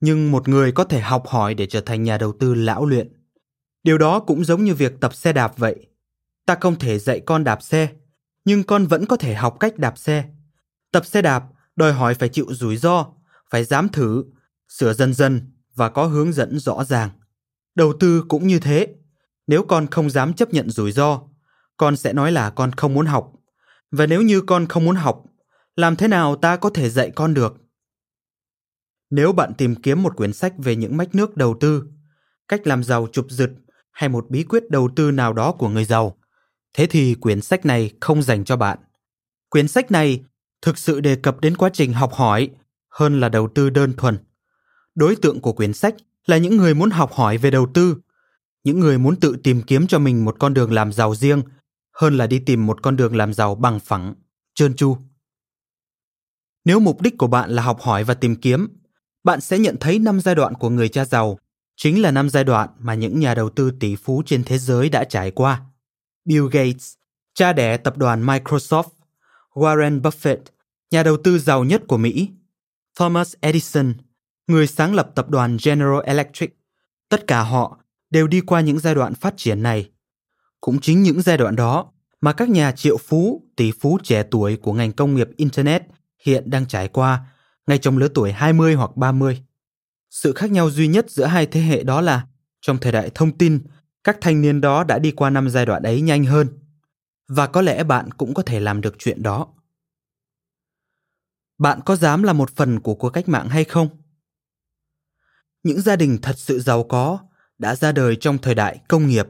nhưng 0.00 0.32
một 0.32 0.48
người 0.48 0.72
có 0.72 0.84
thể 0.84 1.00
học 1.00 1.26
hỏi 1.26 1.54
để 1.54 1.66
trở 1.66 1.80
thành 1.80 2.02
nhà 2.02 2.18
đầu 2.18 2.32
tư 2.40 2.54
lão 2.54 2.86
luyện. 2.86 3.12
Điều 3.82 3.98
đó 3.98 4.20
cũng 4.20 4.44
giống 4.44 4.64
như 4.64 4.74
việc 4.74 5.00
tập 5.00 5.14
xe 5.14 5.32
đạp 5.32 5.52
vậy. 5.56 5.86
Ta 6.46 6.56
không 6.60 6.76
thể 6.78 6.98
dạy 6.98 7.20
con 7.20 7.44
đạp 7.44 7.62
xe, 7.62 7.88
nhưng 8.44 8.62
con 8.62 8.86
vẫn 8.86 9.06
có 9.06 9.16
thể 9.16 9.34
học 9.34 9.56
cách 9.60 9.78
đạp 9.78 9.98
xe. 9.98 10.24
Tập 10.92 11.06
xe 11.06 11.22
đạp 11.22 11.44
đòi 11.76 11.92
hỏi 11.92 12.14
phải 12.14 12.28
chịu 12.28 12.46
rủi 12.50 12.76
ro, 12.76 13.06
phải 13.50 13.64
dám 13.64 13.88
thử, 13.88 14.24
sửa 14.68 14.92
dần 14.92 15.14
dần 15.14 15.52
và 15.74 15.88
có 15.88 16.06
hướng 16.06 16.32
dẫn 16.32 16.58
rõ 16.58 16.84
ràng. 16.84 17.10
Đầu 17.74 17.92
tư 18.00 18.24
cũng 18.28 18.46
như 18.46 18.58
thế. 18.60 18.86
Nếu 19.46 19.62
con 19.64 19.86
không 19.86 20.10
dám 20.10 20.32
chấp 20.34 20.48
nhận 20.50 20.70
rủi 20.70 20.92
ro, 20.92 21.20
con 21.76 21.96
sẽ 21.96 22.12
nói 22.12 22.32
là 22.32 22.50
con 22.50 22.72
không 22.72 22.94
muốn 22.94 23.06
học 23.06 23.32
và 23.90 24.06
nếu 24.06 24.22
như 24.22 24.40
con 24.40 24.66
không 24.66 24.84
muốn 24.84 24.96
học 24.96 25.24
làm 25.76 25.96
thế 25.96 26.08
nào 26.08 26.36
ta 26.36 26.56
có 26.56 26.70
thể 26.70 26.90
dạy 26.90 27.10
con 27.14 27.34
được 27.34 27.54
nếu 29.10 29.32
bạn 29.32 29.52
tìm 29.58 29.74
kiếm 29.74 30.02
một 30.02 30.16
quyển 30.16 30.32
sách 30.32 30.54
về 30.58 30.76
những 30.76 30.96
mách 30.96 31.14
nước 31.14 31.36
đầu 31.36 31.56
tư 31.60 31.84
cách 32.48 32.66
làm 32.66 32.84
giàu 32.84 33.08
chụp 33.12 33.26
giật 33.28 33.50
hay 33.92 34.08
một 34.08 34.26
bí 34.30 34.44
quyết 34.44 34.70
đầu 34.70 34.88
tư 34.96 35.10
nào 35.10 35.32
đó 35.32 35.52
của 35.52 35.68
người 35.68 35.84
giàu 35.84 36.18
thế 36.74 36.86
thì 36.86 37.14
quyển 37.14 37.40
sách 37.40 37.66
này 37.66 37.90
không 38.00 38.22
dành 38.22 38.44
cho 38.44 38.56
bạn 38.56 38.78
quyển 39.50 39.68
sách 39.68 39.90
này 39.90 40.24
thực 40.62 40.78
sự 40.78 41.00
đề 41.00 41.16
cập 41.16 41.40
đến 41.40 41.56
quá 41.56 41.70
trình 41.72 41.92
học 41.92 42.12
hỏi 42.12 42.50
hơn 42.88 43.20
là 43.20 43.28
đầu 43.28 43.48
tư 43.54 43.70
đơn 43.70 43.92
thuần 43.96 44.18
đối 44.94 45.16
tượng 45.16 45.40
của 45.40 45.52
quyển 45.52 45.72
sách 45.72 45.94
là 46.26 46.36
những 46.38 46.56
người 46.56 46.74
muốn 46.74 46.90
học 46.90 47.12
hỏi 47.12 47.38
về 47.38 47.50
đầu 47.50 47.66
tư 47.74 47.96
những 48.64 48.80
người 48.80 48.98
muốn 48.98 49.16
tự 49.20 49.36
tìm 49.44 49.62
kiếm 49.62 49.86
cho 49.86 49.98
mình 49.98 50.24
một 50.24 50.36
con 50.38 50.54
đường 50.54 50.72
làm 50.72 50.92
giàu 50.92 51.14
riêng 51.14 51.42
hơn 51.96 52.16
là 52.16 52.26
đi 52.26 52.38
tìm 52.38 52.66
một 52.66 52.82
con 52.82 52.96
đường 52.96 53.16
làm 53.16 53.34
giàu 53.34 53.54
bằng 53.54 53.80
phẳng, 53.80 54.14
trơn 54.54 54.76
tru. 54.76 54.96
Nếu 56.64 56.80
mục 56.80 57.00
đích 57.02 57.18
của 57.18 57.26
bạn 57.26 57.50
là 57.50 57.62
học 57.62 57.80
hỏi 57.80 58.04
và 58.04 58.14
tìm 58.14 58.36
kiếm, 58.36 58.68
bạn 59.24 59.40
sẽ 59.40 59.58
nhận 59.58 59.76
thấy 59.80 59.98
năm 59.98 60.20
giai 60.20 60.34
đoạn 60.34 60.54
của 60.54 60.70
người 60.70 60.88
cha 60.88 61.04
giàu 61.04 61.38
chính 61.76 62.02
là 62.02 62.10
năm 62.10 62.30
giai 62.30 62.44
đoạn 62.44 62.68
mà 62.78 62.94
những 62.94 63.20
nhà 63.20 63.34
đầu 63.34 63.50
tư 63.50 63.70
tỷ 63.80 63.96
phú 63.96 64.22
trên 64.26 64.44
thế 64.44 64.58
giới 64.58 64.88
đã 64.88 65.04
trải 65.04 65.30
qua. 65.30 65.62
Bill 66.24 66.46
Gates, 66.52 66.94
cha 67.34 67.52
đẻ 67.52 67.76
tập 67.76 67.96
đoàn 67.96 68.26
Microsoft, 68.26 68.88
Warren 69.52 70.00
Buffett, 70.00 70.38
nhà 70.90 71.02
đầu 71.02 71.16
tư 71.24 71.38
giàu 71.38 71.64
nhất 71.64 71.82
của 71.88 71.96
Mỹ, 71.96 72.30
Thomas 72.98 73.34
Edison, 73.40 73.94
người 74.46 74.66
sáng 74.66 74.94
lập 74.94 75.10
tập 75.14 75.30
đoàn 75.30 75.56
General 75.64 76.00
Electric, 76.04 76.50
tất 77.08 77.26
cả 77.26 77.40
họ 77.42 77.78
đều 78.10 78.26
đi 78.28 78.40
qua 78.40 78.60
những 78.60 78.78
giai 78.78 78.94
đoạn 78.94 79.14
phát 79.14 79.34
triển 79.36 79.62
này 79.62 79.90
cũng 80.66 80.80
chính 80.80 81.02
những 81.02 81.22
giai 81.22 81.36
đoạn 81.38 81.56
đó 81.56 81.92
mà 82.20 82.32
các 82.32 82.48
nhà 82.48 82.72
triệu 82.72 82.96
phú, 82.96 83.42
tỷ 83.56 83.72
phú 83.72 83.98
trẻ 84.02 84.22
tuổi 84.30 84.56
của 84.56 84.72
ngành 84.72 84.92
công 84.92 85.14
nghiệp 85.14 85.28
Internet 85.36 85.82
hiện 86.24 86.50
đang 86.50 86.66
trải 86.66 86.88
qua 86.88 87.26
ngay 87.66 87.78
trong 87.78 87.98
lứa 87.98 88.08
tuổi 88.14 88.32
20 88.32 88.74
hoặc 88.74 88.96
30. 88.96 89.42
Sự 90.10 90.32
khác 90.32 90.50
nhau 90.50 90.70
duy 90.70 90.88
nhất 90.88 91.10
giữa 91.10 91.24
hai 91.24 91.46
thế 91.46 91.60
hệ 91.60 91.82
đó 91.82 92.00
là 92.00 92.26
trong 92.60 92.78
thời 92.78 92.92
đại 92.92 93.10
thông 93.14 93.38
tin, 93.38 93.64
các 94.04 94.18
thanh 94.20 94.40
niên 94.40 94.60
đó 94.60 94.84
đã 94.84 94.98
đi 94.98 95.10
qua 95.10 95.30
năm 95.30 95.50
giai 95.50 95.66
đoạn 95.66 95.82
ấy 95.82 96.00
nhanh 96.00 96.24
hơn. 96.24 96.48
Và 97.28 97.46
có 97.46 97.62
lẽ 97.62 97.84
bạn 97.84 98.10
cũng 98.12 98.34
có 98.34 98.42
thể 98.42 98.60
làm 98.60 98.80
được 98.80 98.94
chuyện 98.98 99.22
đó. 99.22 99.46
Bạn 101.58 101.80
có 101.86 101.96
dám 101.96 102.22
là 102.22 102.32
một 102.32 102.56
phần 102.56 102.80
của 102.80 102.94
cuộc 102.94 103.10
cách 103.10 103.28
mạng 103.28 103.48
hay 103.48 103.64
không? 103.64 103.88
Những 105.62 105.80
gia 105.80 105.96
đình 105.96 106.18
thật 106.22 106.38
sự 106.38 106.60
giàu 106.60 106.84
có 106.84 107.18
đã 107.58 107.74
ra 107.74 107.92
đời 107.92 108.16
trong 108.16 108.38
thời 108.38 108.54
đại 108.54 108.78
công 108.88 109.06
nghiệp 109.06 109.26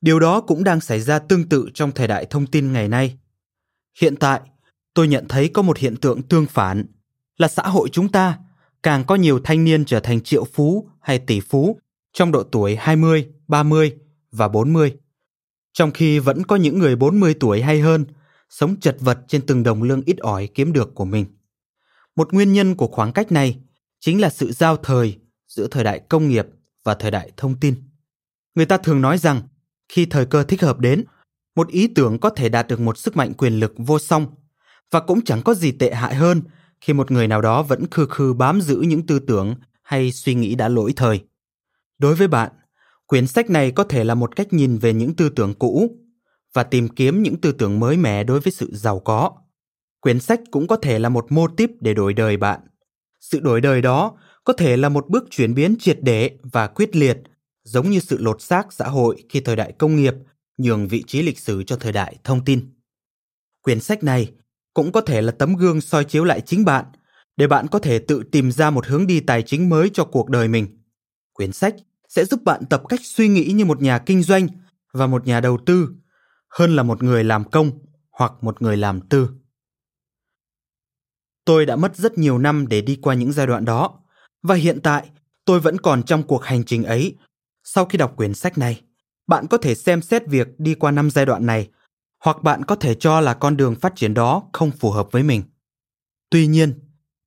Điều 0.00 0.20
đó 0.20 0.40
cũng 0.40 0.64
đang 0.64 0.80
xảy 0.80 1.00
ra 1.00 1.18
tương 1.18 1.48
tự 1.48 1.68
trong 1.74 1.92
thời 1.92 2.06
đại 2.08 2.26
thông 2.26 2.46
tin 2.46 2.72
ngày 2.72 2.88
nay. 2.88 3.16
Hiện 4.00 4.16
tại, 4.16 4.40
tôi 4.94 5.08
nhận 5.08 5.28
thấy 5.28 5.48
có 5.48 5.62
một 5.62 5.76
hiện 5.78 5.96
tượng 5.96 6.22
tương 6.22 6.46
phản 6.46 6.86
là 7.38 7.48
xã 7.48 7.62
hội 7.62 7.88
chúng 7.88 8.08
ta 8.08 8.38
càng 8.82 9.04
có 9.04 9.14
nhiều 9.14 9.40
thanh 9.44 9.64
niên 9.64 9.84
trở 9.84 10.00
thành 10.00 10.20
triệu 10.20 10.44
phú 10.44 10.88
hay 11.00 11.18
tỷ 11.18 11.40
phú 11.40 11.78
trong 12.12 12.32
độ 12.32 12.42
tuổi 12.42 12.76
20, 12.76 13.28
30 13.48 13.94
và 14.32 14.48
40. 14.48 14.96
Trong 15.72 15.90
khi 15.90 16.18
vẫn 16.18 16.44
có 16.46 16.56
những 16.56 16.78
người 16.78 16.96
40 16.96 17.34
tuổi 17.40 17.62
hay 17.62 17.80
hơn 17.80 18.04
sống 18.50 18.80
chật 18.80 18.96
vật 19.00 19.18
trên 19.28 19.46
từng 19.46 19.62
đồng 19.62 19.82
lương 19.82 20.02
ít 20.06 20.16
ỏi 20.18 20.48
kiếm 20.54 20.72
được 20.72 20.94
của 20.94 21.04
mình. 21.04 21.26
Một 22.16 22.32
nguyên 22.32 22.52
nhân 22.52 22.74
của 22.74 22.86
khoảng 22.86 23.12
cách 23.12 23.32
này 23.32 23.58
chính 24.00 24.20
là 24.20 24.30
sự 24.30 24.52
giao 24.52 24.76
thời 24.76 25.18
giữa 25.48 25.66
thời 25.70 25.84
đại 25.84 26.00
công 26.08 26.28
nghiệp 26.28 26.46
và 26.84 26.94
thời 26.94 27.10
đại 27.10 27.30
thông 27.36 27.60
tin. 27.60 27.74
Người 28.54 28.66
ta 28.66 28.78
thường 28.78 29.00
nói 29.00 29.18
rằng 29.18 29.42
khi 29.88 30.06
thời 30.06 30.26
cơ 30.26 30.42
thích 30.42 30.62
hợp 30.62 30.78
đến 30.78 31.04
một 31.56 31.68
ý 31.68 31.86
tưởng 31.88 32.18
có 32.18 32.30
thể 32.30 32.48
đạt 32.48 32.68
được 32.68 32.80
một 32.80 32.98
sức 32.98 33.16
mạnh 33.16 33.32
quyền 33.34 33.52
lực 33.54 33.74
vô 33.76 33.98
song 33.98 34.26
và 34.90 35.00
cũng 35.00 35.24
chẳng 35.24 35.42
có 35.42 35.54
gì 35.54 35.72
tệ 35.72 35.90
hại 35.90 36.14
hơn 36.14 36.42
khi 36.80 36.92
một 36.92 37.10
người 37.10 37.26
nào 37.28 37.42
đó 37.42 37.62
vẫn 37.62 37.84
khư 37.90 38.06
khư 38.10 38.32
bám 38.32 38.60
giữ 38.60 38.76
những 38.76 39.06
tư 39.06 39.18
tưởng 39.18 39.54
hay 39.82 40.12
suy 40.12 40.34
nghĩ 40.34 40.54
đã 40.54 40.68
lỗi 40.68 40.92
thời 40.96 41.20
đối 41.98 42.14
với 42.14 42.28
bạn 42.28 42.52
quyển 43.06 43.26
sách 43.26 43.50
này 43.50 43.70
có 43.70 43.84
thể 43.84 44.04
là 44.04 44.14
một 44.14 44.36
cách 44.36 44.52
nhìn 44.52 44.78
về 44.78 44.92
những 44.92 45.14
tư 45.16 45.28
tưởng 45.28 45.54
cũ 45.54 45.96
và 46.52 46.62
tìm 46.62 46.88
kiếm 46.88 47.22
những 47.22 47.40
tư 47.40 47.52
tưởng 47.52 47.80
mới 47.80 47.96
mẻ 47.96 48.24
đối 48.24 48.40
với 48.40 48.52
sự 48.52 48.68
giàu 48.72 49.00
có 49.00 49.30
quyển 50.00 50.20
sách 50.20 50.40
cũng 50.50 50.66
có 50.66 50.76
thể 50.76 50.98
là 50.98 51.08
một 51.08 51.26
mô 51.32 51.48
típ 51.48 51.70
để 51.80 51.94
đổi 51.94 52.14
đời 52.14 52.36
bạn 52.36 52.60
sự 53.20 53.40
đổi 53.40 53.60
đời 53.60 53.82
đó 53.82 54.18
có 54.44 54.52
thể 54.52 54.76
là 54.76 54.88
một 54.88 55.08
bước 55.08 55.24
chuyển 55.30 55.54
biến 55.54 55.74
triệt 55.78 55.98
để 56.02 56.38
và 56.52 56.66
quyết 56.66 56.96
liệt 56.96 57.16
giống 57.68 57.90
như 57.90 57.98
sự 58.00 58.18
lột 58.18 58.40
xác 58.42 58.72
xã 58.72 58.84
hội 58.84 59.24
khi 59.28 59.40
thời 59.40 59.56
đại 59.56 59.72
công 59.72 59.96
nghiệp 59.96 60.14
nhường 60.56 60.88
vị 60.88 61.04
trí 61.06 61.22
lịch 61.22 61.38
sử 61.38 61.62
cho 61.62 61.76
thời 61.76 61.92
đại 61.92 62.16
thông 62.24 62.44
tin. 62.44 62.74
Quyển 63.62 63.80
sách 63.80 64.02
này 64.04 64.32
cũng 64.74 64.92
có 64.92 65.00
thể 65.00 65.22
là 65.22 65.32
tấm 65.38 65.56
gương 65.56 65.80
soi 65.80 66.04
chiếu 66.04 66.24
lại 66.24 66.40
chính 66.40 66.64
bạn 66.64 66.84
để 67.36 67.46
bạn 67.46 67.66
có 67.70 67.78
thể 67.78 67.98
tự 67.98 68.22
tìm 68.32 68.52
ra 68.52 68.70
một 68.70 68.86
hướng 68.86 69.06
đi 69.06 69.20
tài 69.20 69.42
chính 69.42 69.68
mới 69.68 69.90
cho 69.94 70.04
cuộc 70.04 70.28
đời 70.30 70.48
mình. 70.48 70.82
Quyển 71.32 71.52
sách 71.52 71.74
sẽ 72.08 72.24
giúp 72.24 72.42
bạn 72.42 72.62
tập 72.70 72.82
cách 72.88 73.00
suy 73.02 73.28
nghĩ 73.28 73.44
như 73.54 73.64
một 73.64 73.82
nhà 73.82 73.98
kinh 73.98 74.22
doanh 74.22 74.48
và 74.92 75.06
một 75.06 75.26
nhà 75.26 75.40
đầu 75.40 75.58
tư 75.66 75.88
hơn 76.58 76.76
là 76.76 76.82
một 76.82 77.02
người 77.02 77.24
làm 77.24 77.50
công 77.50 77.70
hoặc 78.10 78.32
một 78.40 78.62
người 78.62 78.76
làm 78.76 79.00
tư. 79.08 79.30
Tôi 81.44 81.66
đã 81.66 81.76
mất 81.76 81.96
rất 81.96 82.18
nhiều 82.18 82.38
năm 82.38 82.68
để 82.68 82.80
đi 82.80 82.98
qua 83.02 83.14
những 83.14 83.32
giai 83.32 83.46
đoạn 83.46 83.64
đó 83.64 84.00
và 84.42 84.54
hiện 84.54 84.80
tại 84.82 85.10
tôi 85.44 85.60
vẫn 85.60 85.78
còn 85.80 86.02
trong 86.02 86.22
cuộc 86.22 86.44
hành 86.44 86.64
trình 86.64 86.84
ấy 86.84 87.16
sau 87.70 87.84
khi 87.84 87.98
đọc 87.98 88.12
quyển 88.16 88.34
sách 88.34 88.58
này, 88.58 88.80
bạn 89.26 89.46
có 89.46 89.58
thể 89.58 89.74
xem 89.74 90.02
xét 90.02 90.26
việc 90.26 90.48
đi 90.58 90.74
qua 90.74 90.90
năm 90.90 91.10
giai 91.10 91.26
đoạn 91.26 91.46
này 91.46 91.68
hoặc 92.24 92.42
bạn 92.42 92.64
có 92.64 92.74
thể 92.74 92.94
cho 92.94 93.20
là 93.20 93.34
con 93.34 93.56
đường 93.56 93.74
phát 93.74 93.92
triển 93.96 94.14
đó 94.14 94.42
không 94.52 94.70
phù 94.70 94.90
hợp 94.90 95.08
với 95.12 95.22
mình. 95.22 95.42
Tuy 96.30 96.46
nhiên, 96.46 96.80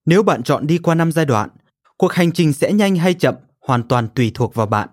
nếu 0.06 0.24
bạn 0.24 0.44
chọn 0.44 0.68
đi 0.68 0.78
qua 0.78 0.96
năm 0.96 1.12
giai 1.12 1.26
đoạn, 1.26 1.50
cuộc 1.98 2.14
hành 2.14 2.32
trình 2.32 2.54
sẽ 2.54 2.74
nhanh 2.74 2.96
hay 2.96 3.14
chậm 3.14 3.36
hoàn 3.68 3.88
toàn 3.88 4.08
tùy 4.16 4.32
thuộc 4.34 4.56
vào 4.56 4.66
bạn. 4.66 4.90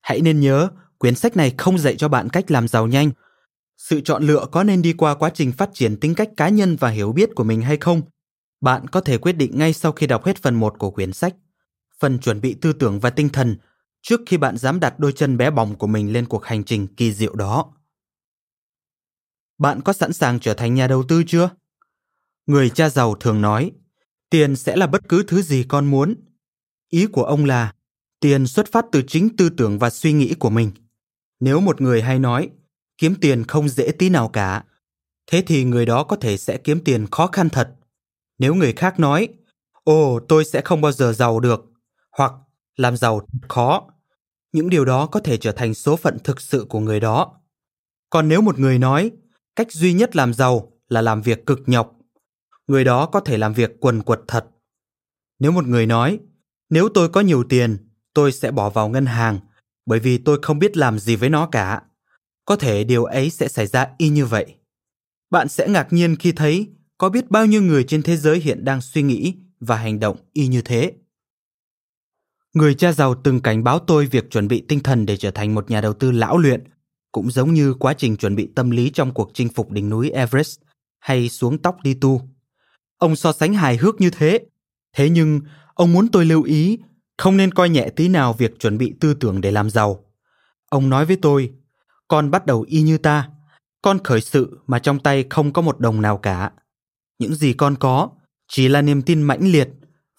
Hãy 0.00 0.20
nên 0.20 0.40
nhớ, 0.40 0.68
quyển 0.98 1.14
sách 1.14 1.36
này 1.36 1.54
không 1.58 1.78
dạy 1.78 1.96
cho 1.96 2.08
bạn 2.08 2.28
cách 2.28 2.50
làm 2.50 2.68
giàu 2.68 2.86
nhanh. 2.86 3.10
Sự 3.76 4.00
chọn 4.00 4.24
lựa 4.26 4.46
có 4.52 4.64
nên 4.64 4.82
đi 4.82 4.92
qua 4.92 5.14
quá 5.14 5.30
trình 5.34 5.52
phát 5.52 5.70
triển 5.74 6.00
tính 6.00 6.14
cách 6.14 6.28
cá 6.36 6.48
nhân 6.48 6.76
và 6.80 6.88
hiểu 6.88 7.12
biết 7.12 7.30
của 7.36 7.44
mình 7.44 7.62
hay 7.62 7.76
không? 7.76 8.02
Bạn 8.60 8.88
có 8.88 9.00
thể 9.00 9.18
quyết 9.18 9.32
định 9.32 9.58
ngay 9.58 9.72
sau 9.72 9.92
khi 9.92 10.06
đọc 10.06 10.24
hết 10.26 10.42
phần 10.42 10.54
1 10.54 10.74
của 10.78 10.90
quyển 10.90 11.12
sách. 11.12 11.34
Phần 12.00 12.18
chuẩn 12.18 12.40
bị 12.40 12.54
tư 12.54 12.72
tưởng 12.72 13.00
và 13.00 13.10
tinh 13.10 13.28
thần 13.28 13.56
trước 14.04 14.20
khi 14.26 14.36
bạn 14.36 14.56
dám 14.56 14.80
đặt 14.80 14.94
đôi 14.98 15.12
chân 15.12 15.36
bé 15.36 15.50
bỏng 15.50 15.78
của 15.78 15.86
mình 15.86 16.12
lên 16.12 16.26
cuộc 16.26 16.44
hành 16.44 16.64
trình 16.64 16.86
kỳ 16.86 17.12
diệu 17.12 17.34
đó. 17.34 17.72
Bạn 19.58 19.80
có 19.84 19.92
sẵn 19.92 20.12
sàng 20.12 20.40
trở 20.40 20.54
thành 20.54 20.74
nhà 20.74 20.86
đầu 20.86 21.04
tư 21.08 21.24
chưa? 21.26 21.50
Người 22.46 22.70
cha 22.70 22.88
giàu 22.88 23.14
thường 23.14 23.40
nói, 23.40 23.72
tiền 24.30 24.56
sẽ 24.56 24.76
là 24.76 24.86
bất 24.86 25.08
cứ 25.08 25.24
thứ 25.28 25.42
gì 25.42 25.64
con 25.68 25.86
muốn. 25.86 26.14
Ý 26.88 27.06
của 27.06 27.22
ông 27.24 27.44
là, 27.44 27.74
tiền 28.20 28.46
xuất 28.46 28.72
phát 28.72 28.84
từ 28.92 29.02
chính 29.08 29.36
tư 29.36 29.48
tưởng 29.50 29.78
và 29.78 29.90
suy 29.90 30.12
nghĩ 30.12 30.34
của 30.34 30.50
mình. 30.50 30.72
Nếu 31.40 31.60
một 31.60 31.80
người 31.80 32.02
hay 32.02 32.18
nói, 32.18 32.50
kiếm 32.98 33.14
tiền 33.20 33.44
không 33.44 33.68
dễ 33.68 33.92
tí 33.92 34.10
nào 34.10 34.28
cả, 34.28 34.64
thế 35.26 35.42
thì 35.46 35.64
người 35.64 35.86
đó 35.86 36.04
có 36.04 36.16
thể 36.16 36.36
sẽ 36.36 36.56
kiếm 36.58 36.80
tiền 36.84 37.06
khó 37.10 37.26
khăn 37.26 37.48
thật. 37.48 37.74
Nếu 38.38 38.54
người 38.54 38.72
khác 38.72 39.00
nói, 39.00 39.28
ồ 39.84 40.20
tôi 40.28 40.44
sẽ 40.44 40.62
không 40.64 40.80
bao 40.80 40.92
giờ 40.92 41.12
giàu 41.12 41.40
được, 41.40 41.64
hoặc 42.10 42.32
làm 42.76 42.96
giàu 42.96 43.26
khó 43.48 43.88
những 44.54 44.70
điều 44.70 44.84
đó 44.84 45.06
có 45.06 45.20
thể 45.20 45.36
trở 45.36 45.52
thành 45.52 45.74
số 45.74 45.96
phận 45.96 46.18
thực 46.24 46.40
sự 46.40 46.66
của 46.68 46.80
người 46.80 47.00
đó. 47.00 47.40
Còn 48.10 48.28
nếu 48.28 48.40
một 48.40 48.58
người 48.58 48.78
nói, 48.78 49.10
cách 49.56 49.72
duy 49.72 49.92
nhất 49.92 50.16
làm 50.16 50.34
giàu 50.34 50.72
là 50.88 51.02
làm 51.02 51.22
việc 51.22 51.46
cực 51.46 51.60
nhọc, 51.66 51.94
người 52.66 52.84
đó 52.84 53.06
có 53.06 53.20
thể 53.20 53.38
làm 53.38 53.52
việc 53.54 53.72
quần 53.80 54.02
quật 54.02 54.20
thật. 54.28 54.46
Nếu 55.38 55.52
một 55.52 55.66
người 55.66 55.86
nói, 55.86 56.18
nếu 56.70 56.88
tôi 56.94 57.08
có 57.08 57.20
nhiều 57.20 57.44
tiền, 57.48 57.76
tôi 58.12 58.32
sẽ 58.32 58.50
bỏ 58.50 58.70
vào 58.70 58.88
ngân 58.88 59.06
hàng 59.06 59.40
bởi 59.86 60.00
vì 60.00 60.18
tôi 60.18 60.38
không 60.42 60.58
biết 60.58 60.76
làm 60.76 60.98
gì 60.98 61.16
với 61.16 61.30
nó 61.30 61.46
cả. 61.46 61.82
Có 62.44 62.56
thể 62.56 62.84
điều 62.84 63.04
ấy 63.04 63.30
sẽ 63.30 63.48
xảy 63.48 63.66
ra 63.66 63.86
y 63.98 64.08
như 64.08 64.26
vậy. 64.26 64.54
Bạn 65.30 65.48
sẽ 65.48 65.68
ngạc 65.68 65.86
nhiên 65.92 66.16
khi 66.16 66.32
thấy 66.32 66.68
có 66.98 67.08
biết 67.08 67.30
bao 67.30 67.46
nhiêu 67.46 67.62
người 67.62 67.84
trên 67.84 68.02
thế 68.02 68.16
giới 68.16 68.38
hiện 68.40 68.64
đang 68.64 68.80
suy 68.80 69.02
nghĩ 69.02 69.34
và 69.60 69.76
hành 69.76 70.00
động 70.00 70.16
y 70.32 70.46
như 70.46 70.62
thế. 70.62 70.92
Người 72.54 72.74
cha 72.74 72.92
giàu 72.92 73.14
từng 73.14 73.40
cảnh 73.40 73.64
báo 73.64 73.78
tôi 73.78 74.06
việc 74.06 74.30
chuẩn 74.30 74.48
bị 74.48 74.64
tinh 74.68 74.80
thần 74.80 75.06
để 75.06 75.16
trở 75.16 75.30
thành 75.30 75.54
một 75.54 75.70
nhà 75.70 75.80
đầu 75.80 75.92
tư 75.92 76.10
lão 76.10 76.38
luyện, 76.38 76.64
cũng 77.12 77.30
giống 77.30 77.54
như 77.54 77.74
quá 77.74 77.94
trình 77.94 78.16
chuẩn 78.16 78.36
bị 78.36 78.48
tâm 78.56 78.70
lý 78.70 78.90
trong 78.90 79.14
cuộc 79.14 79.30
chinh 79.34 79.48
phục 79.48 79.70
đỉnh 79.70 79.90
núi 79.90 80.10
Everest 80.10 80.60
hay 81.00 81.28
xuống 81.28 81.58
tóc 81.58 81.76
đi 81.82 81.94
tu. 81.94 82.22
Ông 82.98 83.16
so 83.16 83.32
sánh 83.32 83.54
hài 83.54 83.76
hước 83.76 84.00
như 84.00 84.10
thế. 84.10 84.38
Thế 84.96 85.10
nhưng, 85.10 85.40
ông 85.74 85.92
muốn 85.92 86.08
tôi 86.08 86.24
lưu 86.24 86.42
ý, 86.42 86.78
không 87.18 87.36
nên 87.36 87.54
coi 87.54 87.68
nhẹ 87.68 87.88
tí 87.96 88.08
nào 88.08 88.32
việc 88.32 88.58
chuẩn 88.58 88.78
bị 88.78 88.94
tư 89.00 89.14
tưởng 89.14 89.40
để 89.40 89.50
làm 89.50 89.70
giàu. 89.70 90.04
Ông 90.70 90.90
nói 90.90 91.06
với 91.06 91.16
tôi, 91.22 91.52
con 92.08 92.30
bắt 92.30 92.46
đầu 92.46 92.64
y 92.68 92.82
như 92.82 92.98
ta, 92.98 93.28
con 93.82 93.98
khởi 94.04 94.20
sự 94.20 94.58
mà 94.66 94.78
trong 94.78 94.98
tay 94.98 95.24
không 95.30 95.52
có 95.52 95.62
một 95.62 95.80
đồng 95.80 96.02
nào 96.02 96.18
cả. 96.18 96.50
Những 97.18 97.34
gì 97.34 97.52
con 97.52 97.76
có 97.76 98.10
chỉ 98.48 98.68
là 98.68 98.82
niềm 98.82 99.02
tin 99.02 99.22
mãnh 99.22 99.46
liệt 99.52 99.68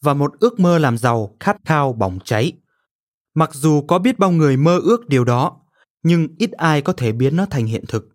và 0.05 0.13
một 0.13 0.31
ước 0.39 0.59
mơ 0.59 0.77
làm 0.77 0.97
giàu 0.97 1.37
khát 1.39 1.57
khao 1.65 1.93
bỏng 1.93 2.19
cháy. 2.25 2.51
Mặc 3.35 3.49
dù 3.53 3.81
có 3.87 3.99
biết 3.99 4.19
bao 4.19 4.31
người 4.31 4.57
mơ 4.57 4.79
ước 4.79 5.07
điều 5.07 5.25
đó, 5.25 5.57
nhưng 6.03 6.27
ít 6.39 6.51
ai 6.51 6.81
có 6.81 6.93
thể 6.93 7.11
biến 7.11 7.35
nó 7.35 7.45
thành 7.45 7.65
hiện 7.65 7.83
thực. 7.87 8.09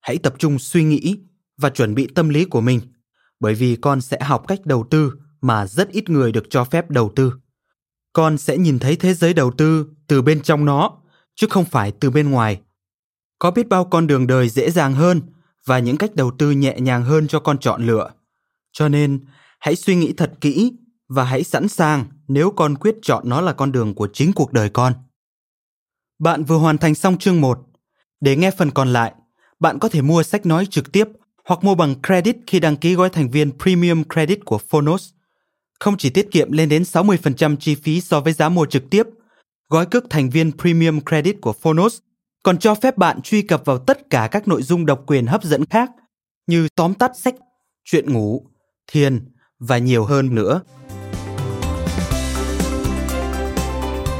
Hãy 0.00 0.18
tập 0.18 0.34
trung 0.38 0.58
suy 0.58 0.84
nghĩ 0.84 1.18
và 1.56 1.70
chuẩn 1.70 1.94
bị 1.94 2.06
tâm 2.14 2.28
lý 2.28 2.44
của 2.44 2.60
mình, 2.60 2.80
bởi 3.40 3.54
vì 3.54 3.76
con 3.76 4.00
sẽ 4.00 4.18
học 4.20 4.44
cách 4.48 4.58
đầu 4.64 4.86
tư 4.90 5.12
mà 5.40 5.66
rất 5.66 5.88
ít 5.88 6.10
người 6.10 6.32
được 6.32 6.44
cho 6.50 6.64
phép 6.64 6.90
đầu 6.90 7.12
tư. 7.16 7.32
Con 8.12 8.38
sẽ 8.38 8.58
nhìn 8.58 8.78
thấy 8.78 8.96
thế 8.96 9.14
giới 9.14 9.34
đầu 9.34 9.50
tư 9.58 9.86
từ 10.06 10.22
bên 10.22 10.42
trong 10.42 10.64
nó, 10.64 10.92
chứ 11.34 11.46
không 11.50 11.64
phải 11.64 11.92
từ 12.00 12.10
bên 12.10 12.30
ngoài. 12.30 12.60
Có 13.38 13.50
biết 13.50 13.68
bao 13.68 13.84
con 13.84 14.06
đường 14.06 14.26
đời 14.26 14.48
dễ 14.48 14.70
dàng 14.70 14.94
hơn 14.94 15.22
và 15.66 15.78
những 15.78 15.96
cách 15.96 16.14
đầu 16.14 16.30
tư 16.38 16.50
nhẹ 16.50 16.80
nhàng 16.80 17.04
hơn 17.04 17.26
cho 17.28 17.40
con 17.40 17.58
chọn 17.58 17.86
lựa. 17.86 18.10
Cho 18.72 18.88
nên, 18.88 19.20
hãy 19.60 19.76
suy 19.76 19.96
nghĩ 19.96 20.12
thật 20.12 20.32
kỹ 20.40 20.72
và 21.08 21.24
hãy 21.24 21.44
sẵn 21.44 21.68
sàng 21.68 22.04
nếu 22.28 22.50
con 22.50 22.74
quyết 22.78 22.94
chọn 23.02 23.22
nó 23.28 23.40
là 23.40 23.52
con 23.52 23.72
đường 23.72 23.94
của 23.94 24.08
chính 24.12 24.32
cuộc 24.32 24.52
đời 24.52 24.68
con. 24.70 24.92
Bạn 26.18 26.44
vừa 26.44 26.58
hoàn 26.58 26.78
thành 26.78 26.94
xong 26.94 27.18
chương 27.18 27.40
1. 27.40 27.58
Để 28.20 28.36
nghe 28.36 28.50
phần 28.50 28.70
còn 28.70 28.92
lại, 28.92 29.14
bạn 29.60 29.78
có 29.78 29.88
thể 29.88 30.02
mua 30.02 30.22
sách 30.22 30.46
nói 30.46 30.66
trực 30.66 30.92
tiếp 30.92 31.06
hoặc 31.48 31.64
mua 31.64 31.74
bằng 31.74 31.94
credit 32.06 32.36
khi 32.46 32.60
đăng 32.60 32.76
ký 32.76 32.94
gói 32.94 33.10
thành 33.10 33.30
viên 33.30 33.58
Premium 33.58 34.02
Credit 34.12 34.44
của 34.44 34.58
Phonos. 34.58 35.08
Không 35.80 35.96
chỉ 35.96 36.10
tiết 36.10 36.30
kiệm 36.30 36.52
lên 36.52 36.68
đến 36.68 36.82
60% 36.82 37.56
chi 37.56 37.74
phí 37.74 38.00
so 38.00 38.20
với 38.20 38.32
giá 38.32 38.48
mua 38.48 38.66
trực 38.66 38.90
tiếp, 38.90 39.06
gói 39.68 39.86
cước 39.86 40.04
thành 40.10 40.30
viên 40.30 40.58
Premium 40.58 41.00
Credit 41.06 41.36
của 41.40 41.52
Phonos 41.52 41.98
còn 42.42 42.58
cho 42.58 42.74
phép 42.74 42.98
bạn 42.98 43.22
truy 43.22 43.42
cập 43.42 43.64
vào 43.64 43.78
tất 43.78 44.10
cả 44.10 44.28
các 44.30 44.48
nội 44.48 44.62
dung 44.62 44.86
độc 44.86 45.04
quyền 45.06 45.26
hấp 45.26 45.42
dẫn 45.44 45.64
khác 45.64 45.90
như 46.46 46.68
tóm 46.76 46.94
tắt 46.94 47.10
sách, 47.18 47.34
chuyện 47.84 48.12
ngủ, 48.12 48.46
thiền 48.86 49.30
và 49.58 49.78
nhiều 49.78 50.04
hơn 50.04 50.34
nữa. 50.34 50.60